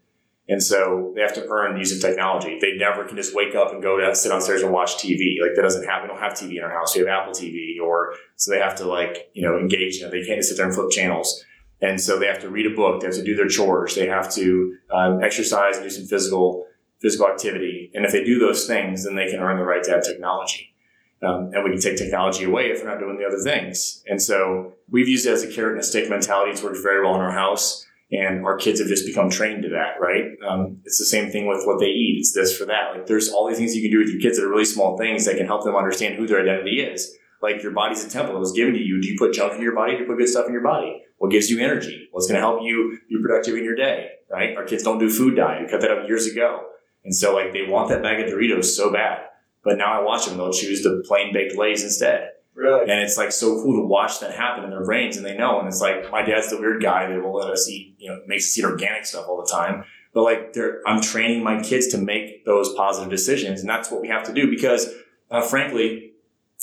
And 0.50 0.60
so 0.60 1.12
they 1.14 1.20
have 1.20 1.32
to 1.34 1.46
earn 1.46 1.76
using 1.76 2.00
technology. 2.00 2.58
They 2.60 2.72
never 2.76 3.04
can 3.04 3.16
just 3.16 3.36
wake 3.36 3.54
up 3.54 3.72
and 3.72 3.80
go 3.80 4.00
down, 4.00 4.16
sit 4.16 4.30
downstairs 4.30 4.62
and 4.62 4.72
watch 4.72 4.96
TV. 4.96 5.40
Like 5.40 5.54
that 5.54 5.62
doesn't 5.62 5.84
happen. 5.84 6.08
We 6.08 6.08
don't 6.08 6.20
have 6.20 6.32
TV 6.32 6.56
in 6.56 6.64
our 6.64 6.72
house. 6.72 6.92
We 6.92 7.02
have 7.02 7.08
Apple 7.08 7.32
TV 7.32 7.80
or 7.80 8.14
so 8.34 8.50
they 8.50 8.58
have 8.58 8.74
to 8.76 8.84
like, 8.84 9.30
you 9.32 9.42
know, 9.42 9.56
engage 9.56 10.00
in 10.00 10.08
it. 10.08 10.10
They 10.10 10.24
can't 10.24 10.40
just 10.40 10.48
sit 10.48 10.56
there 10.56 10.66
and 10.66 10.74
flip 10.74 10.90
channels. 10.90 11.44
And 11.80 12.00
so 12.00 12.18
they 12.18 12.26
have 12.26 12.40
to 12.40 12.50
read 12.50 12.66
a 12.66 12.74
book. 12.74 13.00
They 13.00 13.06
have 13.06 13.14
to 13.14 13.22
do 13.22 13.36
their 13.36 13.46
chores. 13.46 13.94
They 13.94 14.08
have 14.08 14.28
to 14.34 14.76
um, 14.92 15.22
exercise 15.22 15.76
and 15.76 15.84
do 15.84 15.90
some 15.90 16.06
physical 16.06 16.66
physical 17.00 17.28
activity. 17.28 17.92
And 17.94 18.04
if 18.04 18.10
they 18.10 18.24
do 18.24 18.40
those 18.40 18.66
things, 18.66 19.04
then 19.04 19.14
they 19.14 19.30
can 19.30 19.38
earn 19.38 19.56
the 19.56 19.64
right 19.64 19.84
to 19.84 19.90
have 19.92 20.02
technology. 20.02 20.74
Um, 21.22 21.52
and 21.54 21.62
we 21.62 21.70
can 21.70 21.80
take 21.80 21.96
technology 21.96 22.44
away 22.44 22.70
if 22.70 22.78
they're 22.78 22.90
not 22.90 22.98
doing 22.98 23.18
the 23.18 23.24
other 23.24 23.38
things. 23.38 24.02
And 24.06 24.20
so 24.20 24.74
we've 24.90 25.08
used 25.08 25.26
it 25.26 25.32
as 25.32 25.44
a 25.44 25.52
carrot 25.52 25.74
and 25.74 25.80
a 25.80 25.84
stick 25.84 26.10
mentality. 26.10 26.50
It's 26.50 26.62
worked 26.62 26.78
very 26.82 27.04
well 27.04 27.14
in 27.14 27.20
our 27.20 27.30
house. 27.30 27.86
And 28.12 28.44
our 28.44 28.56
kids 28.56 28.80
have 28.80 28.88
just 28.88 29.06
become 29.06 29.30
trained 29.30 29.62
to 29.62 29.68
that, 29.68 30.00
right? 30.00 30.24
Um, 30.48 30.78
it's 30.84 30.98
the 30.98 31.04
same 31.04 31.30
thing 31.30 31.46
with 31.46 31.64
what 31.64 31.78
they 31.78 31.86
eat. 31.86 32.16
It's 32.18 32.32
this 32.32 32.56
for 32.56 32.64
that. 32.64 32.92
Like 32.92 33.06
there's 33.06 33.30
all 33.30 33.48
these 33.48 33.58
things 33.58 33.74
you 33.74 33.82
can 33.82 33.92
do 33.92 33.98
with 33.98 34.08
your 34.08 34.20
kids 34.20 34.36
that 34.36 34.44
are 34.44 34.50
really 34.50 34.64
small 34.64 34.98
things 34.98 35.24
that 35.26 35.36
can 35.36 35.46
help 35.46 35.62
them 35.62 35.76
understand 35.76 36.16
who 36.16 36.26
their 36.26 36.40
identity 36.40 36.80
is. 36.80 37.16
Like 37.40 37.62
your 37.62 37.72
body's 37.72 38.04
a 38.04 38.10
temple. 38.10 38.36
It 38.36 38.40
was 38.40 38.52
given 38.52 38.74
to 38.74 38.80
you. 38.80 39.00
Do 39.00 39.08
you 39.08 39.16
put 39.16 39.32
junk 39.32 39.54
in 39.54 39.62
your 39.62 39.74
body? 39.74 39.92
Do 39.92 40.00
you 40.00 40.06
put 40.06 40.18
good 40.18 40.28
stuff 40.28 40.46
in 40.46 40.52
your 40.52 40.62
body? 40.62 41.02
What 41.18 41.30
gives 41.30 41.50
you 41.50 41.60
energy? 41.60 42.08
What's 42.10 42.26
going 42.26 42.34
to 42.34 42.40
help 42.40 42.62
you 42.62 42.98
be 43.08 43.16
productive 43.22 43.54
in 43.54 43.64
your 43.64 43.76
day? 43.76 44.08
Right? 44.30 44.56
Our 44.56 44.64
kids 44.64 44.82
don't 44.82 44.98
do 44.98 45.08
food 45.08 45.36
diet. 45.36 45.62
We 45.62 45.68
cut 45.70 45.80
that 45.80 45.90
up 45.90 46.08
years 46.08 46.26
ago. 46.26 46.64
And 47.04 47.14
so 47.14 47.34
like 47.34 47.52
they 47.52 47.62
want 47.66 47.88
that 47.90 48.02
bag 48.02 48.20
of 48.20 48.32
Doritos 48.32 48.64
so 48.64 48.92
bad. 48.92 49.20
But 49.62 49.78
now 49.78 50.00
I 50.00 50.04
watch 50.04 50.26
them, 50.26 50.36
they'll 50.36 50.52
choose 50.52 50.82
the 50.82 51.02
plain 51.06 51.32
baked 51.32 51.56
Lay's 51.56 51.82
instead. 51.82 52.30
Really? 52.60 52.82
And 52.82 53.00
it's 53.00 53.16
like 53.16 53.32
so 53.32 53.62
cool 53.62 53.80
to 53.80 53.86
watch 53.86 54.20
that 54.20 54.34
happen 54.34 54.64
in 54.64 54.70
their 54.70 54.84
brains 54.84 55.16
and 55.16 55.24
they 55.24 55.34
know. 55.34 55.58
And 55.58 55.66
it's 55.66 55.80
like, 55.80 56.10
my 56.10 56.20
dad's 56.20 56.50
the 56.50 56.58
weird 56.58 56.82
guy 56.82 57.08
that 57.08 57.22
will 57.22 57.32
let 57.32 57.50
us 57.50 57.66
eat, 57.70 57.94
you 57.98 58.10
know, 58.10 58.20
makes 58.26 58.44
us 58.44 58.58
eat 58.58 58.64
organic 58.66 59.06
stuff 59.06 59.26
all 59.26 59.40
the 59.40 59.50
time. 59.50 59.84
But 60.12 60.24
like, 60.24 60.54
I'm 60.86 61.00
training 61.00 61.42
my 61.42 61.62
kids 61.62 61.88
to 61.88 61.98
make 61.98 62.44
those 62.44 62.74
positive 62.74 63.08
decisions. 63.08 63.60
And 63.60 63.70
that's 63.70 63.90
what 63.90 64.02
we 64.02 64.08
have 64.08 64.24
to 64.24 64.34
do 64.34 64.50
because, 64.50 64.92
uh, 65.30 65.40
frankly, 65.40 66.12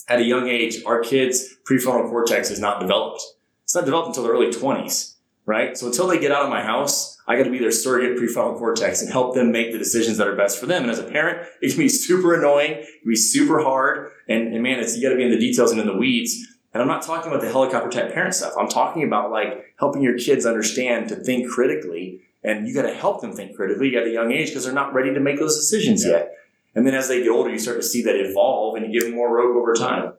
at 0.08 0.20
a 0.20 0.24
young 0.24 0.48
age, 0.48 0.84
our 0.86 1.02
kids' 1.02 1.56
prefrontal 1.68 2.12
cortex 2.12 2.52
is 2.52 2.60
not 2.60 2.80
developed. 2.80 3.24
It's 3.64 3.74
not 3.74 3.86
developed 3.86 4.10
until 4.10 4.24
the 4.24 4.30
early 4.30 4.52
20s, 4.52 5.16
right? 5.48 5.78
So 5.78 5.88
until 5.88 6.08
they 6.08 6.20
get 6.20 6.32
out 6.32 6.44
of 6.44 6.50
my 6.50 6.62
house, 6.62 7.18
I 7.26 7.38
got 7.38 7.46
to 7.46 7.50
be 7.50 7.58
their 7.58 7.72
surrogate 7.72 8.18
prefrontal 8.18 8.58
cortex 8.60 9.02
and 9.02 9.12
help 9.12 9.34
them 9.34 9.52
make 9.52 9.72
the 9.72 9.80
decisions 9.80 10.18
that 10.18 10.28
are 10.28 10.36
best 10.36 10.60
for 10.60 10.66
them. 10.68 10.84
And 10.84 10.92
as 10.92 11.00
a 11.00 11.04
parent, 11.04 11.48
it 11.62 11.70
can 11.70 11.80
be 11.80 11.90
super 11.90 12.36
annoying, 12.36 12.72
it 12.72 13.02
can 13.02 13.10
be 13.10 13.16
super 13.16 13.64
hard, 13.64 14.12
and, 14.28 14.54
and 14.54 14.62
man, 14.62 14.80
it's 14.80 14.96
you 14.96 15.02
got 15.02 15.10
to 15.10 15.16
be 15.16 15.24
in 15.24 15.32
the 15.32 15.40
details 15.40 15.72
and 15.72 15.82
in 15.82 15.88
the 15.88 15.98
weeds. 15.98 16.46
And 16.74 16.82
I'm 16.82 16.88
not 16.88 17.02
talking 17.02 17.32
about 17.32 17.42
the 17.42 17.50
helicopter 17.50 17.90
type 17.90 18.14
parent 18.14 18.36
stuff. 18.36 18.54
I'm 18.60 18.68
talking 18.68 19.04
about 19.04 19.32
like 19.32 19.74
helping 19.80 20.04
your 20.04 20.18
kids 20.18 20.46
understand 20.46 21.10
to 21.10 21.16
think 21.16 21.50
critically, 21.50 22.22
and 22.44 22.68
you 22.68 22.74
got 22.74 22.84
to 22.84 22.94
help 22.94 23.22
them 23.22 23.34
think 23.34 23.56
critically 23.56 23.96
at 23.96 24.06
a 24.06 24.12
young 24.12 24.32
age 24.32 24.50
because 24.50 24.66
they're 24.66 24.74
not 24.74 24.94
ready 24.94 25.14
to 25.14 25.20
make 25.20 25.40
those 25.40 25.56
decisions 25.56 26.06
yeah. 26.06 26.12
yet. 26.12 26.34
And 26.76 26.86
then 26.86 26.94
as 26.94 27.08
they 27.08 27.24
get 27.24 27.32
older, 27.32 27.50
you 27.50 27.58
start 27.58 27.78
to 27.78 27.84
see 27.84 28.04
that 28.04 28.16
evolve, 28.16 28.76
and 28.76 28.86
you 28.86 29.00
give 29.00 29.10
them 29.10 29.18
more 29.18 29.34
rope 29.34 29.56
over 29.56 29.74
time. 29.74 30.14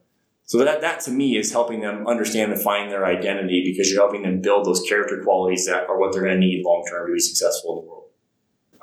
So 0.48 0.64
that, 0.64 0.80
that 0.80 1.00
to 1.00 1.10
me 1.10 1.36
is 1.36 1.52
helping 1.52 1.80
them 1.80 2.06
understand 2.06 2.52
and 2.52 2.60
find 2.60 2.90
their 2.90 3.04
identity 3.04 3.62
because 3.66 3.92
you're 3.92 4.00
helping 4.00 4.22
them 4.22 4.40
build 4.40 4.64
those 4.64 4.80
character 4.88 5.20
qualities 5.22 5.66
that 5.66 5.86
are 5.90 6.00
what 6.00 6.12
they're 6.12 6.22
going 6.22 6.40
to 6.40 6.40
need 6.40 6.64
long 6.64 6.86
term 6.88 7.06
to 7.06 7.12
be 7.12 7.20
successful 7.20 7.78
in 7.78 7.84
the 7.84 7.90
world. 7.90 8.04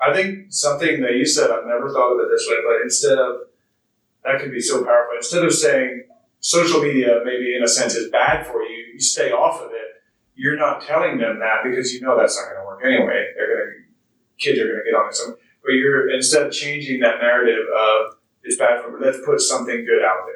I 0.00 0.14
think 0.14 0.52
something 0.52 1.00
that 1.02 1.16
you 1.16 1.26
said, 1.26 1.50
I've 1.50 1.66
never 1.66 1.90
thought 1.90 2.12
of 2.14 2.20
it 2.20 2.28
this 2.30 2.46
way, 2.48 2.58
but 2.64 2.82
instead 2.82 3.18
of, 3.18 3.50
that 4.22 4.40
could 4.40 4.52
be 4.52 4.60
so 4.60 4.84
powerful. 4.84 5.16
Instead 5.16 5.44
of 5.44 5.52
saying 5.52 6.04
social 6.38 6.80
media 6.80 7.18
maybe 7.24 7.56
in 7.56 7.64
a 7.64 7.68
sense 7.68 7.96
is 7.96 8.12
bad 8.12 8.46
for 8.46 8.62
you, 8.62 8.92
you 8.94 9.00
stay 9.00 9.32
off 9.32 9.60
of 9.60 9.72
it. 9.72 10.04
You're 10.36 10.56
not 10.56 10.82
telling 10.82 11.18
them 11.18 11.40
that 11.40 11.64
because 11.64 11.92
you 11.92 12.00
know 12.00 12.16
that's 12.16 12.40
not 12.40 12.48
going 12.48 12.62
to 12.62 12.66
work 12.66 12.82
anyway. 12.84 13.26
They're 13.36 13.56
going 13.56 13.74
to, 13.74 14.44
kids 14.44 14.60
are 14.60 14.68
going 14.68 14.84
to 14.84 14.88
get 14.88 14.94
on 14.94 15.08
it. 15.08 15.38
But 15.64 15.72
you're, 15.72 16.14
instead 16.14 16.46
of 16.46 16.52
changing 16.52 17.00
that 17.00 17.18
narrative 17.20 17.66
of 17.76 18.18
it's 18.44 18.56
bad 18.56 18.84
for 18.84 18.96
me, 18.96 19.04
let's 19.04 19.18
put 19.26 19.40
something 19.40 19.84
good 19.84 20.04
out 20.04 20.22
there. 20.26 20.35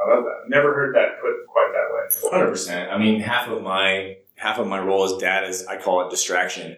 I 0.00 0.14
love 0.14 0.24
that. 0.24 0.48
Never 0.48 0.74
heard 0.74 0.94
that 0.94 1.20
put 1.20 1.46
quite 1.46 1.72
that 1.72 2.28
way. 2.30 2.30
Hundred 2.30 2.50
percent. 2.50 2.90
I 2.90 2.98
mean, 2.98 3.20
half 3.20 3.48
of 3.48 3.62
my 3.62 4.16
half 4.36 4.58
of 4.58 4.66
my 4.66 4.80
role 4.80 5.04
as 5.04 5.20
dad 5.20 5.44
is 5.44 5.66
I 5.66 5.76
call 5.76 6.06
it 6.06 6.10
distraction. 6.10 6.76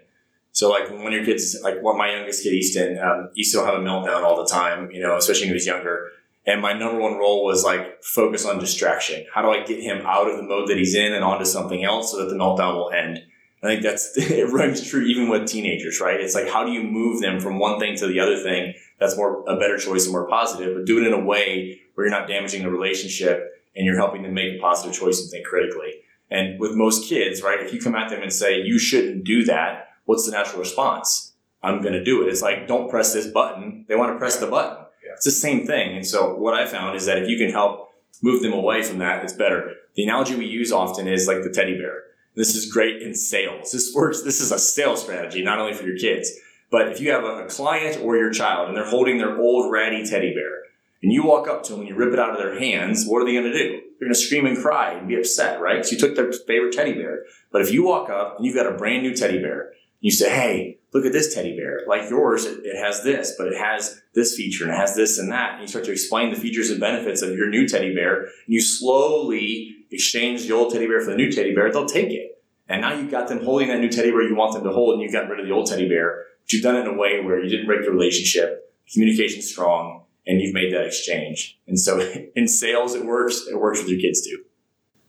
So 0.53 0.69
like 0.71 0.91
when 0.91 1.13
your 1.13 1.25
kids, 1.25 1.57
like 1.63 1.81
what 1.81 1.97
my 1.97 2.11
youngest 2.11 2.43
kid 2.43 2.55
Easton, 2.55 2.99
um, 2.99 3.31
Easton 3.35 3.61
will 3.61 3.67
have 3.67 3.81
a 3.81 3.85
meltdown 3.85 4.25
all 4.25 4.43
the 4.43 4.51
time, 4.51 4.91
you 4.91 5.01
know, 5.01 5.17
especially 5.17 5.43
when 5.43 5.51
he 5.51 5.55
was 5.55 5.67
younger. 5.67 6.09
And 6.47 6.61
my 6.61 6.73
number 6.73 6.99
one 6.99 7.19
role 7.19 7.45
was 7.45 7.63
like 7.63 8.03
focus 8.03 8.47
on 8.47 8.59
distraction. 8.59 9.25
How 9.33 9.43
do 9.43 9.51
I 9.51 9.63
get 9.65 9.81
him 9.81 10.05
out 10.07 10.29
of 10.29 10.37
the 10.37 10.43
mode 10.43 10.69
that 10.69 10.79
he's 10.79 10.95
in 10.95 11.13
and 11.13 11.23
onto 11.23 11.45
something 11.45 11.85
else 11.85 12.11
so 12.11 12.19
that 12.19 12.31
the 12.31 12.35
meltdown 12.35 12.75
will 12.75 12.91
end? 12.91 13.23
I 13.63 13.67
think 13.67 13.83
that's 13.83 14.13
it 14.17 14.51
runs 14.51 14.89
true 14.89 15.03
even 15.03 15.29
with 15.29 15.47
teenagers, 15.47 16.01
right? 16.01 16.21
It's 16.21 16.35
like 16.35 16.49
how 16.49 16.65
do 16.65 16.73
you 16.73 16.83
move 16.83 17.21
them 17.21 17.41
from 17.41 17.59
one 17.59 17.79
thing 17.79 17.97
to 17.97 18.07
the 18.07 18.21
other 18.21 18.43
thing 18.43 18.75
that's 18.99 19.17
more 19.17 19.45
a 19.49 19.57
better 19.57 19.79
choice 19.79 20.05
and 20.05 20.13
more 20.13 20.27
positive, 20.29 20.75
but 20.75 20.87
do 20.87 20.99
it 20.99 21.07
in 21.07 21.13
a 21.13 21.25
way 21.25 21.80
where 22.01 22.09
you're 22.09 22.19
not 22.19 22.27
damaging 22.27 22.63
the 22.63 22.71
relationship 22.71 23.63
and 23.77 23.85
you're 23.85 23.99
helping 23.99 24.23
them 24.23 24.33
make 24.33 24.57
a 24.57 24.59
positive 24.59 24.99
choice 24.99 25.21
and 25.21 25.31
think 25.31 25.47
critically. 25.47 25.93
And 26.31 26.59
with 26.59 26.75
most 26.75 27.07
kids, 27.07 27.43
right, 27.43 27.61
if 27.61 27.75
you 27.75 27.81
come 27.81 27.95
at 27.95 28.09
them 28.09 28.23
and 28.23 28.33
say, 28.33 28.63
you 28.63 28.79
shouldn't 28.79 29.25
do 29.25 29.45
that, 29.45 29.89
what's 30.07 30.25
the 30.25 30.33
natural 30.33 30.61
response? 30.61 31.35
I'm 31.63 31.83
going 31.83 31.93
to 31.93 32.03
do 32.03 32.23
it. 32.23 32.31
It's 32.31 32.41
like, 32.41 32.67
don't 32.67 32.89
press 32.89 33.13
this 33.13 33.27
button. 33.27 33.85
They 33.87 33.97
want 33.97 34.15
to 34.15 34.19
press 34.19 34.39
the 34.39 34.47
button. 34.47 34.79
Yeah. 35.05 35.13
It's 35.13 35.27
the 35.27 35.31
same 35.31 35.67
thing. 35.67 35.95
And 35.95 36.07
so 36.07 36.35
what 36.37 36.55
I 36.55 36.67
found 36.67 36.97
is 36.97 37.05
that 37.05 37.19
if 37.19 37.29
you 37.29 37.37
can 37.37 37.51
help 37.51 37.91
move 38.23 38.41
them 38.41 38.55
away 38.55 38.83
from 38.83 38.97
that, 39.01 39.23
it's 39.23 39.35
better. 39.35 39.75
The 39.95 40.05
analogy 40.05 40.37
we 40.37 40.47
use 40.47 40.73
often 40.73 41.07
is 41.07 41.29
like 41.29 41.43
the 41.43 41.51
teddy 41.51 41.77
bear. 41.77 42.05
This 42.35 42.55
is 42.55 42.73
great 42.73 43.03
in 43.03 43.15
sales. 43.15 43.73
This 43.73 43.93
works. 43.95 44.23
This 44.23 44.41
is 44.41 44.53
a 44.53 44.59
sales 44.59 45.03
strategy, 45.03 45.43
not 45.43 45.59
only 45.59 45.75
for 45.75 45.85
your 45.85 45.99
kids, 45.99 46.33
but 46.71 46.89
if 46.89 46.99
you 46.99 47.11
have 47.11 47.25
a 47.25 47.45
client 47.51 48.03
or 48.03 48.17
your 48.17 48.31
child 48.31 48.69
and 48.69 48.77
they're 48.77 48.89
holding 48.89 49.19
their 49.19 49.39
old 49.39 49.71
ratty 49.71 50.07
teddy 50.07 50.33
bear, 50.33 50.63
and 51.03 51.13
you 51.13 51.25
walk 51.25 51.49
up 51.49 51.63
to 51.65 51.73
them 51.73 51.81
and 51.81 51.89
you 51.89 51.95
rip 51.95 52.13
it 52.13 52.19
out 52.19 52.31
of 52.31 52.39
their 52.39 52.59
hands, 52.59 53.07
what 53.07 53.23
are 53.23 53.25
they 53.25 53.33
going 53.33 53.51
to 53.51 53.53
do? 53.53 53.81
They're 53.99 54.09
going 54.09 54.15
to 54.15 54.19
scream 54.19 54.47
and 54.47 54.57
cry 54.57 54.93
and 54.93 55.09
be 55.09 55.17
upset, 55.17 55.61
right? 55.61 55.85
So 55.85 55.93
you 55.93 55.99
took 55.99 56.15
their 56.15 56.31
favorite 56.33 56.75
teddy 56.75 56.93
bear. 56.93 57.25
But 57.51 57.63
if 57.63 57.73
you 57.73 57.85
walk 57.85 58.11
up 58.11 58.37
and 58.37 58.45
you've 58.45 58.55
got 58.55 58.67
a 58.67 58.77
brand 58.77 59.03
new 59.03 59.15
teddy 59.15 59.41
bear, 59.41 59.73
you 60.01 60.11
say, 60.11 60.31
hey, 60.31 60.79
look 60.93 61.07
at 61.07 61.13
this 61.13 61.35
teddy 61.35 61.57
bear. 61.57 61.81
Like 61.87 62.11
yours, 62.11 62.45
it, 62.45 62.61
it, 62.65 62.77
has 62.77 63.03
this, 63.03 63.35
but 63.39 63.49
it 63.49 63.57
has 63.57 64.03
this 64.15 64.37
feature 64.37 64.65
and 64.65 64.73
it 64.73 64.77
has 64.77 64.95
this 64.95 65.19
and 65.19 65.33
that. 65.33 65.55
And 65.55 65.63
you 65.63 65.69
start 65.69 65.85
to 65.87 65.93
explain 65.93 66.31
the 66.31 66.41
features 66.41 66.71
and 66.71 66.81
benefits 66.81 67.23
of 67.23 67.31
your 67.31 67.49
new 67.49 67.67
teddy 67.67 67.95
bear. 67.95 68.25
And 68.25 68.31
you 68.49 68.61
slowly 68.61 69.77
exchange 69.91 70.47
the 70.47 70.53
old 70.53 70.73
teddy 70.73 70.87
bear 70.87 71.01
for 71.01 71.11
the 71.11 71.17
new 71.17 71.33
teddy 71.33 71.55
bear. 71.55 71.73
They'll 71.73 71.87
take 71.87 72.11
it. 72.11 72.43
And 72.69 72.83
now 72.83 72.95
you've 72.95 73.11
got 73.11 73.29
them 73.29 73.43
holding 73.43 73.69
that 73.69 73.81
new 73.81 73.89
teddy 73.89 74.11
bear 74.11 74.23
you 74.23 74.37
want 74.37 74.53
them 74.53 74.65
to 74.65 74.71
hold 74.71 74.95
and 74.95 75.03
you've 75.03 75.13
gotten 75.13 75.31
rid 75.31 75.41
of 75.41 75.47
the 75.47 75.53
old 75.53 75.67
teddy 75.67 75.89
bear. 75.89 76.25
But 76.43 76.53
you've 76.53 76.63
done 76.63 76.77
it 76.77 76.81
in 76.81 76.87
a 76.89 76.97
way 76.97 77.21
where 77.23 77.43
you 77.43 77.49
didn't 77.49 77.67
break 77.67 77.85
the 77.85 77.91
relationship. 77.91 78.71
Communication's 78.93 79.49
strong 79.49 80.05
and 80.27 80.41
you've 80.41 80.55
made 80.55 80.73
that 80.73 80.87
exchange. 80.87 81.59
And 81.67 81.79
so 81.79 82.01
in 82.37 82.49
sales, 82.49 82.95
it 82.95 83.05
works. 83.05 83.47
It 83.51 83.59
works 83.59 83.81
with 83.81 83.89
your 83.89 84.01
kids 84.01 84.27
too. 84.27 84.45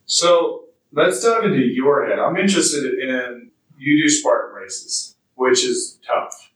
So 0.05 0.65
let's 0.91 1.23
dive 1.23 1.43
into 1.43 1.59
your 1.59 2.07
head. 2.07 2.19
I'm 2.19 2.37
interested 2.37 2.83
in 2.99 3.51
you 3.77 4.03
do 4.03 4.09
Spartan 4.09 4.61
races, 4.61 5.15
which 5.35 5.63
is 5.63 5.99
tough 6.05 6.51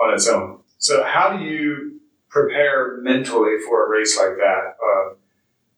on 0.00 0.14
its 0.14 0.28
own. 0.28 0.60
So 0.78 1.04
how 1.04 1.36
do 1.36 1.44
you 1.44 2.00
prepare 2.28 2.98
mentally 3.02 3.56
for 3.66 3.86
a 3.86 3.90
race 3.90 4.18
like 4.18 4.36
that? 4.36 4.76
Uh, 4.82 5.14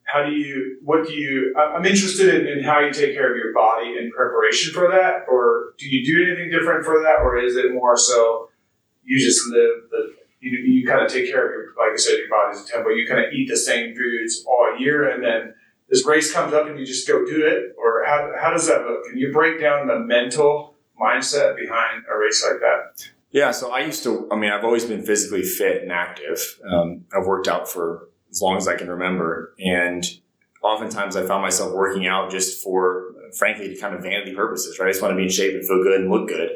how 0.03 0.25
do 0.25 0.31
you, 0.31 0.79
what 0.83 1.07
do 1.07 1.13
you, 1.13 1.55
I'm 1.57 1.85
interested 1.85 2.33
in, 2.33 2.47
in, 2.57 2.63
how 2.63 2.79
you 2.79 2.91
take 2.91 3.13
care 3.13 3.31
of 3.31 3.37
your 3.37 3.53
body 3.53 3.95
in 3.97 4.11
preparation 4.11 4.73
for 4.73 4.89
that, 4.89 5.25
or 5.29 5.73
do 5.77 5.87
you 5.87 6.05
do 6.05 6.25
anything 6.25 6.51
different 6.51 6.83
for 6.83 7.01
that, 7.01 7.21
or 7.23 7.37
is 7.37 7.55
it 7.55 7.73
more 7.73 7.95
so 7.95 8.49
you 9.03 9.17
just 9.19 9.47
live 9.47 9.89
the 9.89 10.13
you, 10.41 10.57
you 10.57 10.87
kind 10.87 11.05
of 11.05 11.11
take 11.11 11.31
care 11.31 11.45
of 11.45 11.51
your, 11.51 11.65
like 11.77 11.93
I 11.93 11.97
said, 11.97 12.17
your 12.17 12.29
body's 12.29 12.63
a 12.63 12.67
temple. 12.67 12.95
You 12.97 13.07
kind 13.07 13.23
of 13.23 13.31
eat 13.31 13.47
the 13.47 13.57
same 13.57 13.95
foods 13.95 14.43
all 14.47 14.75
year, 14.77 15.09
and 15.09 15.23
then 15.23 15.53
this 15.89 16.05
race 16.05 16.33
comes 16.33 16.53
up 16.53 16.67
and 16.67 16.79
you 16.79 16.85
just 16.85 17.07
go 17.07 17.25
do 17.25 17.45
it? 17.45 17.75
Or 17.77 18.03
how, 18.05 18.31
how 18.41 18.51
does 18.51 18.67
that 18.67 18.85
look? 18.85 19.05
Can 19.05 19.17
you 19.17 19.31
break 19.31 19.59
down 19.59 19.87
the 19.87 19.99
mental 19.99 20.75
mindset 20.99 21.55
behind 21.55 22.03
a 22.11 22.17
race 22.17 22.45
like 22.49 22.59
that? 22.61 23.09
Yeah, 23.31 23.51
so 23.51 23.71
I 23.71 23.79
used 23.79 24.03
to, 24.03 24.27
I 24.31 24.35
mean, 24.35 24.51
I've 24.51 24.65
always 24.65 24.85
been 24.85 25.03
physically 25.03 25.43
fit 25.43 25.81
and 25.83 25.91
active. 25.91 26.59
Um, 26.69 27.05
I've 27.15 27.25
worked 27.25 27.47
out 27.47 27.69
for 27.69 28.09
as 28.29 28.41
long 28.41 28.57
as 28.57 28.67
I 28.67 28.75
can 28.75 28.89
remember. 28.89 29.53
And 29.59 30.05
oftentimes 30.63 31.15
I 31.15 31.25
found 31.25 31.41
myself 31.41 31.73
working 31.73 32.07
out 32.07 32.31
just 32.31 32.63
for, 32.63 33.13
frankly, 33.37 33.73
to 33.73 33.79
kind 33.79 33.95
of 33.95 34.01
vanity 34.01 34.33
purposes, 34.33 34.79
right? 34.79 34.87
I 34.87 34.91
just 34.91 35.01
want 35.01 35.13
to 35.13 35.15
be 35.15 35.23
in 35.23 35.29
shape 35.29 35.53
and 35.53 35.65
feel 35.65 35.83
good 35.83 36.01
and 36.01 36.09
look 36.09 36.27
good. 36.27 36.51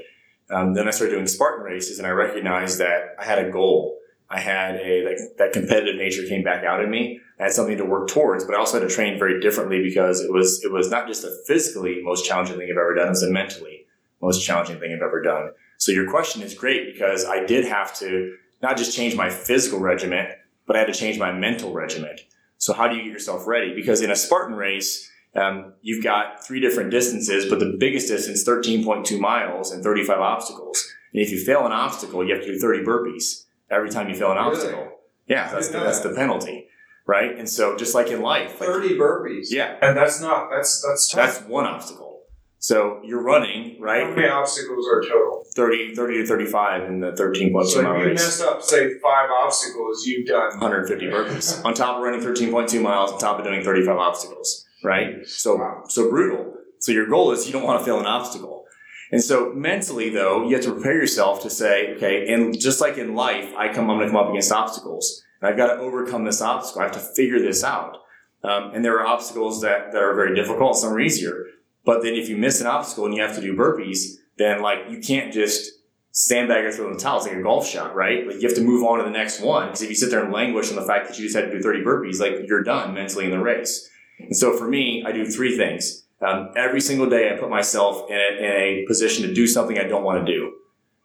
Um, 0.49 0.73
then 0.73 0.87
I 0.87 0.91
started 0.91 1.13
doing 1.13 1.27
Spartan 1.27 1.65
races, 1.65 1.97
and 1.97 2.07
I 2.07 2.11
recognized 2.11 2.79
that 2.79 3.15
I 3.19 3.25
had 3.25 3.39
a 3.39 3.49
goal. 3.49 3.97
I 4.29 4.39
had 4.39 4.75
a 4.75 5.05
like, 5.05 5.17
that 5.37 5.53
competitive 5.53 5.95
nature 5.95 6.23
came 6.27 6.43
back 6.43 6.63
out 6.63 6.83
in 6.83 6.89
me. 6.89 7.19
I 7.39 7.43
had 7.43 7.51
something 7.51 7.77
to 7.77 7.85
work 7.85 8.07
towards, 8.07 8.45
but 8.45 8.55
I 8.55 8.59
also 8.59 8.79
had 8.79 8.87
to 8.87 8.93
train 8.93 9.19
very 9.19 9.39
differently 9.41 9.81
because 9.81 10.21
it 10.21 10.31
was 10.31 10.63
it 10.63 10.71
was 10.71 10.89
not 10.89 11.07
just 11.07 11.21
the 11.21 11.43
physically 11.47 12.01
most 12.01 12.25
challenging 12.25 12.57
thing 12.57 12.69
I've 12.71 12.77
ever 12.77 12.95
done, 12.95 13.07
it 13.07 13.09
was 13.09 13.21
the 13.21 13.31
mentally 13.31 13.85
most 14.21 14.43
challenging 14.43 14.79
thing 14.79 14.93
I've 14.93 15.01
ever 15.01 15.21
done. 15.21 15.51
So 15.77 15.91
your 15.91 16.09
question 16.09 16.41
is 16.41 16.53
great 16.53 16.93
because 16.93 17.25
I 17.25 17.45
did 17.45 17.65
have 17.65 17.97
to 17.99 18.35
not 18.61 18.77
just 18.77 18.95
change 18.95 19.15
my 19.15 19.29
physical 19.29 19.79
regiment, 19.79 20.29
but 20.65 20.75
I 20.75 20.79
had 20.79 20.87
to 20.87 20.93
change 20.93 21.19
my 21.19 21.31
mental 21.31 21.73
regiment. 21.73 22.21
So 22.57 22.73
how 22.73 22.87
do 22.87 22.95
you 22.95 23.03
get 23.03 23.11
yourself 23.11 23.45
ready? 23.45 23.75
Because 23.75 24.01
in 24.01 24.09
a 24.09 24.15
Spartan 24.15 24.55
race, 24.55 25.09
um, 25.35 25.73
you've 25.81 26.03
got 26.03 26.45
three 26.45 26.59
different 26.59 26.91
distances, 26.91 27.45
but 27.49 27.59
the 27.59 27.75
biggest 27.79 28.07
distance, 28.07 28.47
13.2 28.47 29.19
miles 29.19 29.71
and 29.71 29.83
35 29.83 30.19
obstacles. 30.19 30.85
And 31.13 31.21
if 31.21 31.31
you 31.31 31.43
fail 31.43 31.65
an 31.65 31.71
obstacle, 31.71 32.25
you 32.25 32.33
have 32.35 32.43
to 32.43 32.53
do 32.53 32.59
30 32.59 32.83
burpees 32.83 33.45
every 33.69 33.89
time 33.89 34.09
you 34.09 34.15
fail 34.15 34.31
an 34.31 34.37
Really? 34.37 34.51
obstacle. 34.51 34.91
Yeah, 35.27 35.51
that's 35.51 35.69
the, 35.69 35.79
that's 35.79 36.01
the 36.01 36.09
penalty, 36.13 36.67
right? 37.07 37.37
And 37.37 37.49
so 37.49 37.75
just 37.75 37.95
like 37.95 38.07
in 38.07 38.21
life, 38.21 38.59
like, 38.59 38.69
Thirty 38.69 38.97
burpees. 38.97 39.47
yeah, 39.49 39.75
And 39.81 39.97
that's 39.97 40.21
not 40.21 40.49
that's 40.51 40.81
that's 40.87 41.09
tough. 41.09 41.37
that's 41.39 41.47
one 41.49 41.65
obstacle. 41.65 42.21
So 42.59 42.99
you're 43.03 43.21
running, 43.23 43.79
right? 43.79 44.03
How 44.03 44.15
many 44.15 44.27
obstacles 44.27 44.87
are 44.87 45.01
total? 45.01 45.43
30, 45.55 45.93
30 45.95 46.17
to 46.17 46.25
35 46.27 46.83
in 46.89 46.99
the 46.99 47.11
13.2 47.11 47.65
So 47.67 47.81
mile 47.81 47.95
if 47.95 48.01
you 48.01 48.05
race. 48.07 48.19
messed 48.23 48.41
up, 48.41 48.61
say 48.63 48.97
five 48.99 49.29
obstacles, 49.31 50.05
you've 50.05 50.27
done 50.27 50.59
150 50.59 51.05
burpees 51.07 51.63
on 51.65 51.73
top 51.73 51.97
of 51.97 52.03
running 52.03 52.21
13.2 52.21 52.81
miles 52.81 53.11
on 53.11 53.19
top 53.19 53.37
of 53.39 53.45
doing 53.45 53.63
35 53.63 53.97
obstacles 53.97 54.64
right 54.85 55.25
so 55.25 55.55
Wow. 55.57 55.83
so 55.87 56.09
brutal 56.09 56.53
so 56.79 56.91
your 56.91 57.07
goal 57.07 57.31
is 57.31 57.45
you 57.45 57.53
don't 57.53 57.63
want 57.63 57.79
to 57.79 57.85
fail 57.85 57.99
an 57.99 58.05
obstacle 58.05 58.65
and 59.11 59.21
so 59.23 59.51
mentally 59.53 60.09
though 60.09 60.47
you 60.47 60.55
have 60.55 60.63
to 60.65 60.73
prepare 60.73 60.93
yourself 60.95 61.41
to 61.43 61.49
say 61.49 61.95
okay 61.95 62.31
and 62.31 62.59
just 62.59 62.79
like 62.81 62.97
in 62.97 63.15
life 63.15 63.53
i 63.57 63.71
come 63.73 63.89
i'm 63.89 63.97
going 63.97 64.07
to 64.07 64.13
come 64.13 64.23
up 64.23 64.29
against 64.29 64.51
obstacles 64.51 65.23
and 65.41 65.49
i've 65.49 65.57
got 65.57 65.73
to 65.73 65.79
overcome 65.79 66.23
this 66.25 66.41
obstacle 66.41 66.81
i 66.81 66.85
have 66.85 66.93
to 66.93 66.99
figure 66.99 67.39
this 67.39 67.63
out 67.63 67.97
um, 68.43 68.71
and 68.75 68.85
there 68.85 68.99
are 68.99 69.07
obstacles 69.07 69.61
that, 69.61 69.91
that 69.91 70.03
are 70.03 70.13
very 70.15 70.35
difficult 70.35 70.77
some 70.77 70.93
are 70.93 70.99
easier 70.99 71.45
but 71.83 72.01
then 72.03 72.13
if 72.13 72.29
you 72.29 72.37
miss 72.37 72.61
an 72.61 72.67
obstacle 72.67 73.05
and 73.05 73.15
you 73.15 73.21
have 73.21 73.35
to 73.35 73.41
do 73.41 73.55
burpees 73.55 74.15
then 74.37 74.61
like 74.61 74.79
you 74.89 74.99
can't 74.99 75.33
just 75.33 75.71
sandbag 76.15 76.63
or 76.63 76.71
throw 76.71 76.87
in 76.87 76.93
the 76.93 76.99
towel. 76.99 77.17
It's 77.17 77.27
like 77.27 77.35
a 77.35 77.43
golf 77.43 77.67
shot, 77.67 77.93
right? 77.93 78.25
Like 78.25 78.41
you 78.41 78.47
have 78.47 78.57
to 78.57 78.63
move 78.63 78.85
on 78.85 78.99
to 78.99 79.03
the 79.03 79.09
next 79.11 79.41
one. 79.41 79.67
Because 79.67 79.81
if 79.81 79.89
you 79.89 79.95
sit 79.95 80.11
there 80.11 80.23
and 80.23 80.31
languish 80.31 80.69
on 80.69 80.77
the 80.77 80.85
fact 80.85 81.09
that 81.09 81.19
you 81.19 81.25
just 81.25 81.35
had 81.35 81.51
to 81.51 81.51
do 81.51 81.61
30 81.61 81.83
burpees, 81.83 82.21
like 82.21 82.47
you're 82.47 82.63
done 82.63 82.93
mentally 82.93 83.25
in 83.25 83.31
the 83.31 83.39
race. 83.39 83.89
And 84.19 84.35
so 84.35 84.55
for 84.57 84.67
me, 84.67 85.03
I 85.05 85.11
do 85.11 85.25
three 85.25 85.57
things. 85.57 86.03
Um, 86.25 86.49
every 86.55 86.81
single 86.81 87.09
day, 87.09 87.31
I 87.33 87.37
put 87.39 87.49
myself 87.49 88.09
in 88.09 88.15
a, 88.15 88.37
in 88.37 88.51
a 88.83 88.85
position 88.87 89.27
to 89.27 89.33
do 89.33 89.45
something 89.45 89.77
I 89.77 89.83
don't 89.83 90.03
want 90.03 90.25
to 90.25 90.31
do. 90.31 90.53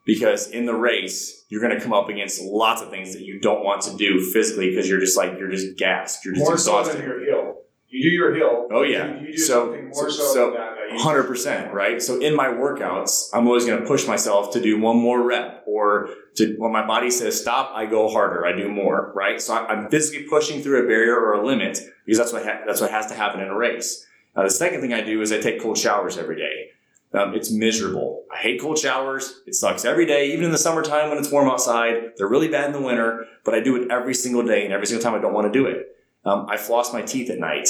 Because 0.06 0.48
in 0.50 0.64
the 0.66 0.74
race, 0.74 1.44
you're 1.50 1.60
going 1.60 1.74
to 1.76 1.80
come 1.80 1.92
up 1.92 2.08
against 2.08 2.40
lots 2.42 2.80
of 2.80 2.90
things 2.90 3.12
that 3.12 3.22
you 3.22 3.38
don't 3.38 3.62
want 3.62 3.82
to 3.82 3.96
do 3.96 4.20
physically 4.32 4.70
because 4.70 4.88
you're 4.88 5.00
just 5.00 5.16
like, 5.16 5.38
you're 5.38 5.50
just 5.50 5.76
gassed. 5.76 6.24
You're 6.24 6.34
just 6.34 6.44
more 6.46 6.56
so 6.56 6.78
exhausted. 6.78 6.98
than 7.02 7.06
your 7.08 7.24
hill. 7.24 7.56
You 7.88 8.02
do 8.08 8.08
your 8.08 8.34
hill. 8.34 8.68
Oh, 8.72 8.82
yeah. 8.82 9.18
You, 9.20 9.26
you 9.26 9.32
do 9.32 9.38
So- 9.38 9.64
something 9.66 9.84
more 9.90 10.10
so, 10.10 10.22
so- 10.32 10.44
than 10.46 10.54
that. 10.54 10.70
that 10.76 10.94
you- 10.96 11.02
Hundred 11.02 11.24
percent, 11.24 11.72
right? 11.72 12.00
So 12.02 12.18
in 12.20 12.34
my 12.34 12.46
workouts, 12.48 13.28
I'm 13.34 13.46
always 13.46 13.64
going 13.66 13.80
to 13.80 13.86
push 13.86 14.06
myself 14.08 14.52
to 14.54 14.60
do 14.60 14.80
one 14.80 14.96
more 14.96 15.22
rep, 15.22 15.62
or 15.66 16.08
to 16.36 16.54
when 16.58 16.72
my 16.72 16.84
body 16.86 17.10
says 17.10 17.40
stop, 17.40 17.70
I 17.74 17.86
go 17.86 18.08
harder, 18.08 18.44
I 18.46 18.52
do 18.56 18.68
more, 18.68 19.12
right? 19.14 19.40
So 19.40 19.54
I- 19.54 19.68
I'm 19.68 19.88
physically 19.90 20.26
pushing 20.28 20.62
through 20.62 20.84
a 20.84 20.88
barrier 20.88 21.16
or 21.16 21.34
a 21.34 21.46
limit 21.46 21.78
because 22.10 22.18
that's 22.18 22.32
what 22.32 22.44
ha- 22.44 22.62
that's 22.66 22.80
what 22.80 22.90
has 22.90 23.06
to 23.06 23.14
happen 23.14 23.40
in 23.40 23.46
a 23.46 23.56
race. 23.56 24.04
Now, 24.34 24.42
the 24.42 24.50
second 24.50 24.80
thing 24.80 24.92
I 24.92 25.00
do 25.00 25.22
is 25.22 25.30
I 25.30 25.38
take 25.38 25.62
cold 25.62 25.78
showers 25.78 26.18
every 26.18 26.34
day. 26.34 26.70
Um, 27.16 27.36
it's 27.36 27.52
miserable. 27.52 28.24
I 28.32 28.38
hate 28.38 28.60
cold 28.60 28.78
showers. 28.78 29.42
It 29.46 29.54
sucks 29.54 29.84
every 29.84 30.06
day, 30.06 30.32
even 30.32 30.44
in 30.44 30.50
the 30.50 30.58
summertime 30.58 31.08
when 31.08 31.18
it's 31.18 31.30
warm 31.30 31.48
outside. 31.48 32.14
They're 32.16 32.26
really 32.26 32.48
bad 32.48 32.66
in 32.66 32.72
the 32.72 32.84
winter, 32.84 33.26
but 33.44 33.54
I 33.54 33.60
do 33.60 33.76
it 33.76 33.92
every 33.92 34.14
single 34.14 34.44
day, 34.44 34.64
and 34.64 34.74
every 34.74 34.88
single 34.88 35.04
time 35.04 35.16
I 35.16 35.22
don't 35.22 35.32
want 35.32 35.52
to 35.52 35.56
do 35.56 35.66
it. 35.66 35.96
Um, 36.24 36.46
I 36.48 36.56
floss 36.56 36.92
my 36.92 37.00
teeth 37.02 37.30
at 37.30 37.38
night 37.38 37.68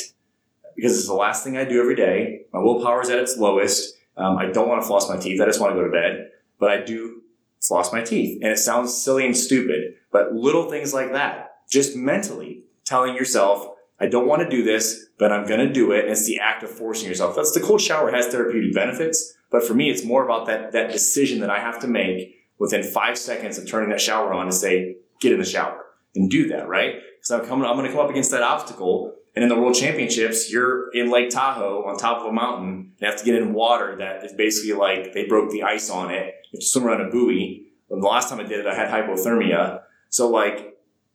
because 0.74 0.96
it's 0.96 1.06
the 1.06 1.12
last 1.12 1.44
thing 1.44 1.58
I 1.58 1.66
do 1.66 1.78
every 1.78 1.94
day. 1.94 2.46
My 2.50 2.60
willpower 2.60 3.02
is 3.02 3.10
at 3.10 3.18
its 3.18 3.36
lowest. 3.36 3.94
Um, 4.16 4.38
I 4.38 4.46
don't 4.46 4.70
want 4.70 4.80
to 4.80 4.88
floss 4.88 5.06
my 5.10 5.18
teeth. 5.18 5.42
I 5.42 5.44
just 5.44 5.60
want 5.60 5.74
to 5.74 5.78
go 5.78 5.84
to 5.84 5.92
bed, 5.92 6.30
but 6.58 6.70
I 6.70 6.82
do 6.82 7.20
floss 7.60 7.92
my 7.92 8.00
teeth. 8.00 8.38
And 8.40 8.50
it 8.50 8.58
sounds 8.58 8.96
silly 8.96 9.26
and 9.26 9.36
stupid, 9.36 9.96
but 10.10 10.32
little 10.32 10.70
things 10.70 10.94
like 10.94 11.12
that, 11.12 11.56
just 11.68 11.94
mentally 11.94 12.64
telling 12.86 13.14
yourself, 13.14 13.76
I 14.00 14.06
don't 14.06 14.26
want 14.26 14.42
to 14.42 14.48
do 14.48 14.62
this, 14.64 15.06
but 15.18 15.30
I'm 15.30 15.46
going 15.46 15.60
to 15.60 15.72
do 15.72 15.92
it. 15.92 16.04
And 16.04 16.12
it's 16.12 16.26
the 16.26 16.38
act 16.38 16.62
of 16.62 16.70
forcing 16.70 17.08
yourself. 17.08 17.36
That's 17.36 17.52
the 17.52 17.60
cold 17.60 17.80
shower 17.80 18.10
has 18.10 18.28
therapeutic 18.28 18.74
benefits, 18.74 19.34
but 19.50 19.62
for 19.62 19.74
me, 19.74 19.90
it's 19.90 20.04
more 20.04 20.24
about 20.24 20.46
that, 20.46 20.72
that 20.72 20.90
decision 20.90 21.40
that 21.40 21.50
I 21.50 21.58
have 21.58 21.80
to 21.80 21.86
make 21.86 22.36
within 22.58 22.82
five 22.82 23.18
seconds 23.18 23.58
of 23.58 23.68
turning 23.68 23.90
that 23.90 24.00
shower 24.00 24.32
on 24.32 24.46
to 24.46 24.52
say, 24.52 24.96
get 25.20 25.32
in 25.32 25.38
the 25.38 25.44
shower 25.44 25.84
and 26.14 26.30
do 26.30 26.48
that, 26.48 26.68
right? 26.68 26.94
Because 27.18 27.30
I'm 27.30 27.46
coming, 27.46 27.66
I'm 27.66 27.76
going 27.76 27.86
to 27.86 27.92
come 27.92 28.04
up 28.04 28.10
against 28.10 28.30
that 28.30 28.42
obstacle. 28.42 29.14
And 29.34 29.42
in 29.42 29.48
the 29.48 29.56
World 29.56 29.74
Championships, 29.74 30.50
you're 30.50 30.90
in 30.92 31.10
Lake 31.10 31.30
Tahoe 31.30 31.84
on 31.84 31.96
top 31.96 32.20
of 32.20 32.26
a 32.26 32.32
mountain. 32.32 32.92
You 33.00 33.06
have 33.06 33.18
to 33.18 33.24
get 33.24 33.36
in 33.36 33.52
water 33.52 33.96
that 33.98 34.24
is 34.24 34.32
basically 34.32 34.72
like 34.72 35.12
they 35.12 35.26
broke 35.26 35.50
the 35.50 35.62
ice 35.62 35.88
on 35.88 36.10
it. 36.10 36.34
You 36.50 36.56
have 36.56 36.60
to 36.60 36.66
swim 36.66 36.84
around 36.84 37.02
a 37.02 37.10
buoy. 37.10 37.66
And 37.90 38.02
the 38.02 38.08
last 38.08 38.28
time 38.28 38.40
I 38.40 38.44
did 38.44 38.60
it, 38.60 38.66
I 38.66 38.74
had 38.74 38.88
hypothermia. 38.88 39.82
So 40.08 40.28
like, 40.28 40.69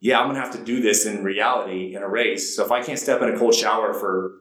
yeah, 0.06 0.20
I'm 0.20 0.28
gonna 0.28 0.40
have 0.40 0.52
to 0.52 0.64
do 0.64 0.82
this 0.82 1.08
in 1.08 1.24
reality 1.24 1.96
in 1.96 2.04
a 2.04 2.08
race. 2.08 2.56
So 2.56 2.64
if 2.64 2.72
I 2.72 2.84
can't 2.84 3.00
step 3.00 3.24
in 3.24 3.30
a 3.30 3.40
cold 3.40 3.56
shower 3.56 3.92
for 3.92 4.34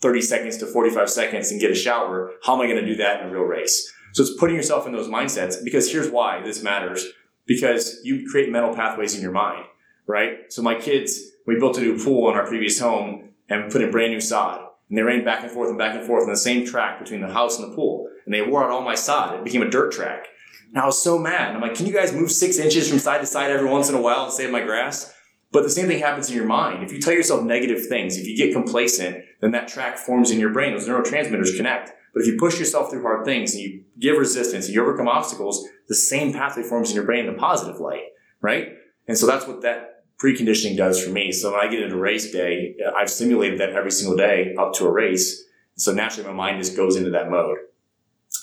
30 0.00 0.22
seconds 0.22 0.56
to 0.56 0.66
45 0.66 1.10
seconds 1.10 1.50
and 1.50 1.60
get 1.60 1.70
a 1.70 1.74
shower, 1.74 2.32
how 2.42 2.54
am 2.54 2.62
I 2.62 2.66
gonna 2.66 2.86
do 2.86 2.96
that 2.96 3.20
in 3.20 3.28
a 3.28 3.30
real 3.30 3.42
race? 3.42 3.92
So 4.14 4.22
it's 4.22 4.34
putting 4.38 4.56
yourself 4.56 4.86
in 4.86 4.92
those 4.94 5.08
mindsets 5.08 5.62
because 5.62 5.92
here's 5.92 6.10
why 6.10 6.40
this 6.42 6.62
matters. 6.62 7.06
Because 7.46 8.00
you 8.02 8.26
create 8.30 8.50
mental 8.50 8.74
pathways 8.74 9.14
in 9.14 9.20
your 9.20 9.32
mind, 9.32 9.66
right? 10.06 10.50
So 10.50 10.62
my 10.62 10.76
kids, 10.76 11.20
we 11.46 11.58
built 11.58 11.76
a 11.76 11.82
new 11.82 12.02
pool 12.02 12.30
in 12.30 12.36
our 12.38 12.46
previous 12.46 12.80
home 12.80 13.34
and 13.50 13.70
put 13.70 13.82
in 13.82 13.90
brand 13.90 14.12
new 14.12 14.20
sod. 14.20 14.66
And 14.88 14.96
they 14.96 15.02
ran 15.02 15.26
back 15.26 15.42
and 15.42 15.52
forth 15.52 15.68
and 15.68 15.76
back 15.76 15.94
and 15.94 16.06
forth 16.06 16.22
on 16.22 16.30
the 16.30 16.36
same 16.38 16.64
track 16.64 16.98
between 16.98 17.20
the 17.20 17.30
house 17.30 17.58
and 17.58 17.70
the 17.70 17.76
pool. 17.76 18.08
And 18.24 18.32
they 18.32 18.40
wore 18.40 18.64
out 18.64 18.70
all 18.70 18.80
my 18.80 18.94
sod. 18.94 19.34
It 19.34 19.44
became 19.44 19.60
a 19.60 19.68
dirt 19.68 19.92
track. 19.92 20.28
And 20.68 20.78
I 20.78 20.86
was 20.86 21.02
so 21.02 21.18
mad. 21.18 21.54
I'm 21.54 21.60
like, 21.60 21.74
can 21.74 21.86
you 21.86 21.92
guys 21.92 22.12
move 22.12 22.30
six 22.30 22.58
inches 22.58 22.88
from 22.88 22.98
side 22.98 23.20
to 23.20 23.26
side 23.26 23.50
every 23.50 23.68
once 23.68 23.88
in 23.88 23.94
a 23.94 24.00
while 24.00 24.24
and 24.24 24.32
save 24.32 24.50
my 24.50 24.62
grass? 24.62 25.12
But 25.52 25.64
the 25.64 25.70
same 25.70 25.86
thing 25.86 25.98
happens 25.98 26.30
in 26.30 26.36
your 26.36 26.46
mind. 26.46 26.82
If 26.82 26.92
you 26.92 27.00
tell 27.00 27.12
yourself 27.12 27.42
negative 27.42 27.86
things, 27.86 28.16
if 28.16 28.26
you 28.26 28.36
get 28.36 28.54
complacent, 28.54 29.24
then 29.40 29.50
that 29.52 29.68
track 29.68 29.98
forms 29.98 30.30
in 30.30 30.40
your 30.40 30.50
brain. 30.50 30.72
Those 30.72 30.88
neurotransmitters 30.88 31.56
connect. 31.56 31.92
But 32.14 32.22
if 32.22 32.26
you 32.26 32.36
push 32.38 32.58
yourself 32.58 32.90
through 32.90 33.02
hard 33.02 33.24
things 33.24 33.54
and 33.54 33.62
you 33.62 33.84
give 33.98 34.16
resistance 34.16 34.66
and 34.66 34.74
you 34.74 34.82
overcome 34.82 35.08
obstacles, 35.08 35.66
the 35.88 35.94
same 35.94 36.32
pathway 36.32 36.62
forms 36.62 36.90
in 36.90 36.96
your 36.96 37.04
brain 37.04 37.26
in 37.26 37.34
the 37.34 37.38
positive 37.38 37.80
light, 37.80 38.04
right? 38.40 38.68
And 39.08 39.16
so 39.16 39.26
that's 39.26 39.46
what 39.46 39.62
that 39.62 40.04
preconditioning 40.22 40.76
does 40.76 41.02
for 41.02 41.10
me. 41.10 41.32
So 41.32 41.52
when 41.52 41.60
I 41.60 41.70
get 41.70 41.82
into 41.82 41.96
race 41.96 42.30
day, 42.30 42.76
I've 42.96 43.10
simulated 43.10 43.60
that 43.60 43.70
every 43.70 43.90
single 43.90 44.16
day 44.16 44.54
up 44.58 44.72
to 44.74 44.86
a 44.86 44.90
race. 44.90 45.44
So 45.76 45.92
naturally 45.92 46.28
my 46.28 46.34
mind 46.34 46.62
just 46.62 46.76
goes 46.76 46.96
into 46.96 47.10
that 47.10 47.30
mode. 47.30 47.58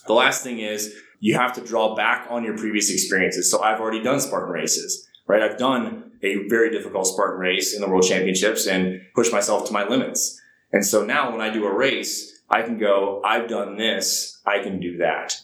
The 0.08 0.14
last 0.14 0.44
thing 0.44 0.60
is 0.60 0.96
you 1.20 1.36
have 1.36 1.54
to 1.54 1.62
draw 1.62 1.96
back 1.96 2.28
on 2.30 2.44
your 2.44 2.58
previous 2.58 2.92
experiences. 2.92 3.50
So 3.52 3.62
I've 3.62 3.80
already 3.80 4.02
done 4.02 4.20
Spartan 4.20 4.52
races, 4.52 5.08
right? 5.28 5.42
I've 5.42 5.58
done 5.58 6.12
a 6.24 6.48
very 6.48 6.70
difficult 6.72 7.08
Spartan 7.08 7.40
race 7.40 7.74
in 7.76 7.82
the 7.82 7.88
World 7.90 8.04
Championships 8.04 8.68
and 8.68 9.02
pushed 9.16 9.32
myself 9.32 9.66
to 9.68 9.74
my 9.74 9.88
limits. 9.88 10.40
And 10.72 10.86
so 10.86 11.04
now 11.06 11.32
when 11.32 11.42
I 11.42 11.50
do 11.50 11.66
a 11.66 11.74
race, 11.74 12.42
I 12.50 12.62
can 12.62 12.78
go, 12.78 13.22
I've 13.24 13.48
done 13.48 13.78
this, 13.78 14.40
I 14.46 14.60
can 14.60 14.80
do 14.80 14.98
that. 14.98 15.36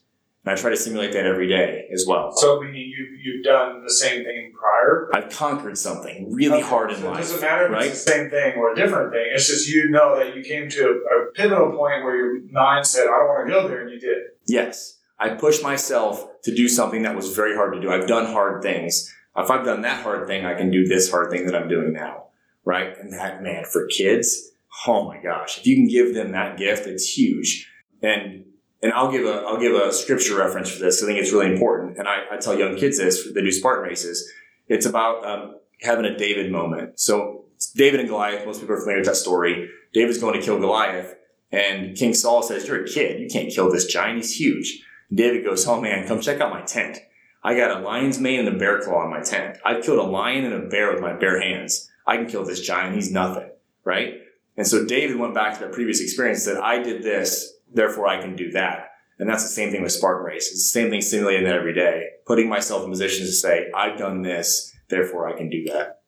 And 0.43 0.51
I 0.57 0.61
try 0.61 0.69
to 0.69 0.77
simulate 0.77 1.11
that 1.13 1.25
every 1.25 1.47
day 1.47 1.87
as 1.91 2.05
well. 2.07 2.31
So 2.35 2.61
meaning 2.61 2.75
you 2.95 3.07
you've 3.23 3.43
done 3.43 3.83
the 3.83 3.91
same 3.91 4.23
thing 4.23 4.53
prior. 4.55 5.09
I've 5.11 5.29
conquered 5.31 5.75
something 5.75 6.31
really 6.31 6.61
hard 6.61 6.91
in 6.91 6.97
so 6.97 7.07
It 7.07 7.09
life. 7.09 7.17
doesn't 7.17 7.41
matter 7.41 7.65
if 7.65 7.71
right? 7.71 7.85
it's 7.87 8.05
the 8.05 8.11
same 8.11 8.29
thing 8.29 8.53
or 8.57 8.71
a 8.73 8.75
different 8.75 9.11
thing. 9.11 9.25
It's 9.33 9.47
just 9.47 9.67
you 9.67 9.89
know 9.89 10.15
that 10.19 10.35
you 10.35 10.43
came 10.43 10.69
to 10.69 10.81
a, 10.83 10.91
a 11.29 11.31
pivotal 11.33 11.71
point 11.71 12.03
where 12.03 12.15
your 12.15 12.41
mind 12.51 12.85
said, 12.85 13.05
"I 13.07 13.17
don't 13.17 13.27
want 13.27 13.47
to 13.47 13.53
go 13.53 13.67
there," 13.67 13.81
and 13.81 13.89
you 13.89 13.99
did. 13.99 14.17
Yes. 14.45 14.94
I 15.19 15.29
pushed 15.29 15.63
myself 15.63 16.41
to 16.43 16.53
do 16.53 16.67
something 16.67 17.03
that 17.03 17.15
was 17.15 17.35
very 17.35 17.55
hard 17.55 17.73
to 17.73 17.81
do. 17.81 17.89
I've 17.89 18.07
done 18.07 18.25
hard 18.25 18.61
things. 18.61 19.13
If 19.37 19.49
I've 19.49 19.65
done 19.65 19.81
that 19.81 20.03
hard 20.03 20.27
thing, 20.27 20.45
I 20.45 20.53
can 20.53 20.71
do 20.71 20.85
this 20.85 21.09
hard 21.09 21.31
thing 21.31 21.45
that 21.45 21.55
I'm 21.55 21.67
doing 21.67 21.93
now. 21.93 22.25
Right? 22.63 22.97
And 22.97 23.13
that, 23.13 23.43
man, 23.43 23.65
for 23.65 23.87
kids, 23.87 24.51
oh 24.87 25.05
my 25.05 25.21
gosh, 25.21 25.59
if 25.59 25.67
you 25.67 25.75
can 25.75 25.87
give 25.87 26.13
them 26.13 26.31
that 26.31 26.57
gift, 26.57 26.87
it's 26.87 27.17
huge. 27.17 27.71
And 28.01 28.45
and 28.81 28.93
I'll 28.93 29.11
give 29.11 29.25
a 29.25 29.43
I'll 29.47 29.59
give 29.59 29.73
a 29.73 29.91
scripture 29.93 30.37
reference 30.37 30.69
for 30.69 30.79
this. 30.79 31.01
I 31.01 31.05
think 31.05 31.19
it's 31.19 31.31
really 31.31 31.51
important. 31.51 31.97
And 31.97 32.07
I, 32.07 32.23
I 32.31 32.37
tell 32.37 32.57
young 32.57 32.75
kids 32.75 32.97
this, 32.97 33.31
they 33.33 33.41
do 33.41 33.51
Spartan 33.51 33.87
races. 33.87 34.31
It's 34.67 34.85
about 34.85 35.25
um, 35.25 35.55
having 35.81 36.05
a 36.05 36.17
David 36.17 36.51
moment. 36.51 36.99
So 36.99 37.45
David 37.75 37.99
and 37.99 38.09
Goliath, 38.09 38.45
most 38.45 38.59
people 38.59 38.75
are 38.75 38.79
familiar 38.79 38.99
with 38.99 39.07
that 39.07 39.15
story. 39.15 39.69
David's 39.93 40.17
going 40.17 40.39
to 40.39 40.45
kill 40.45 40.59
Goliath, 40.59 41.15
and 41.51 41.95
King 41.95 42.13
Saul 42.13 42.43
says, 42.43 42.67
You're 42.67 42.83
a 42.83 42.87
kid. 42.87 43.19
You 43.21 43.27
can't 43.27 43.51
kill 43.51 43.71
this 43.71 43.85
giant. 43.85 44.17
He's 44.17 44.37
huge. 44.37 44.83
David 45.13 45.43
goes, 45.43 45.67
Oh 45.67 45.81
man, 45.81 46.07
come 46.07 46.21
check 46.21 46.41
out 46.41 46.51
my 46.51 46.61
tent. 46.61 46.99
I 47.43 47.55
got 47.55 47.79
a 47.79 47.83
lion's 47.83 48.19
mane 48.19 48.39
and 48.39 48.47
a 48.47 48.57
bear 48.57 48.81
claw 48.81 49.03
in 49.05 49.11
my 49.11 49.21
tent. 49.21 49.57
I've 49.63 49.83
killed 49.83 49.99
a 49.99 50.03
lion 50.03 50.45
and 50.45 50.53
a 50.53 50.67
bear 50.67 50.91
with 50.91 51.01
my 51.01 51.13
bare 51.13 51.39
hands. 51.41 51.89
I 52.07 52.17
can 52.17 52.27
kill 52.27 52.45
this 52.45 52.61
giant. 52.61 52.95
He's 52.95 53.11
nothing. 53.11 53.49
Right? 53.83 54.15
And 54.57 54.65
so 54.65 54.85
David 54.85 55.17
went 55.17 55.35
back 55.35 55.55
to 55.55 55.65
that 55.65 55.73
previous 55.73 56.01
experience 56.01 56.43
said, 56.43 56.57
I 56.57 56.81
did 56.81 57.03
this, 57.03 57.53
therefore 57.71 58.07
I 58.07 58.21
can 58.21 58.35
do 58.35 58.51
that. 58.51 58.91
And 59.19 59.29
that's 59.29 59.43
the 59.43 59.49
same 59.49 59.71
thing 59.71 59.81
with 59.81 59.91
Spartan 59.91 60.25
race. 60.25 60.47
It's 60.51 60.71
the 60.71 60.79
same 60.79 60.89
thing 60.89 61.01
simulating 61.01 61.45
that 61.45 61.55
every 61.55 61.73
day, 61.73 62.03
putting 62.25 62.49
myself 62.49 62.83
in 62.83 62.89
positions 62.89 63.29
to 63.29 63.35
say, 63.35 63.67
I've 63.75 63.97
done 63.97 64.21
this, 64.21 64.73
therefore 64.89 65.27
I 65.27 65.37
can 65.37 65.49
do 65.49 65.63
that. 65.65 66.01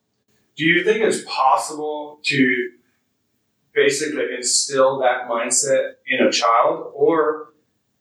Do 0.56 0.64
you 0.64 0.84
think 0.84 1.04
it's 1.04 1.22
possible 1.26 2.20
to 2.24 2.70
basically 3.74 4.24
instill 4.36 4.98
that 4.98 5.28
mindset 5.28 5.92
in 6.06 6.26
a 6.26 6.32
child, 6.32 6.90
or 6.94 7.54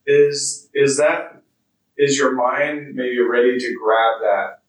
is 0.07 0.69
is 0.73 0.97
that 0.97 1.43
is 1.97 2.17
your 2.17 2.33
mind 2.35 2.95
maybe 2.95 3.19
ready 3.19 3.57
to 3.59 3.75
grab 3.83 4.21
that 4.21 4.61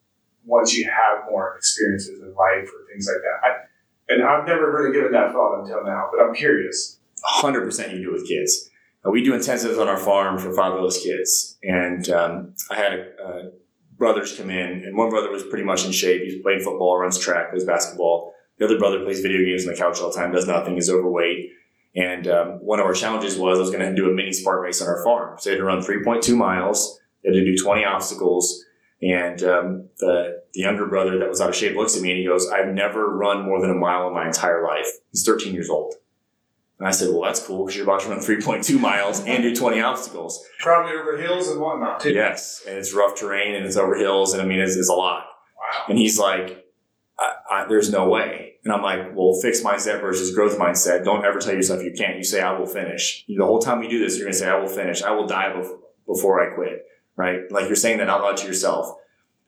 once 0.45 0.75
you 0.75 0.85
have 0.85 1.31
more 1.31 1.57
experiences 1.57 2.21
in 2.21 2.35
life 2.35 2.69
or 2.69 2.91
things 2.91 3.09
like 3.09 3.23
that? 3.23 3.49
I, 3.49 4.13
and 4.13 4.25
I've 4.25 4.47
never 4.47 4.73
really 4.73 4.93
given 4.93 5.13
that 5.13 5.33
thought 5.33 5.61
until 5.61 5.85
now, 5.85 6.11
but 6.11 6.25
I'm 6.25 6.35
curious. 6.35 6.99
100% 7.43 7.93
you 7.93 8.03
do 8.03 8.13
with 8.13 8.27
kids. 8.27 8.71
Uh, 9.07 9.11
we 9.11 9.23
do 9.23 9.33
intensives 9.33 9.79
on 9.79 9.89
our 9.89 9.99
farm 9.99 10.39
for 10.39 10.53
fatherless 10.55 11.03
kids. 11.03 11.59
And 11.63 12.09
um, 12.09 12.55
I 12.71 12.77
had 12.77 12.93
uh, 13.23 13.43
brothers 13.99 14.37
come 14.37 14.51
in, 14.51 14.85
and 14.85 14.97
one 14.97 15.11
brother 15.11 15.31
was 15.31 15.43
pretty 15.43 15.65
much 15.65 15.85
in 15.85 15.93
shape. 15.93 16.23
He's 16.23 16.41
playing 16.43 16.61
football, 16.61 16.99
runs 16.99 17.19
track, 17.19 17.51
plays 17.51 17.65
basketball. 17.65 18.35
The 18.59 18.65
other 18.65 18.79
brother 18.79 19.05
plays 19.05 19.21
video 19.21 19.45
games 19.45 19.67
on 19.67 19.75
the 19.75 19.79
couch 19.79 20.01
all 20.01 20.11
the 20.11 20.17
time, 20.17 20.33
does 20.33 20.47
nothing, 20.47 20.77
is 20.77 20.89
overweight. 20.89 21.51
And 21.99 22.29
um, 22.29 22.49
one 22.65 22.79
of 22.79 22.87
our 22.87 22.95
challenges 22.95 23.37
was 23.37 23.59
I 23.59 23.61
was 23.61 23.71
going 23.71 23.89
to 23.89 23.95
do 23.95 24.09
a 24.09 24.15
mini 24.15 24.33
Spartan 24.33 24.63
race 24.63 24.81
on 24.81 24.87
our 24.87 25.03
farm. 25.03 25.37
So 25.39 25.51
they 25.51 25.57
had 25.57 25.61
to 25.61 25.65
run 25.65 25.81
3.2 25.81 26.37
miles, 26.37 27.01
they 27.23 27.31
had 27.31 27.35
to 27.35 27.45
do 27.45 27.57
20 27.57 27.85
obstacles. 27.85 28.65
And 29.01 29.43
um, 29.45 29.89
the, 29.99 30.43
the 30.55 30.61
younger 30.61 30.87
brother 30.87 31.19
that 31.19 31.29
was 31.29 31.41
out 31.41 31.51
of 31.51 31.57
shape 31.57 31.77
looks 31.77 31.97
at 31.97 32.03
me 32.03 32.11
and 32.11 32.19
he 32.19 32.27
goes, 32.27 32.49
I've 32.51 32.69
never 32.69 33.17
run 33.17 33.45
more 33.45 33.61
than 33.61 33.71
a 33.71 33.75
mile 33.75 34.09
in 34.09 34.15
my 34.15 34.27
entire 34.27 34.65
life. 34.65 34.87
He's 35.11 35.25
13 35.25 35.55
years 35.55 35.71
old. 35.71 35.95
And 36.79 36.87
I 36.87 36.93
said, 36.93 37.11
well, 37.11 37.23
that's 37.23 37.45
cool 37.45 37.65
because 37.65 37.77
you're 37.77 37.85
about 37.85 38.01
to 38.03 38.09
run 38.09 38.19
3.2 38.19 38.79
miles 38.79 39.25
and 39.25 39.43
do 39.43 39.55
20 39.55 39.81
obstacles. 39.81 40.45
Probably 40.61 40.97
over 40.97 41.17
hills 41.17 41.49
and 41.49 41.61
whatnot, 41.61 42.01
too. 42.01 42.13
Yes. 42.13 42.63
And 42.67 42.77
it's 42.77 42.95
rough 42.95 43.17
terrain 43.17 43.57
and 43.57 43.67
it's 43.67 43.77
over 43.77 43.97
hills. 43.97 44.33
And 44.33 44.43
I 44.43 44.45
mean, 44.45 44.61
it's, 44.61 44.77
it's 44.77 44.89
a 44.89 44.95
lot. 44.95 45.27
Wow. 45.57 45.85
And 45.89 45.99
he's 45.99 46.19
like, 46.19 46.65
I, 47.19 47.33
I, 47.51 47.67
there's 47.67 47.91
no 47.91 48.09
way. 48.09 48.55
And 48.69 48.77
I'm 48.77 48.83
like, 48.83 49.17
well, 49.17 49.33
fixed 49.41 49.65
mindset 49.65 50.03
versus 50.03 50.35
growth 50.35 50.59
mindset. 50.59 51.03
Don't 51.03 51.25
ever 51.25 51.39
tell 51.39 51.55
yourself 51.55 51.83
you 51.83 51.91
can't. 51.97 52.19
You 52.19 52.23
say, 52.23 52.43
I 52.43 52.53
will 52.53 52.67
finish. 52.67 53.25
The 53.27 53.47
whole 53.47 53.61
time 53.61 53.83
you 53.83 53.89
do 53.89 53.99
this, 53.99 54.19
you're 54.19 54.27
going 54.27 54.35
to 54.35 54.39
say, 54.39 54.47
I 54.47 54.59
will 54.59 54.69
finish. 54.69 55.03
I 55.03 55.11
will 55.13 55.27
die 55.27 55.55
bef- 55.57 55.79
before 56.07 56.43
I 56.43 56.55
quit. 56.55 56.85
Right? 57.17 57.51
Like 57.51 57.65
you're 57.65 57.77
saying 57.77 57.97
that 57.97 58.11
out 58.11 58.21
loud 58.21 58.37
to 58.37 58.47
yourself. 58.47 58.95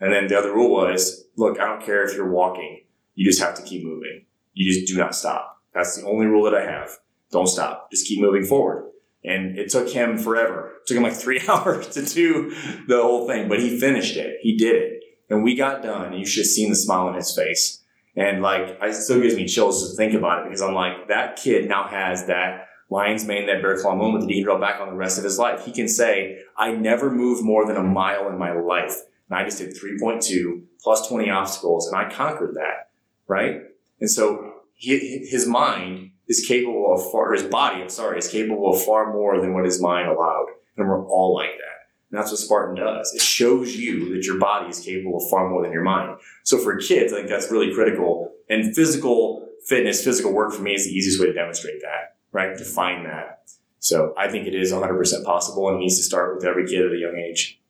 And 0.01 0.11
then 0.11 0.27
the 0.29 0.39
other 0.39 0.55
rule 0.55 0.71
was, 0.71 1.27
look, 1.37 1.61
I 1.61 1.67
don't 1.67 1.85
care 1.85 2.03
if 2.03 2.17
you're 2.17 2.31
walking. 2.31 2.85
You 3.15 3.27
just 3.27 3.43
have 3.43 3.55
to 3.57 3.63
keep 3.63 3.85
moving. 3.85 4.25
You 4.55 4.73
just 4.73 4.91
do 4.91 4.99
not 4.99 5.15
stop. 5.15 5.59
That's 5.75 6.01
the 6.01 6.07
only 6.07 6.25
rule 6.25 6.45
that 6.45 6.55
I 6.55 6.65
have. 6.65 6.97
Don't 7.31 7.47
stop. 7.47 7.91
Just 7.91 8.07
keep 8.07 8.23
moving 8.23 8.47
forward. 8.47 8.91
And 9.23 9.59
it 9.59 9.69
took 9.69 9.91
him 9.91 10.17
forever. 10.17 10.77
It 10.81 10.87
took 10.87 10.97
him 10.97 11.03
like 11.03 11.13
three 11.25 11.43
hours 11.47 11.89
to 11.89 12.07
do 12.07 12.55
the 12.89 13.03
whole 13.03 13.27
thing, 13.27 13.51
but 13.51 13.61
he 13.61 13.79
finished 13.79 14.17
it. 14.17 14.39
He 14.41 14.57
did 14.57 14.77
it. 14.77 15.03
And 15.29 15.45
we 15.45 15.57
got 15.57 15.83
done 15.83 16.07
and 16.07 16.19
you 16.19 16.25
should 16.25 16.45
have 16.45 16.51
seen 16.51 16.71
the 16.71 16.77
smile 16.77 17.09
on 17.09 17.17
his 17.17 17.37
face. 17.37 17.80
And 18.17 18.43
like, 18.43 18.79
it 18.83 18.95
still 18.95 19.21
gives 19.21 19.37
me 19.37 19.47
chills 19.47 19.89
to 19.89 19.97
think 19.97 20.15
about 20.15 20.41
it 20.41 20.45
because 20.45 20.63
I'm 20.63 20.75
like, 20.75 21.09
that 21.09 21.37
kid 21.37 21.69
now 21.69 21.87
has 21.87 22.27
that 22.27 22.69
lion's 22.91 23.25
mane, 23.25 23.47
that 23.47 23.63
bear 23.63 23.81
claw 23.81 23.95
moment 23.95 24.23
that 24.23 24.31
he 24.31 24.41
can 24.41 24.45
draw 24.45 24.59
back 24.59 24.81
on 24.81 24.89
the 24.89 24.97
rest 24.97 25.17
of 25.17 25.25
his 25.25 25.39
life. 25.39 25.65
He 25.65 25.73
can 25.73 25.89
say, 25.89 26.41
I 26.57 26.73
never 26.73 27.11
moved 27.11 27.45
more 27.45 27.67
than 27.67 27.77
a 27.77 27.83
mile 27.83 28.29
in 28.29 28.39
my 28.39 28.53
life. 28.53 28.97
And 29.29 29.39
I 29.39 29.45
just 29.45 29.59
did 29.59 29.77
3.2 29.77 30.63
plus 30.83 31.09
20 31.09 31.31
obstacles 31.31 31.87
and 31.87 31.97
I 31.97 32.11
conquered 32.11 32.57
that. 32.57 32.91
Right. 33.29 33.61
And 34.01 34.11
so 34.11 34.55
he, 34.75 35.25
his 35.31 35.47
mind 35.47 36.11
is 36.27 36.45
capable 36.47 36.93
of 36.93 37.11
far, 37.13 37.33
his 37.33 37.45
body, 37.45 37.81
I'm 37.81 37.89
sorry, 37.89 38.19
is 38.19 38.29
capable 38.29 38.73
of 38.73 38.83
far 38.83 39.13
more 39.13 39.41
than 39.41 39.55
what 39.55 39.65
his 39.65 39.81
mind 39.81 40.09
allowed. 40.09 40.47
And 40.77 40.89
we're 40.89 41.07
all 41.07 41.35
like 41.35 41.59
that. 41.59 41.70
And 42.11 42.19
that's 42.19 42.31
what 42.31 42.41
Spartan 42.41 42.77
does. 42.77 43.13
It 43.15 43.23
shows 43.23 43.77
you 43.77 44.15
that 44.15 44.25
your 44.25 44.39
body 44.39 44.69
is 44.69 44.81
capable 44.81 45.19
of 45.19 45.31
far 45.31 45.49
more 45.49 45.63
than 45.63 45.73
your 45.73 45.85
mind. 45.85 46.19
So 46.43 46.59
for 46.59 46.77
kids, 46.77 47.13
I 47.13 47.17
think 47.17 47.29
that's 47.29 47.51
really 47.53 47.73
critical. 47.73 48.33
And 48.49 48.75
physical 48.75 49.49
fitness, 49.65 50.03
physical 50.03 50.33
work 50.33 50.53
for 50.53 50.63
me 50.63 50.75
is 50.75 50.87
the 50.87 50.93
easiest 50.93 51.21
way 51.21 51.27
to 51.27 51.33
demonstrate 51.33 51.81
that, 51.83 52.17
right? 52.33 52.57
Define 52.57 53.05
that. 53.05 53.43
So 53.79 54.13
I 54.19 54.29
think 54.29 54.47
it 54.47 54.55
is 54.55 54.73
100% 54.73 55.25
possible 55.25 55.69
and 55.69 55.79
needs 55.79 55.97
to 55.99 56.03
start 56.03 56.35
with 56.35 56.45
every 56.45 56.67
kid 56.67 56.85
at 56.85 56.93
a 56.93 56.99
young 56.99 57.17
age. 57.17 57.61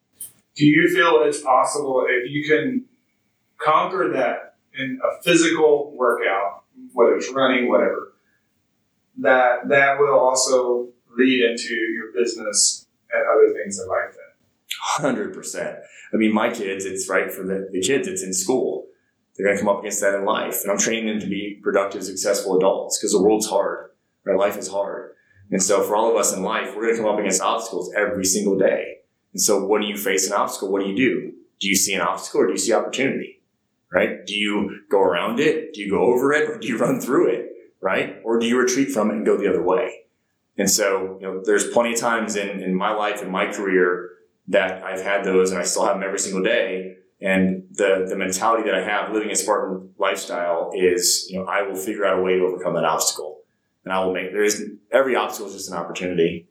Do 0.55 0.65
you 0.65 0.89
feel 0.93 1.21
it's 1.23 1.41
possible 1.41 2.05
if 2.09 2.29
you 2.29 2.43
can 2.47 2.85
conquer 3.57 4.09
that 4.13 4.55
in 4.77 4.99
a 5.03 5.21
physical 5.23 5.91
workout, 5.95 6.63
whether 6.93 7.15
it's 7.15 7.31
running, 7.31 7.69
whatever, 7.69 8.13
that 9.19 9.69
that 9.69 9.99
will 9.99 10.17
also 10.17 10.89
lead 11.15 11.43
into 11.43 11.75
your 11.75 12.11
business 12.13 12.87
and 13.11 13.23
other 13.27 13.53
things 13.53 13.79
in 13.79 13.87
life 13.87 14.15
then? 14.99 15.03
Hundred 15.03 15.33
percent. 15.33 15.77
I 16.13 16.17
mean, 16.17 16.33
my 16.33 16.49
kids, 16.49 16.85
it's 16.85 17.09
right 17.09 17.31
for 17.31 17.43
the, 17.43 17.69
the 17.71 17.81
kids, 17.81 18.07
it's 18.07 18.23
in 18.23 18.33
school. 18.33 18.87
They're 19.35 19.47
going 19.47 19.57
to 19.57 19.63
come 19.63 19.73
up 19.73 19.79
against 19.79 20.01
that 20.01 20.15
in 20.15 20.25
life. 20.25 20.61
And 20.63 20.71
I'm 20.71 20.77
training 20.77 21.07
them 21.07 21.19
to 21.19 21.27
be 21.27 21.59
productive, 21.63 22.03
successful 22.03 22.57
adults 22.57 22.97
because 22.97 23.13
the 23.13 23.21
world's 23.21 23.47
hard. 23.47 23.91
Right? 24.25 24.37
Life 24.37 24.57
is 24.57 24.67
hard. 24.67 25.11
And 25.51 25.61
so 25.61 25.83
for 25.83 25.95
all 25.95 26.11
of 26.11 26.17
us 26.17 26.33
in 26.33 26.43
life, 26.43 26.75
we're 26.75 26.83
going 26.83 26.95
to 26.95 27.01
come 27.01 27.11
up 27.11 27.19
against 27.19 27.41
obstacles 27.41 27.91
every 27.95 28.25
single 28.25 28.57
day. 28.57 28.97
And 29.33 29.41
so 29.41 29.65
when 29.65 29.81
you 29.81 29.97
face 29.97 30.27
an 30.27 30.33
obstacle, 30.33 30.71
what 30.71 30.81
do 30.81 30.89
you 30.89 30.95
do? 30.95 31.33
Do 31.59 31.67
you 31.67 31.75
see 31.75 31.93
an 31.93 32.01
obstacle 32.01 32.41
or 32.41 32.47
do 32.47 32.53
you 32.53 32.57
see 32.57 32.73
opportunity? 32.73 33.41
Right? 33.91 34.25
Do 34.25 34.35
you 34.35 34.81
go 34.89 35.01
around 35.01 35.39
it? 35.39 35.73
Do 35.73 35.81
you 35.81 35.89
go 35.89 36.01
over 36.01 36.31
it 36.33 36.49
or 36.49 36.57
do 36.57 36.67
you 36.67 36.77
run 36.77 37.01
through 37.01 37.29
it? 37.29 37.51
Right? 37.81 38.17
Or 38.23 38.39
do 38.39 38.45
you 38.45 38.57
retreat 38.57 38.89
from 38.89 39.09
it 39.09 39.15
and 39.15 39.25
go 39.25 39.37
the 39.37 39.49
other 39.49 39.63
way? 39.63 40.01
And 40.57 40.69
so, 40.69 41.17
you 41.19 41.27
know, 41.27 41.41
there's 41.43 41.67
plenty 41.69 41.93
of 41.93 41.99
times 41.99 42.35
in, 42.35 42.61
in 42.61 42.75
my 42.75 42.93
life 42.93 43.21
and 43.21 43.31
my 43.31 43.51
career 43.51 44.09
that 44.47 44.83
I've 44.83 45.01
had 45.01 45.23
those 45.23 45.51
and 45.51 45.59
I 45.59 45.63
still 45.63 45.85
have 45.85 45.95
them 45.95 46.03
every 46.03 46.19
single 46.19 46.43
day. 46.43 46.97
And 47.21 47.63
the, 47.71 48.05
the 48.09 48.15
mentality 48.15 48.63
that 48.63 48.75
I 48.75 48.83
have 48.83 49.13
living 49.13 49.29
a 49.29 49.35
Spartan 49.35 49.91
lifestyle 49.97 50.71
is, 50.75 51.27
you 51.29 51.39
know, 51.39 51.45
I 51.45 51.61
will 51.61 51.75
figure 51.75 52.05
out 52.05 52.17
a 52.17 52.21
way 52.21 52.37
to 52.37 52.43
overcome 52.43 52.73
that 52.73 52.83
obstacle. 52.83 53.41
And 53.85 53.93
I 53.93 54.03
will 54.03 54.13
make, 54.13 54.31
there 54.31 54.43
is, 54.43 54.63
every 54.91 55.15
obstacle 55.15 55.47
is 55.47 55.53
just 55.53 55.69
an 55.69 55.77
opportunity. 55.77 56.47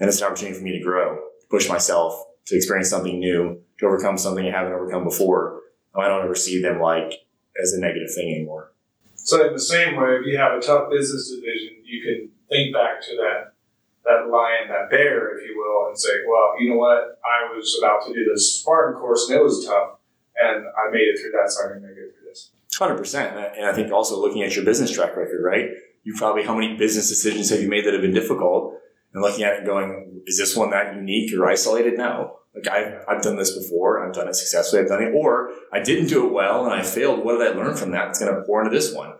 And 0.00 0.08
it's 0.08 0.20
an 0.20 0.26
opportunity 0.26 0.56
for 0.56 0.64
me 0.64 0.78
to 0.78 0.84
grow, 0.84 1.16
to 1.16 1.46
push 1.50 1.68
myself, 1.68 2.20
to 2.46 2.56
experience 2.56 2.90
something 2.90 3.18
new, 3.18 3.60
to 3.78 3.86
overcome 3.86 4.18
something 4.18 4.46
I 4.46 4.50
haven't 4.50 4.72
overcome 4.72 5.04
before. 5.04 5.60
Um, 5.94 6.02
I 6.02 6.08
don't 6.08 6.24
ever 6.24 6.34
see 6.34 6.60
them 6.60 6.80
like 6.80 7.12
as 7.62 7.72
a 7.72 7.80
negative 7.80 8.12
thing 8.14 8.34
anymore. 8.34 8.72
So 9.14 9.46
in 9.46 9.52
the 9.52 9.60
same 9.60 9.96
way, 9.96 10.16
if 10.16 10.26
you 10.26 10.36
have 10.36 10.52
a 10.52 10.60
tough 10.60 10.90
business 10.90 11.30
division, 11.30 11.76
you 11.84 12.02
can 12.02 12.30
think 12.48 12.74
back 12.74 13.00
to 13.02 13.16
that 13.16 13.53
that 14.04 14.28
lion, 14.30 14.68
that 14.68 14.90
bear, 14.90 15.36
if 15.36 15.44
you 15.48 15.56
will, 15.56 15.88
and 15.88 15.98
say, 15.98 16.10
well, 16.28 16.60
you 16.60 16.70
know 16.70 16.76
what? 16.76 17.18
I 17.24 17.54
was 17.54 17.78
about 17.82 18.06
to 18.06 18.12
do 18.12 18.24
this 18.32 18.60
Spartan 18.60 19.00
course 19.00 19.28
and 19.28 19.38
it 19.38 19.42
was 19.42 19.64
tough 19.64 19.98
and 20.36 20.64
I 20.66 20.90
made 20.90 21.08
it 21.08 21.20
through 21.20 21.32
that, 21.32 21.50
so 21.50 21.64
I'm 21.64 21.68
going 21.70 21.82
to 21.82 21.88
make 21.88 21.96
it 21.96 22.14
through 22.18 22.28
this. 22.28 22.50
100%. 22.78 23.56
And 23.56 23.66
I 23.66 23.72
think 23.72 23.92
also 23.92 24.20
looking 24.20 24.42
at 24.42 24.54
your 24.56 24.64
business 24.64 24.90
track 24.90 25.16
record, 25.16 25.42
right? 25.44 25.70
You 26.02 26.14
probably, 26.16 26.44
how 26.44 26.54
many 26.54 26.76
business 26.76 27.08
decisions 27.08 27.50
have 27.50 27.60
you 27.60 27.68
made 27.68 27.86
that 27.86 27.92
have 27.92 28.02
been 28.02 28.14
difficult? 28.14 28.74
And 29.12 29.22
looking 29.22 29.44
at 29.44 29.54
it 29.54 29.64
going, 29.64 30.22
is 30.26 30.38
this 30.38 30.56
one 30.56 30.70
that 30.70 30.96
unique 30.96 31.32
or 31.32 31.46
isolated? 31.48 31.96
No. 31.96 32.38
Like 32.54 32.68
I've, 32.68 33.04
I've 33.08 33.22
done 33.22 33.36
this 33.36 33.56
before. 33.56 34.04
I've 34.04 34.14
done 34.14 34.28
it 34.28 34.34
successfully. 34.34 34.82
I've 34.82 34.88
done 34.88 35.02
it, 35.02 35.12
or 35.14 35.50
I 35.72 35.80
didn't 35.80 36.08
do 36.08 36.26
it 36.26 36.32
well 36.32 36.64
and 36.64 36.74
I 36.74 36.82
failed. 36.82 37.24
What 37.24 37.38
did 37.38 37.52
I 37.52 37.56
learn 37.56 37.76
from 37.76 37.92
that? 37.92 38.08
It's 38.08 38.18
going 38.18 38.34
to 38.34 38.42
pour 38.42 38.62
into 38.62 38.74
this 38.74 38.94
one. 38.94 39.14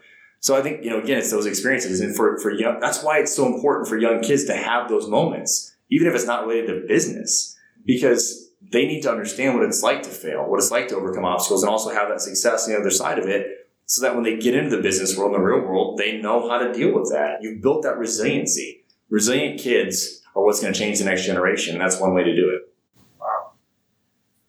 So 0.45 0.55
I 0.55 0.61
think, 0.61 0.85
you 0.85 0.91
know, 0.91 1.01
again, 1.01 1.17
it's 1.17 1.31
those 1.31 1.47
experiences. 1.47 2.01
And 2.01 2.15
for, 2.15 2.39
for 2.39 2.51
young, 2.51 2.79
that's 2.79 3.03
why 3.03 3.19
it's 3.19 3.35
so 3.35 3.47
important 3.47 3.89
for 3.89 3.97
young 3.97 4.21
kids 4.21 4.45
to 4.45 4.55
have 4.55 4.91
those 4.91 5.09
moments, 5.09 5.75
even 5.91 6.07
if 6.07 6.15
it's 6.15 6.27
not 6.27 6.47
related 6.47 6.67
to 6.67 6.87
business, 6.87 7.57
because 7.87 8.51
they 8.61 8.85
need 8.85 9.01
to 9.05 9.11
understand 9.11 9.55
what 9.55 9.65
it's 9.65 9.83
like 9.83 10.03
to 10.03 10.11
fail, 10.11 10.45
what 10.45 10.59
it's 10.59 10.71
like 10.71 10.89
to 10.89 10.97
overcome 10.97 11.25
obstacles 11.25 11.63
and 11.63 11.71
also 11.71 11.95
have 11.95 12.11
that 12.11 12.21
success 12.21 12.67
on 12.67 12.75
the 12.75 12.79
other 12.79 12.91
side 12.91 13.19
of 13.19 13.27
it. 13.27 13.71
So 13.87 14.03
that 14.03 14.15
when 14.15 14.23
they 14.23 14.37
get 14.37 14.55
into 14.55 14.77
the 14.77 14.83
business 14.83 15.17
world 15.17 15.33
and 15.33 15.41
the 15.41 15.47
real 15.47 15.67
world, 15.67 15.97
they 15.97 16.21
know 16.21 16.47
how 16.47 16.59
to 16.59 16.75
deal 16.75 16.93
with 16.93 17.11
that. 17.11 17.39
You've 17.41 17.63
built 17.63 17.83
that 17.85 17.97
resiliency. 17.97 18.85
Resilient 19.09 19.59
kids 19.59 20.21
are 20.37 20.45
what's 20.45 20.61
going 20.61 20.75
to 20.75 20.79
change 20.79 20.99
the 20.99 21.07
next 21.07 21.25
generation. 21.25 21.73
And 21.73 21.81
that's 21.81 21.99
one 21.99 22.13
way 22.13 22.23
to 22.23 22.37
do 22.37 22.51
it. 22.51 22.71
Wow. 23.19 23.53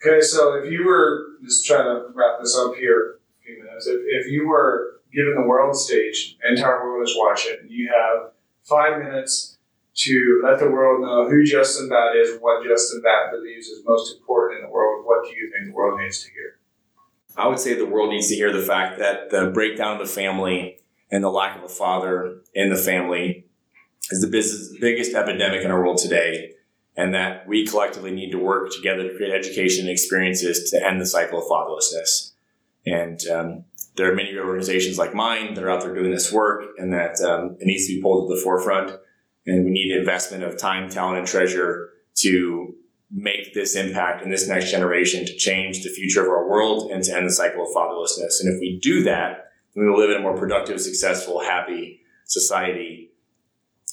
Okay, 0.06 0.20
so 0.20 0.56
if 0.56 0.70
you 0.70 0.86
were 0.86 1.38
just 1.42 1.66
trying 1.66 1.86
to 1.86 2.08
wrap 2.14 2.42
this 2.42 2.58
up 2.58 2.76
here, 2.76 3.20
a 3.40 3.46
few 3.46 3.64
minutes, 3.64 3.88
if, 3.88 4.02
if 4.08 4.28
you 4.30 4.46
were 4.50 4.96
given 5.16 5.34
the 5.36 5.48
world 5.48 5.76
stage, 5.76 6.38
entire 6.48 6.84
world 6.84 7.08
is 7.08 7.16
watching. 7.18 7.58
You 7.68 7.90
have 7.90 8.32
five 8.64 9.02
minutes 9.02 9.58
to 9.96 10.42
let 10.44 10.60
the 10.60 10.70
world 10.70 11.02
know 11.02 11.30
who 11.30 11.44
Justin 11.46 11.88
Batt 11.88 12.16
is, 12.18 12.38
what 12.42 12.66
Justin 12.66 13.02
Batt 13.02 13.32
believes 13.32 13.68
is 13.68 13.82
most 13.86 14.18
important 14.18 14.60
in 14.60 14.66
the 14.66 14.72
world. 14.72 15.06
What 15.06 15.24
do 15.24 15.36
you 15.36 15.50
think 15.52 15.68
the 15.68 15.74
world 15.74 16.00
needs 16.00 16.22
to 16.24 16.32
hear? 16.32 16.60
I 17.38 17.48
would 17.48 17.60
say 17.60 17.74
the 17.74 17.86
world 17.86 18.10
needs 18.10 18.28
to 18.30 18.36
hear 18.36 18.52
the 18.52 18.62
fact 18.62 19.00
that 19.00 19.30
the 19.30 19.52
breakdown 19.52 20.00
of 20.00 20.08
the 20.08 20.14
family 20.14 20.80
and 21.12 21.24
the 21.24 21.30
lack 21.30 21.58
of 21.58 21.64
a 21.64 21.70
father 21.70 22.42
in 22.54 22.70
the 22.70 22.78
family 22.78 23.46
is 24.12 24.22
the 24.22 24.28
biggest 24.80 25.16
epidemic 25.16 25.64
in 25.64 25.72
our 25.72 25.82
world 25.82 25.98
today. 25.98 26.52
And 26.98 27.14
that 27.14 27.46
we 27.46 27.68
collectively 27.68 28.12
need 28.12 28.32
to 28.32 28.38
work 28.38 28.72
together 28.72 29.04
to 29.04 29.16
create 29.18 29.34
education 29.34 29.82
and 29.82 29.92
experiences 29.92 30.70
to 30.72 30.86
end 30.86 31.02
the 31.02 31.06
cycle 31.06 31.40
of 31.40 31.46
fatherlessness. 31.46 32.32
And 32.86 33.20
um, 33.28 33.66
there 33.96 34.12
are 34.12 34.16
many 34.16 34.38
organizations 34.38 34.98
like 34.98 35.14
mine 35.14 35.54
that 35.54 35.64
are 35.64 35.70
out 35.70 35.82
there 35.82 35.94
doing 35.94 36.12
this 36.12 36.32
work 36.32 36.64
and 36.78 36.92
that 36.94 37.20
um, 37.22 37.58
it 37.60 37.66
needs 37.66 37.88
to 37.88 37.96
be 37.96 38.02
pulled 38.02 38.30
to 38.30 38.36
the 38.36 38.42
forefront. 38.42 38.92
And 39.46 39.64
we 39.64 39.72
need 39.72 39.92
investment 39.92 40.44
of 40.44 40.58
time, 40.58 40.90
talent, 40.90 41.20
and 41.20 41.28
treasure 41.28 41.90
to 42.16 42.76
make 43.12 43.54
this 43.54 43.76
impact 43.76 44.24
in 44.24 44.32
this 44.32 44.48
next 44.48 44.72
generation 44.72 45.26
to 45.26 45.36
change 45.36 45.84
the 45.84 45.90
future 45.90 46.22
of 46.22 46.28
our 46.28 46.50
world 46.50 46.92
and 46.92 47.04
to 47.04 47.16
end 47.16 47.28
the 47.28 47.32
cycle 47.32 47.64
of 47.64 47.70
fatherlessness. 47.70 48.42
And 48.42 48.54
if 48.54 48.60
we 48.60 48.80
do 48.82 49.04
that, 49.04 49.52
we 49.76 49.88
will 49.88 49.98
live 49.98 50.10
in 50.10 50.18
a 50.18 50.22
more 50.22 50.36
productive, 50.36 50.82
successful, 50.82 51.42
happy 51.42 52.02
society, 52.26 53.12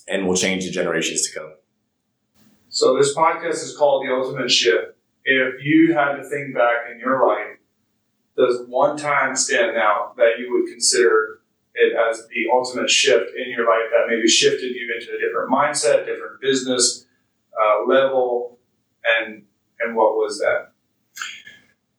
and 0.09 0.27
will 0.27 0.37
change 0.37 0.65
the 0.65 0.71
generations 0.71 1.29
to 1.29 1.39
come. 1.39 1.53
So 2.71 2.97
this 2.97 3.15
podcast 3.15 3.63
is 3.63 3.77
called 3.77 4.07
The 4.07 4.13
Ultimate 4.13 4.51
Shift. 4.51 4.97
If 5.25 5.63
you 5.63 5.95
had 5.95 6.17
to 6.17 6.29
think 6.29 6.55
back 6.55 6.91
in 6.91 6.99
your 6.99 7.27
life, 7.27 7.59
does 8.37 8.65
one 8.69 8.97
time 8.97 9.37
stand 9.37 9.77
out 9.77 10.17
that 10.17 10.39
you 10.39 10.53
would 10.53 10.71
consider 10.71 11.41
it 11.75 11.95
as 11.97 12.27
the 12.29 12.47
ultimate 12.53 12.91
shift 12.91 13.31
in 13.37 13.51
your 13.51 13.67
life 13.67 13.91
that 13.91 14.07
maybe 14.09 14.29
shifted 14.29 14.75
you 14.75 14.93
into 14.95 15.15
a 15.15 15.19
different 15.19 15.51
mindset, 15.51 16.07
different 16.07 16.41
business 16.41 17.07
uh, 17.61 17.87
level, 17.87 18.59
and 19.05 19.45
and 19.81 19.97
what 19.97 20.15
was 20.15 20.39
that? 20.39 20.73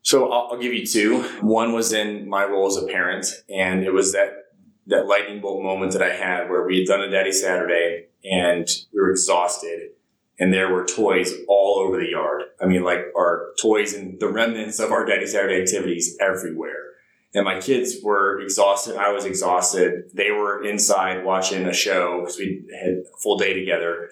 So 0.02 0.32
I'll, 0.32 0.52
I'll, 0.52 0.60
give 0.60 0.74
you 0.74 0.86
two. 0.86 1.24
One 1.42 1.74
was 1.74 1.94
in 1.94 2.28
my 2.28 2.46
role 2.46 2.68
as 2.68 2.78
a 2.78 2.86
parent, 2.86 3.26
and 3.50 3.84
it 3.84 3.92
was 3.92 4.14
that 4.14 4.44
that 4.88 5.08
lightning 5.08 5.42
bolt 5.42 5.64
moment 5.64 5.94
that 5.94 6.02
I 6.02 6.14
had 6.14 6.50
where 6.50 6.66
we 6.66 6.80
had 6.80 6.88
done 6.88 7.02
a 7.02 7.10
Daddy 7.10 7.32
Saturday 7.32 8.08
and 8.24 8.68
we 8.94 9.00
were 9.00 9.12
exhausted, 9.12 9.92
and 10.40 10.54
there 10.54 10.74
were 10.74 10.86
toys 10.86 11.34
all 11.48 11.78
over 11.80 11.98
the 11.98 12.10
yard. 12.10 12.44
I 12.62 12.66
mean, 12.66 12.84
like 12.84 13.06
our 13.18 13.52
toys 13.62 13.94
and 13.94 14.20
the 14.20 14.30
remnants 14.30 14.80
of 14.80 14.92
our 14.92 15.06
Daddy 15.06 15.28
Saturday 15.28 15.62
activities 15.62 16.18
everywhere. 16.20 16.92
And 17.36 17.46
my 17.46 17.60
kids 17.60 17.96
were 18.04 18.40
exhausted. 18.42 18.96
I 18.96 19.12
was 19.12 19.26
exhausted. 19.26 20.12
They 20.14 20.32
were 20.32 20.64
inside 20.64 21.26
watching 21.26 21.66
a 21.66 21.74
show 21.74 22.22
because 22.22 22.38
we 22.38 22.64
had 22.80 22.90
a 22.90 23.04
full 23.22 23.38
day 23.38 23.54
together. 23.54 24.10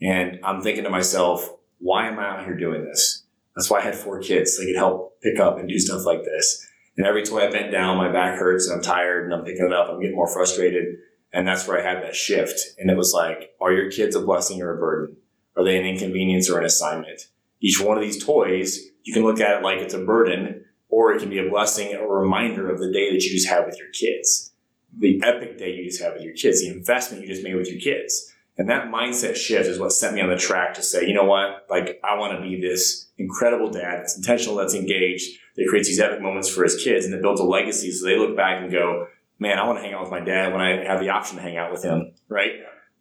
And 0.00 0.40
I'm 0.42 0.62
thinking 0.62 0.84
to 0.84 0.90
myself, 0.90 1.50
why 1.78 2.08
am 2.08 2.18
I 2.18 2.24
out 2.24 2.44
here 2.44 2.56
doing 2.56 2.84
this? 2.84 3.24
That's 3.54 3.68
why 3.68 3.80
I 3.80 3.82
had 3.82 3.94
four 3.94 4.20
kids. 4.20 4.56
So 4.56 4.62
they 4.62 4.72
could 4.72 4.78
help 4.78 5.20
pick 5.20 5.38
up 5.38 5.58
and 5.58 5.68
do 5.68 5.78
stuff 5.78 6.06
like 6.06 6.24
this. 6.24 6.66
And 6.96 7.06
every 7.06 7.24
toy 7.24 7.46
I 7.46 7.50
bent 7.50 7.72
down, 7.72 7.96
my 7.96 8.10
back 8.10 8.38
hurts 8.38 8.68
and 8.68 8.76
I'm 8.76 8.82
tired 8.82 9.24
and 9.24 9.34
I'm 9.34 9.44
picking 9.44 9.66
it 9.66 9.72
up. 9.72 9.88
I'm 9.90 10.00
getting 10.00 10.16
more 10.16 10.28
frustrated. 10.28 10.96
And 11.32 11.48
that's 11.48 11.66
where 11.66 11.78
I 11.78 11.88
had 11.88 12.02
that 12.02 12.16
shift. 12.16 12.60
And 12.78 12.90
it 12.90 12.96
was 12.96 13.12
like, 13.14 13.50
are 13.60 13.72
your 13.72 13.90
kids 13.90 14.16
a 14.16 14.20
blessing 14.20 14.60
or 14.60 14.74
a 14.74 14.78
burden? 14.78 15.16
Are 15.56 15.64
they 15.64 15.78
an 15.78 15.86
inconvenience 15.86 16.50
or 16.50 16.58
an 16.58 16.64
assignment? 16.64 17.28
Each 17.60 17.80
one 17.80 17.96
of 17.96 18.02
these 18.02 18.22
toys, 18.22 18.80
you 19.04 19.12
can 19.12 19.22
look 19.22 19.40
at 19.40 19.58
it 19.58 19.62
like 19.62 19.78
it's 19.78 19.94
a 19.94 19.98
burden, 19.98 20.64
or 20.88 21.12
it 21.12 21.20
can 21.20 21.30
be 21.30 21.38
a 21.38 21.48
blessing, 21.48 21.94
a 21.94 22.06
reminder 22.06 22.70
of 22.70 22.78
the 22.78 22.92
day 22.92 23.10
that 23.12 23.22
you 23.22 23.30
just 23.30 23.48
had 23.48 23.66
with 23.66 23.78
your 23.78 23.88
kids, 23.88 24.52
the 24.96 25.20
epic 25.24 25.58
day 25.58 25.72
you 25.72 25.84
just 25.84 26.02
had 26.02 26.12
with 26.14 26.22
your 26.22 26.34
kids, 26.34 26.60
the 26.60 26.68
investment 26.68 27.22
you 27.22 27.28
just 27.28 27.42
made 27.42 27.54
with 27.54 27.70
your 27.70 27.80
kids. 27.80 28.32
And 28.58 28.68
that 28.68 28.88
mindset 28.88 29.36
shift 29.36 29.66
is 29.66 29.78
what 29.78 29.92
set 29.92 30.12
me 30.12 30.20
on 30.20 30.28
the 30.28 30.36
track 30.36 30.74
to 30.74 30.82
say, 30.82 31.06
you 31.06 31.14
know 31.14 31.24
what? 31.24 31.66
Like, 31.70 31.98
I 32.04 32.18
want 32.18 32.36
to 32.36 32.42
be 32.42 32.60
this 32.60 33.08
incredible 33.16 33.70
dad 33.70 34.00
that's 34.00 34.16
intentional, 34.16 34.56
that's 34.56 34.74
engaged, 34.74 35.38
that 35.56 35.66
creates 35.68 35.88
these 35.88 36.00
epic 36.00 36.20
moments 36.20 36.48
for 36.48 36.62
his 36.62 36.82
kids 36.82 37.06
and 37.06 37.14
that 37.14 37.22
builds 37.22 37.40
a 37.40 37.44
legacy 37.44 37.90
so 37.90 38.04
they 38.04 38.18
look 38.18 38.36
back 38.36 38.62
and 38.62 38.70
go, 38.70 39.06
man, 39.38 39.58
I 39.58 39.66
want 39.66 39.78
to 39.78 39.82
hang 39.82 39.94
out 39.94 40.02
with 40.02 40.10
my 40.10 40.20
dad 40.20 40.52
when 40.52 40.60
I 40.60 40.84
have 40.84 41.00
the 41.00 41.08
option 41.08 41.36
to 41.36 41.42
hang 41.42 41.56
out 41.56 41.72
with 41.72 41.82
him, 41.82 42.12
right? 42.28 42.52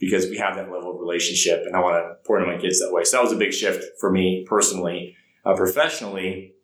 Because 0.02 0.26
we 0.30 0.38
have 0.38 0.56
that 0.56 0.70
level 0.70 0.95
of 0.95 0.99
relationship 0.99 1.62
and 1.66 1.76
I 1.76 1.80
want 1.80 1.95
to 1.95 2.28
pour 2.28 2.39
into 2.39 2.52
my 2.52 2.60
kids 2.60 2.80
that 2.80 2.91
way. 2.91 3.06
So 3.06 3.18
that 3.18 3.24
was 3.24 3.32
a 3.32 3.38
big 3.38 3.54
shift 3.54 3.86
for 3.99 4.12
me 4.12 4.45
personally. 4.49 5.16
Uh, 5.45 5.56
professionally, 5.56 6.56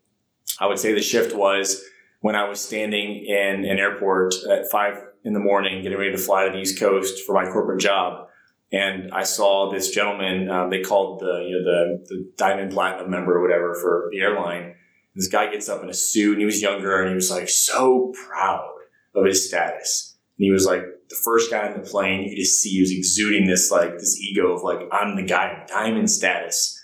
I 0.60 0.66
would 0.66 0.80
say 0.80 0.94
the 0.94 1.02
shift 1.02 1.36
was 1.36 1.84
when 2.22 2.36
I 2.36 2.50
was 2.50 2.60
standing 2.60 3.26
in 3.26 3.64
an 3.64 3.78
airport 3.78 4.34
at 4.52 4.70
five 4.70 5.02
in 5.24 5.34
the 5.34 5.40
morning, 5.40 5.84
getting 5.84 5.98
ready 5.98 6.12
to 6.12 6.18
fly 6.18 6.46
to 6.46 6.52
the 6.52 6.58
East 6.58 6.80
Coast 6.80 7.26
for 7.26 7.34
my 7.34 7.50
corporate 7.52 7.80
job. 7.80 8.28
And 8.72 9.12
I 9.14 9.24
saw 9.24 9.72
this 9.72 9.92
gentleman, 9.92 10.50
um, 10.50 10.70
they 10.70 10.82
called 10.82 11.20
the, 11.22 11.46
you 11.48 11.58
know, 11.58 11.64
the, 11.64 12.06
the 12.10 12.32
diamond 12.38 12.72
platinum 12.72 13.10
member 13.10 13.38
or 13.38 13.42
whatever 13.42 13.76
for 13.76 14.10
the 14.12 14.20
airline. 14.20 14.76
This 15.16 15.28
guy 15.28 15.52
gets 15.52 15.70
up 15.70 15.84
in 15.84 15.90
a 15.90 15.94
suit 15.94 16.34
and 16.34 16.40
he 16.40 16.46
was 16.46 16.62
younger 16.62 17.02
and 17.02 17.10
he 17.10 17.16
was 17.16 17.32
like 17.32 17.50
so 17.50 18.14
proud 18.30 18.74
of 19.16 19.26
his 19.26 19.48
status. 19.48 20.17
And 20.38 20.46
he 20.46 20.52
was 20.52 20.66
like 20.66 20.84
the 21.10 21.16
first 21.24 21.52
guy 21.52 21.68
on 21.68 21.82
the 21.82 21.88
plane. 21.88 22.24
You 22.24 22.30
could 22.30 22.38
just 22.38 22.62
see 22.62 22.70
he 22.70 22.82
was 22.82 22.92
exuding 22.92 23.48
this 23.48 23.72
like 23.72 23.94
this 23.94 24.20
ego 24.20 24.54
of 24.54 24.64
like, 24.64 24.80
I'm 24.92 25.16
the 25.16 25.24
guy, 25.24 25.66
diamond 25.68 26.12
status. 26.12 26.80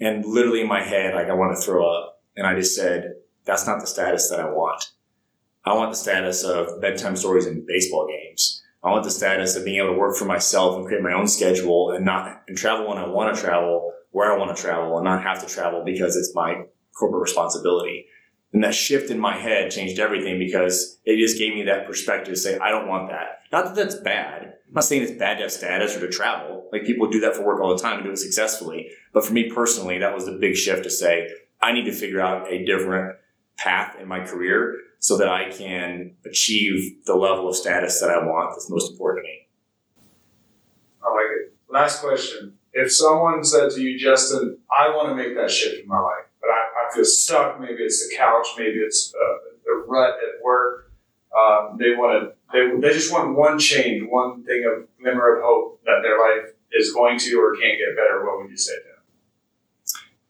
And 0.00 0.24
literally 0.24 0.60
in 0.60 0.68
my 0.68 0.82
head, 0.82 1.14
like 1.14 1.28
I 1.28 1.34
want 1.34 1.56
to 1.56 1.62
throw 1.62 1.86
up. 1.86 2.22
And 2.36 2.46
I 2.46 2.54
just 2.54 2.76
said, 2.76 3.14
that's 3.44 3.66
not 3.66 3.80
the 3.80 3.86
status 3.86 4.30
that 4.30 4.40
I 4.40 4.50
want. 4.50 4.90
I 5.64 5.74
want 5.74 5.90
the 5.90 5.96
status 5.96 6.44
of 6.44 6.80
bedtime 6.80 7.16
stories 7.16 7.46
in 7.46 7.64
baseball 7.66 8.06
games. 8.06 8.62
I 8.82 8.90
want 8.90 9.04
the 9.04 9.10
status 9.10 9.56
of 9.56 9.64
being 9.64 9.78
able 9.78 9.94
to 9.94 9.98
work 9.98 10.16
for 10.16 10.24
myself 10.24 10.76
and 10.76 10.86
create 10.86 11.02
my 11.02 11.12
own 11.12 11.26
schedule 11.26 11.90
and 11.90 12.04
not 12.04 12.42
and 12.46 12.56
travel 12.56 12.88
when 12.88 12.98
I 12.98 13.08
want 13.08 13.34
to 13.34 13.40
travel, 13.40 13.92
where 14.12 14.32
I 14.32 14.38
want 14.38 14.56
to 14.56 14.62
travel, 14.62 14.96
and 14.96 15.04
not 15.04 15.24
have 15.24 15.40
to 15.46 15.52
travel 15.52 15.82
because 15.84 16.16
it's 16.16 16.32
my 16.34 16.62
corporate 16.96 17.22
responsibility. 17.22 18.06
And 18.52 18.64
that 18.64 18.74
shift 18.74 19.10
in 19.10 19.18
my 19.18 19.36
head 19.36 19.70
changed 19.70 19.98
everything 19.98 20.38
because 20.38 20.98
it 21.04 21.18
just 21.18 21.38
gave 21.38 21.54
me 21.54 21.64
that 21.64 21.86
perspective 21.86 22.34
to 22.34 22.40
say, 22.40 22.58
I 22.58 22.70
don't 22.70 22.88
want 22.88 23.10
that. 23.10 23.40
Not 23.52 23.66
that 23.66 23.74
that's 23.74 23.96
bad. 23.96 24.54
I'm 24.68 24.74
not 24.74 24.84
saying 24.84 25.02
it's 25.02 25.12
bad 25.12 25.36
to 25.36 25.42
have 25.42 25.52
status 25.52 25.96
or 25.96 26.00
to 26.00 26.08
travel. 26.08 26.68
Like 26.72 26.84
people 26.84 27.10
do 27.10 27.20
that 27.20 27.36
for 27.36 27.44
work 27.44 27.60
all 27.60 27.74
the 27.74 27.82
time 27.82 27.96
and 27.96 28.04
do 28.04 28.10
it 28.12 28.18
successfully. 28.18 28.88
But 29.12 29.24
for 29.24 29.32
me 29.32 29.50
personally, 29.50 29.98
that 29.98 30.14
was 30.14 30.24
the 30.26 30.38
big 30.40 30.56
shift 30.56 30.84
to 30.84 30.90
say, 30.90 31.28
I 31.60 31.72
need 31.72 31.84
to 31.84 31.92
figure 31.92 32.20
out 32.20 32.50
a 32.50 32.64
different 32.64 33.16
path 33.58 33.96
in 34.00 34.08
my 34.08 34.20
career 34.20 34.76
so 34.98 35.16
that 35.18 35.28
I 35.28 35.50
can 35.50 36.16
achieve 36.26 37.04
the 37.06 37.14
level 37.14 37.48
of 37.48 37.56
status 37.56 38.00
that 38.00 38.10
I 38.10 38.18
want 38.18 38.50
that's 38.52 38.70
most 38.70 38.92
important 38.92 39.24
to 39.24 39.28
me. 39.28 39.46
I 41.02 41.10
like 41.12 41.26
it. 41.40 41.54
Last 41.68 42.02
question. 42.02 42.54
If 42.72 42.92
someone 42.92 43.42
said 43.44 43.70
to 43.70 43.80
you, 43.80 43.98
Justin, 43.98 44.58
I 44.70 44.90
want 44.90 45.08
to 45.08 45.14
make 45.14 45.36
that 45.36 45.50
shift 45.50 45.82
in 45.82 45.88
my 45.88 45.98
life, 45.98 46.17
but 46.88 46.94
I, 46.94 46.94
I 46.94 46.94
feel 46.94 47.04
stuck, 47.04 47.60
maybe 47.60 47.82
it's 47.82 48.08
the 48.08 48.16
couch, 48.16 48.46
maybe 48.56 48.78
it's 48.78 49.14
uh, 49.14 49.34
the 49.64 49.84
rut 49.86 50.14
at 50.14 50.44
work, 50.44 50.92
um, 51.36 51.76
they 51.78 51.90
want 51.90 52.22
to, 52.22 52.32
they, 52.52 52.80
they 52.80 52.94
just 52.94 53.12
want 53.12 53.36
one 53.36 53.58
change, 53.58 54.06
one 54.08 54.44
thing 54.44 54.64
of 54.64 54.88
glimmer 55.02 55.36
of 55.36 55.44
hope 55.44 55.82
that 55.84 56.00
their 56.02 56.18
life 56.18 56.54
is 56.72 56.92
going 56.92 57.18
to 57.18 57.36
or 57.36 57.52
can't 57.52 57.78
get 57.78 57.96
better, 57.96 58.24
what 58.24 58.38
would 58.38 58.50
you 58.50 58.56
say 58.56 58.74
to 58.74 58.82
them? 58.82 58.94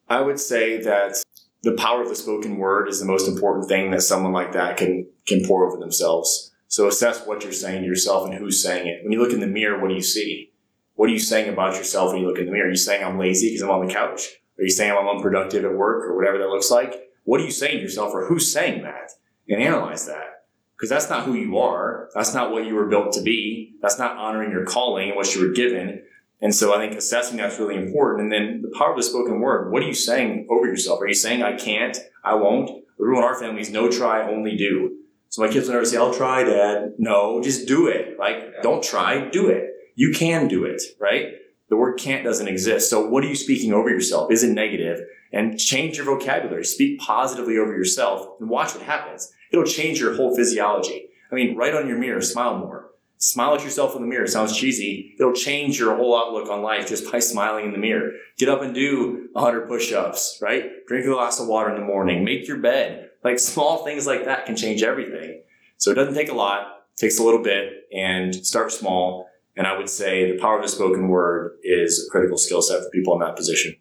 I 0.09 0.21
would 0.21 0.41
say 0.41 0.81
that 0.83 1.23
the 1.63 1.73
power 1.75 2.03
of 2.03 2.09
the 2.09 2.17
spoken 2.17 2.57
word 2.57 2.89
is 2.89 3.01
the 3.01 3.07
most 3.07 3.29
important 3.29 3.69
thing 3.69 3.91
that 3.91 4.03
someone 4.03 4.33
like 4.33 4.53
that 4.53 4.77
can 4.77 5.07
can 5.27 5.45
pour 5.45 5.67
over 5.67 5.79
themselves. 5.79 6.53
So 6.69 6.89
assess 6.89 7.27
what 7.27 7.45
you're 7.45 7.53
saying 7.53 7.83
to 7.83 7.87
yourself 7.87 8.29
and 8.29 8.39
who's 8.39 8.63
saying 8.63 8.87
it. 8.87 9.03
When 9.03 9.13
you 9.13 9.21
look 9.21 9.33
in 9.33 9.41
the 9.41 9.47
mirror, 9.47 9.81
what 9.81 9.89
do 9.89 9.95
you 9.95 10.03
see? 10.03 10.53
What 10.95 11.11
are 11.11 11.13
you 11.13 11.19
saying 11.19 11.49
about 11.53 11.77
yourself 11.77 12.13
when 12.13 12.23
you 12.23 12.29
look 12.29 12.39
in 12.39 12.47
the 12.47 12.53
mirror? 12.53 12.69
Are 12.69 12.71
you 12.71 12.77
saying 12.77 13.05
I'm 13.05 13.19
lazy 13.19 13.49
because 13.49 13.63
I'm 13.63 13.71
on 13.71 13.87
the 13.87 13.93
couch? 13.93 14.37
Are 14.59 14.65
you 14.65 14.71
saying 14.71 14.93
I'm 14.93 15.09
unproductive 15.09 15.65
at 15.65 15.73
work 15.73 16.05
or 16.05 16.17
whatever 16.17 16.39
that 16.39 16.49
looks 16.49 16.71
like? 16.71 17.11
What 17.25 17.41
are 17.41 17.45
you 17.45 17.51
saying 17.51 17.77
to 17.77 17.83
yourself 17.83 18.13
or 18.15 18.27
who's 18.27 18.53
saying 18.53 18.83
that? 18.83 19.13
And 19.49 19.63
analyze 19.63 20.07
that. 20.07 20.45
Because 20.77 20.91
that's 20.91 21.09
not 21.09 21.25
who 21.25 21.35
you 21.35 21.59
are. 21.59 22.09
That's 22.15 22.35
not 22.35 22.53
what 22.53 22.67
you 22.67 22.75
were 22.75 22.87
built 22.87 23.13
to 23.13 23.23
be. 23.23 23.75
That's 23.83 23.99
not 23.99 24.17
honoring 24.17 24.51
your 24.51 24.65
calling 24.65 25.09
and 25.09 25.17
what 25.17 25.35
you 25.35 25.47
were 25.47 25.53
given. 25.53 26.03
And 26.41 26.55
so 26.55 26.75
I 26.75 26.79
think 26.79 26.97
assessing 26.97 27.37
that's 27.37 27.59
really 27.59 27.75
important. 27.75 28.25
And 28.25 28.33
then 28.33 28.63
the 28.63 28.77
power 28.79 28.91
of 28.91 28.97
the 28.97 29.03
spoken 29.03 29.41
word. 29.41 29.73
What 29.73 29.83
are 29.83 29.87
you 29.87 29.95
saying 29.95 30.47
over 30.51 30.67
yourself? 30.67 31.01
Are 31.01 31.09
you 31.09 31.15
saying 31.15 31.43
I 31.43 31.57
can't, 31.57 31.99
I 32.23 32.35
won't? 32.35 32.71
The 32.99 33.05
rule 33.05 33.19
in 33.19 33.25
our 33.25 33.39
family 33.39 33.61
is 33.61 33.71
no 33.71 33.91
try, 33.91 34.29
only 34.29 34.57
do. 34.57 34.99
So 35.31 35.43
my 35.43 35.53
kids 35.53 35.67
will 35.67 35.75
never 35.75 35.85
say, 35.85 35.97
I'll 35.97 36.15
try, 36.15 36.45
dad. 36.45 36.95
No, 36.99 37.43
just 37.43 37.67
do 37.67 37.87
it. 37.89 38.19
Like, 38.19 38.63
don't 38.63 38.83
try, 38.83 39.29
do 39.29 39.49
it. 39.49 39.65
You 39.95 40.13
can 40.13 40.49
do 40.49 40.65
it, 40.65 40.81
right? 41.01 41.33
The 41.69 41.77
word 41.77 41.99
can't 41.99 42.25
doesn't 42.25 42.49
exist. 42.49 42.91
So 42.91 43.07
what 43.07 43.25
are 43.25 43.29
you 43.29 43.35
speaking 43.35 43.73
over 43.73 43.91
yourself? 43.91 44.33
Is 44.33 44.43
it 44.43 44.53
negative? 44.53 45.01
And 45.33 45.59
change 45.59 45.97
your 45.97 46.07
vocabulary. 46.07 46.65
Speak 46.65 46.99
positively 46.99 47.59
over 47.59 47.77
yourself 47.77 48.41
and 48.41 48.49
watch 48.49 48.75
what 48.75 48.85
happens. 48.85 49.33
It'll 49.53 49.65
change 49.65 50.01
your 50.01 50.17
whole 50.17 50.35
physiology. 50.35 51.09
I 51.31 51.35
mean, 51.35 51.57
write 51.57 51.75
on 51.75 51.89
your 51.89 51.99
mirror, 51.99 52.23
smile 52.23 52.59
more 52.59 52.89
Smile 53.21 53.57
at 53.57 53.65
yourself 53.65 53.97
in 53.97 54.03
the 54.03 54.07
mirror. 54.07 54.29
Sounds 54.29 54.57
cheesy. 54.57 55.17
It'll 55.19 55.33
change 55.33 55.79
your 55.79 55.97
whole 55.97 56.17
outlook 56.17 56.49
on 56.49 56.63
life 56.63 56.89
just 56.89 57.11
by 57.11 57.19
smiling 57.19 57.65
in 57.67 57.73
the 57.73 57.79
mirror. 57.79 58.13
Get 58.39 58.49
up 58.49 58.63
and 58.63 58.73
do 58.73 59.29
100 59.33 59.67
push-ups, 59.67 60.39
right? 60.41 60.87
Drink 60.87 61.05
a 61.05 61.11
glass 61.11 61.41
of 61.41 61.49
water 61.49 61.69
in 61.69 61.81
the 61.81 61.87
morning. 61.87 62.25
Make 62.25 62.47
your 62.47 62.59
bed. 62.59 63.11
Like 63.25 63.41
small 63.41 63.85
things 63.85 64.07
like 64.07 64.25
that 64.27 64.47
can 64.47 64.55
change 64.55 64.85
everything. 64.85 65.43
So 65.79 65.91
it 65.91 65.95
doesn't 65.95 66.15
take 66.15 66.31
a 66.31 66.35
lot. 66.35 66.85
It 66.97 67.01
takes 67.01 67.19
a 67.19 67.25
little 67.25 67.43
bit 67.43 67.89
and 67.93 68.35
start 68.35 68.71
small. 68.71 69.28
And 69.59 69.67
I 69.67 69.77
would 69.77 69.91
say 69.91 70.31
the 70.31 70.39
power 70.39 70.57
of 70.57 70.63
the 70.63 70.69
spoken 70.69 71.09
word 71.09 71.59
is 71.63 72.07
a 72.07 72.11
critical 72.11 72.39
skill 72.39 72.63
set 72.63 72.83
for 72.83 72.91
people 72.91 73.13
in 73.15 73.21
that 73.21 73.37
position. 73.37 73.75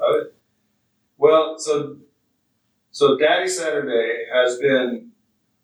It. 0.00 0.34
Well, 1.18 1.58
so 1.58 1.98
so 2.92 3.18
Daddy 3.18 3.48
Saturday 3.48 4.24
has 4.32 4.58
been 4.58 5.10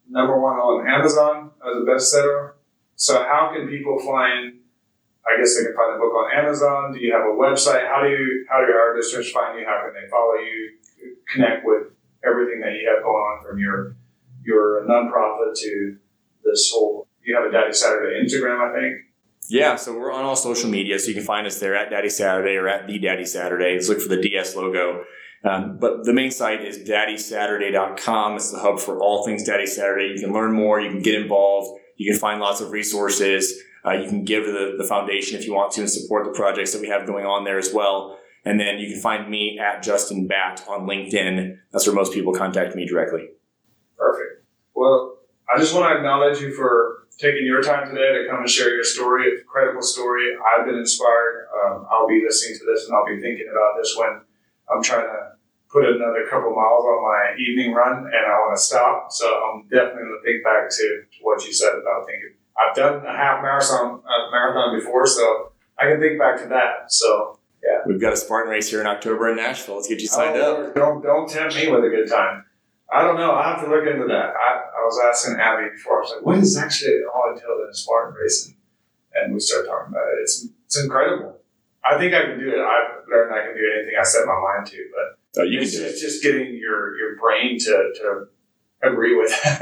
number 0.09 0.39
one 0.39 0.57
on 0.57 0.87
Amazon 0.87 1.53
as 1.65 1.77
a 1.77 1.87
bestseller 1.87 2.53
so 2.97 3.23
how 3.23 3.53
can 3.55 3.69
people 3.69 3.99
find? 4.01 4.55
I 5.27 5.37
guess 5.39 5.57
they 5.57 5.65
can 5.65 5.75
find 5.77 5.95
the 5.95 5.99
book 5.99 6.15
on 6.15 6.33
Amazon. 6.33 6.93
Do 6.93 6.99
you 6.99 7.13
have 7.13 7.23
a 7.23 7.37
website? 7.37 7.87
How 7.87 8.03
do 8.03 8.09
you 8.09 8.47
how 8.49 8.65
do 8.65 8.73
our 8.73 8.97
listeners 8.97 9.31
find 9.31 9.59
you? 9.59 9.67
How 9.67 9.85
can 9.85 9.95
they 9.95 10.09
follow 10.09 10.35
you? 10.35 10.73
Connect 11.33 11.65
with 11.65 11.93
everything 12.25 12.61
that 12.61 12.73
you 12.73 12.89
have 12.89 13.05
going 13.05 13.17
on 13.17 13.45
from 13.45 13.59
your 13.59 13.97
your 14.45 14.87
nonprofit 14.89 15.55
to 15.61 15.97
this 16.43 16.71
whole. 16.73 17.07
You 17.23 17.37
have 17.37 17.45
a 17.45 17.53
Daddy 17.53 17.73
Saturday 17.73 18.23
Instagram, 18.25 18.61
I 18.61 18.73
think. 18.73 19.07
Yeah, 19.49 19.77
so 19.77 19.97
we're 19.97 20.13
on 20.13 20.25
all 20.25 20.37
social 20.37 20.69
media, 20.69 20.99
so 20.99 21.09
you 21.09 21.15
can 21.15 21.25
find 21.25 21.47
us 21.47 21.61
there 21.61 21.77
at 21.77 21.91
Daddy 21.91 22.09
Saturday 22.09 22.57
or 22.57 22.69
at 22.69 22.87
the 22.87 22.99
Daddy 22.99 23.25
Saturday. 23.25 23.77
Just 23.77 23.89
look 23.89 24.01
for 24.01 24.09
the 24.09 24.21
DS 24.21 24.57
logo. 24.57 25.05
Um, 25.45 25.79
but 25.79 26.05
the 26.05 26.13
main 26.13 26.31
site 26.31 26.65
is 26.65 26.79
daddysaturday.com. 26.79 28.37
It's 28.37 28.51
the 28.51 28.59
hub 28.59 28.81
for 28.81 28.99
all 28.99 29.25
things 29.25 29.45
Daddy 29.45 29.67
Saturday. 29.67 30.13
You 30.15 30.21
can 30.21 30.33
learn 30.33 30.53
more, 30.53 30.81
you 30.81 30.91
can 30.91 31.03
get 31.03 31.15
involved, 31.15 31.81
you 31.97 32.11
can 32.11 32.19
find 32.19 32.41
lots 32.41 32.61
of 32.61 32.73
resources. 32.73 33.63
Uh, 33.85 33.93
you 33.93 34.09
can 34.09 34.25
give 34.25 34.45
to 34.45 34.51
the, 34.51 34.75
the 34.79 34.85
foundation 34.85 35.39
if 35.39 35.47
you 35.47 35.55
want 35.55 35.73
to 35.73 35.83
and 35.83 35.91
support 35.91 36.25
the 36.25 36.33
projects 36.33 36.73
that 36.73 36.81
we 36.81 36.89
have 36.89 37.07
going 37.07 37.25
on 37.25 37.45
there 37.45 37.59
as 37.59 37.73
well. 37.73 38.19
And 38.45 38.59
then 38.59 38.79
you 38.79 38.91
can 38.91 39.01
find 39.01 39.31
me 39.31 39.61
at 39.61 39.83
Justin 39.83 40.27
Batt 40.27 40.65
on 40.69 40.89
LinkedIn. 40.89 41.57
That's 41.73 41.87
where 41.87 41.95
most 41.95 42.13
people 42.13 42.33
contact 42.33 42.75
me 42.75 42.85
directly. 42.85 43.29
Perfect. 43.97 44.45
Well, 44.75 45.19
I 45.53 45.59
just 45.59 45.73
want 45.73 45.91
to 45.91 45.97
acknowledge 45.97 46.41
you 46.41 46.53
for 46.53 47.06
taking 47.19 47.47
your 47.47 47.63
time 47.63 47.89
today 47.89 48.13
to 48.13 48.29
come 48.29 48.41
and 48.41 48.51
share 48.51 48.75
your 48.75 48.85
story. 48.85 49.29
It's 49.29 49.43
a 49.43 49.45
credible 49.45 49.83
story. 49.83 50.37
I've 50.37 50.67
been 50.67 50.77
inspired. 50.77 51.49
Um, 51.55 51.87
I'll 51.91 52.09
be 52.09 52.23
listening 52.25 52.59
to 52.59 52.65
this 52.67 52.87
and 52.87 52.95
I'll 52.95 53.07
be 53.07 53.21
thinking 53.21 53.49
about 53.51 53.81
this 53.81 53.95
when 53.99 54.21
I'm 54.71 54.83
trying 54.83 55.07
to 55.07 55.37
put 55.71 55.85
another 55.85 56.27
couple 56.29 56.55
miles 56.55 56.85
on 56.85 57.03
my 57.03 57.37
evening 57.39 57.73
run 57.73 58.05
and 58.05 58.25
I 58.27 58.37
want 58.45 58.57
to 58.57 58.63
stop. 58.63 59.13
So 59.13 59.27
I'm 59.27 59.63
definitely 59.69 60.03
going 60.03 60.21
to 60.21 60.25
think 60.25 60.45
back 60.45 60.71
to 60.71 61.03
what 61.23 61.45
you 61.45 61.53
said 61.53 61.73
about 61.73 62.07
thinking. 62.07 62.35
I've 62.57 62.75
done 62.75 63.05
a 63.05 63.13
half 63.13 63.43
marathon 63.43 64.01
a 64.01 64.31
marathon 64.31 64.79
before, 64.79 65.07
so 65.07 65.53
I 65.79 65.91
can 65.91 66.01
think 66.01 66.19
back 66.19 66.41
to 66.43 66.49
that. 66.49 66.91
So 66.91 67.39
yeah, 67.63 67.81
we've 67.87 68.01
got 68.01 68.15
a 68.15 68.17
Spartan 68.17 68.51
race 68.51 68.71
here 68.71 68.81
in 68.81 68.87
October 68.87 69.29
in 69.29 69.37
Nashville. 69.37 69.77
Let's 69.77 69.89
get 69.89 70.01
you 70.01 70.07
signed 70.07 70.37
oh, 70.37 70.69
up. 70.69 70.75
Don't 70.75 71.03
don't 71.03 71.29
tempt 71.29 71.55
me 71.55 71.71
with 71.71 71.85
a 71.85 71.91
good 71.91 72.09
time. 72.09 72.46
I 72.93 73.03
don't 73.03 73.17
know. 73.17 73.33
I 73.33 73.49
have 73.49 73.65
to 73.65 73.71
look 73.71 73.87
into 73.87 74.07
that. 74.07 74.35
I, 74.35 74.63
I 74.79 74.85
was 74.85 75.01
asking 75.05 75.41
Abby 75.41 75.71
before. 75.71 75.99
I 75.99 76.01
was 76.03 76.13
like, 76.15 76.27
"What 76.27 76.39
is 76.39 76.57
actually 76.57 77.01
all 77.13 77.33
entailed 77.33 77.61
in 77.65 77.71
a 77.71 77.75
Spartan 77.75 78.15
race?" 78.15 78.47
And, 78.47 78.55
and 79.25 79.35
we 79.35 79.41
started 79.41 79.69
talking 79.69 79.93
about 79.93 80.07
it. 80.15 80.23
It's 80.23 80.47
it's 80.67 80.79
incredible. 80.79 81.39
I 81.85 81.99
think 81.99 82.15
I 82.15 82.23
can 82.23 82.39
do 82.39 82.49
it. 82.49 82.61
I've 82.61 83.07
learned 83.09 83.35
I 83.35 83.47
can 83.47 83.57
do 83.57 83.63
anything 83.77 83.95
I 83.99 84.05
set 84.05 84.27
my 84.27 84.39
mind 84.39 84.67
to, 84.69 84.91
but 84.95 85.43
oh, 85.43 85.45
you 85.45 85.61
it's, 85.61 85.73
can 85.73 85.81
do 85.81 85.87
it's 85.87 86.03
it. 86.03 86.07
just 86.07 86.23
getting 86.23 86.55
your 86.55 86.97
your 86.97 87.17
brain 87.17 87.59
to 87.59 87.93
to 87.97 88.27
agree 88.83 89.17
with. 89.17 89.33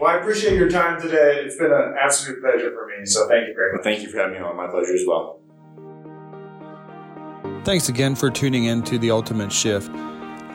well, 0.00 0.10
I 0.10 0.18
appreciate 0.18 0.56
your 0.56 0.70
time 0.70 1.00
today. 1.00 1.42
It's 1.44 1.56
been 1.56 1.72
an 1.72 1.96
absolute 2.00 2.40
pleasure 2.40 2.70
for 2.70 2.86
me. 2.86 3.06
So 3.06 3.28
thank 3.28 3.48
you 3.48 3.54
very 3.54 3.72
much. 3.72 3.84
Well, 3.84 3.92
thank 3.92 4.02
you 4.02 4.10
for 4.10 4.18
having 4.18 4.34
me 4.34 4.40
on. 4.40 4.56
My 4.56 4.68
pleasure 4.68 4.94
as 4.94 5.04
well. 5.06 5.40
Thanks 7.64 7.88
again 7.88 8.14
for 8.14 8.30
tuning 8.30 8.66
in 8.66 8.82
to 8.84 8.98
The 8.98 9.10
Ultimate 9.10 9.52
Shift. 9.52 9.90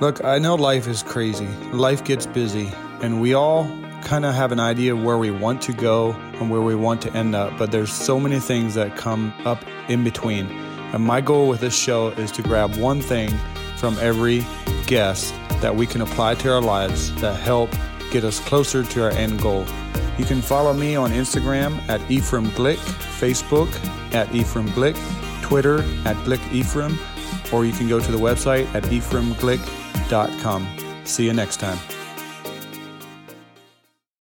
Look, 0.02 0.26
I 0.26 0.40
know 0.40 0.56
life 0.56 0.88
is 0.88 1.04
crazy, 1.04 1.46
life 1.74 2.04
gets 2.04 2.26
busy, 2.26 2.72
and 3.04 3.22
we 3.22 3.36
all 3.36 3.66
kind 4.02 4.26
of 4.26 4.34
have 4.34 4.52
an 4.52 4.60
idea 4.60 4.96
where 4.96 5.20
we 5.20 5.30
want 5.30 5.62
to 5.62 5.74
go 5.74 6.14
and 6.40 6.50
where 6.50 6.62
we 6.62 6.74
want 6.74 7.04
to 7.04 7.14
end 7.14 7.36
up, 7.36 7.56
but 7.60 7.72
there's 7.72 7.94
so 7.94 8.20
many 8.20 8.40
things 8.40 8.74
that 8.74 8.98
come 8.98 9.32
up 9.46 9.64
in 9.90 10.04
between. 10.04 10.48
And 10.92 11.04
my 11.06 11.22
goal 11.22 11.48
with 11.48 11.60
this 11.60 11.78
show 11.78 12.08
is 12.08 12.32
to 12.32 12.42
grab 12.42 12.76
one 12.78 13.00
thing 13.00 13.30
from 13.78 13.96
every 14.00 14.44
guest 14.88 15.36
that 15.62 15.76
we 15.76 15.86
can 15.86 16.02
apply 16.02 16.34
to 16.34 16.52
our 16.52 16.62
lives 16.62 17.14
that 17.22 17.40
help 17.40 17.70
get 18.10 18.24
us 18.24 18.40
closer 18.40 18.84
to 18.84 19.04
our 19.04 19.12
end 19.12 19.40
goal. 19.40 19.68
You 20.18 20.26
can 20.26 20.42
follow 20.42 20.74
me 20.74 20.96
on 20.96 21.12
Instagram 21.12 21.78
at 21.88 22.02
Ephraim 22.10 22.48
Glick, 22.54 22.78
Facebook 23.20 23.70
at 24.16 24.34
Ephraim 24.34 24.68
Glick, 24.70 24.98
Twitter 25.44 25.84
at 26.06 26.16
Glick 26.26 26.42
Ephraim, 26.52 26.98
or 27.54 27.66
you 27.66 27.72
can 27.72 27.88
go 27.88 28.00
to 28.00 28.12
the 28.12 28.18
website 28.18 28.66
at 28.74 28.82
ephraimglick.com. 28.86 29.81
See 31.06 31.26
you 31.26 31.34
next 31.34 31.62
time. 31.62 32.01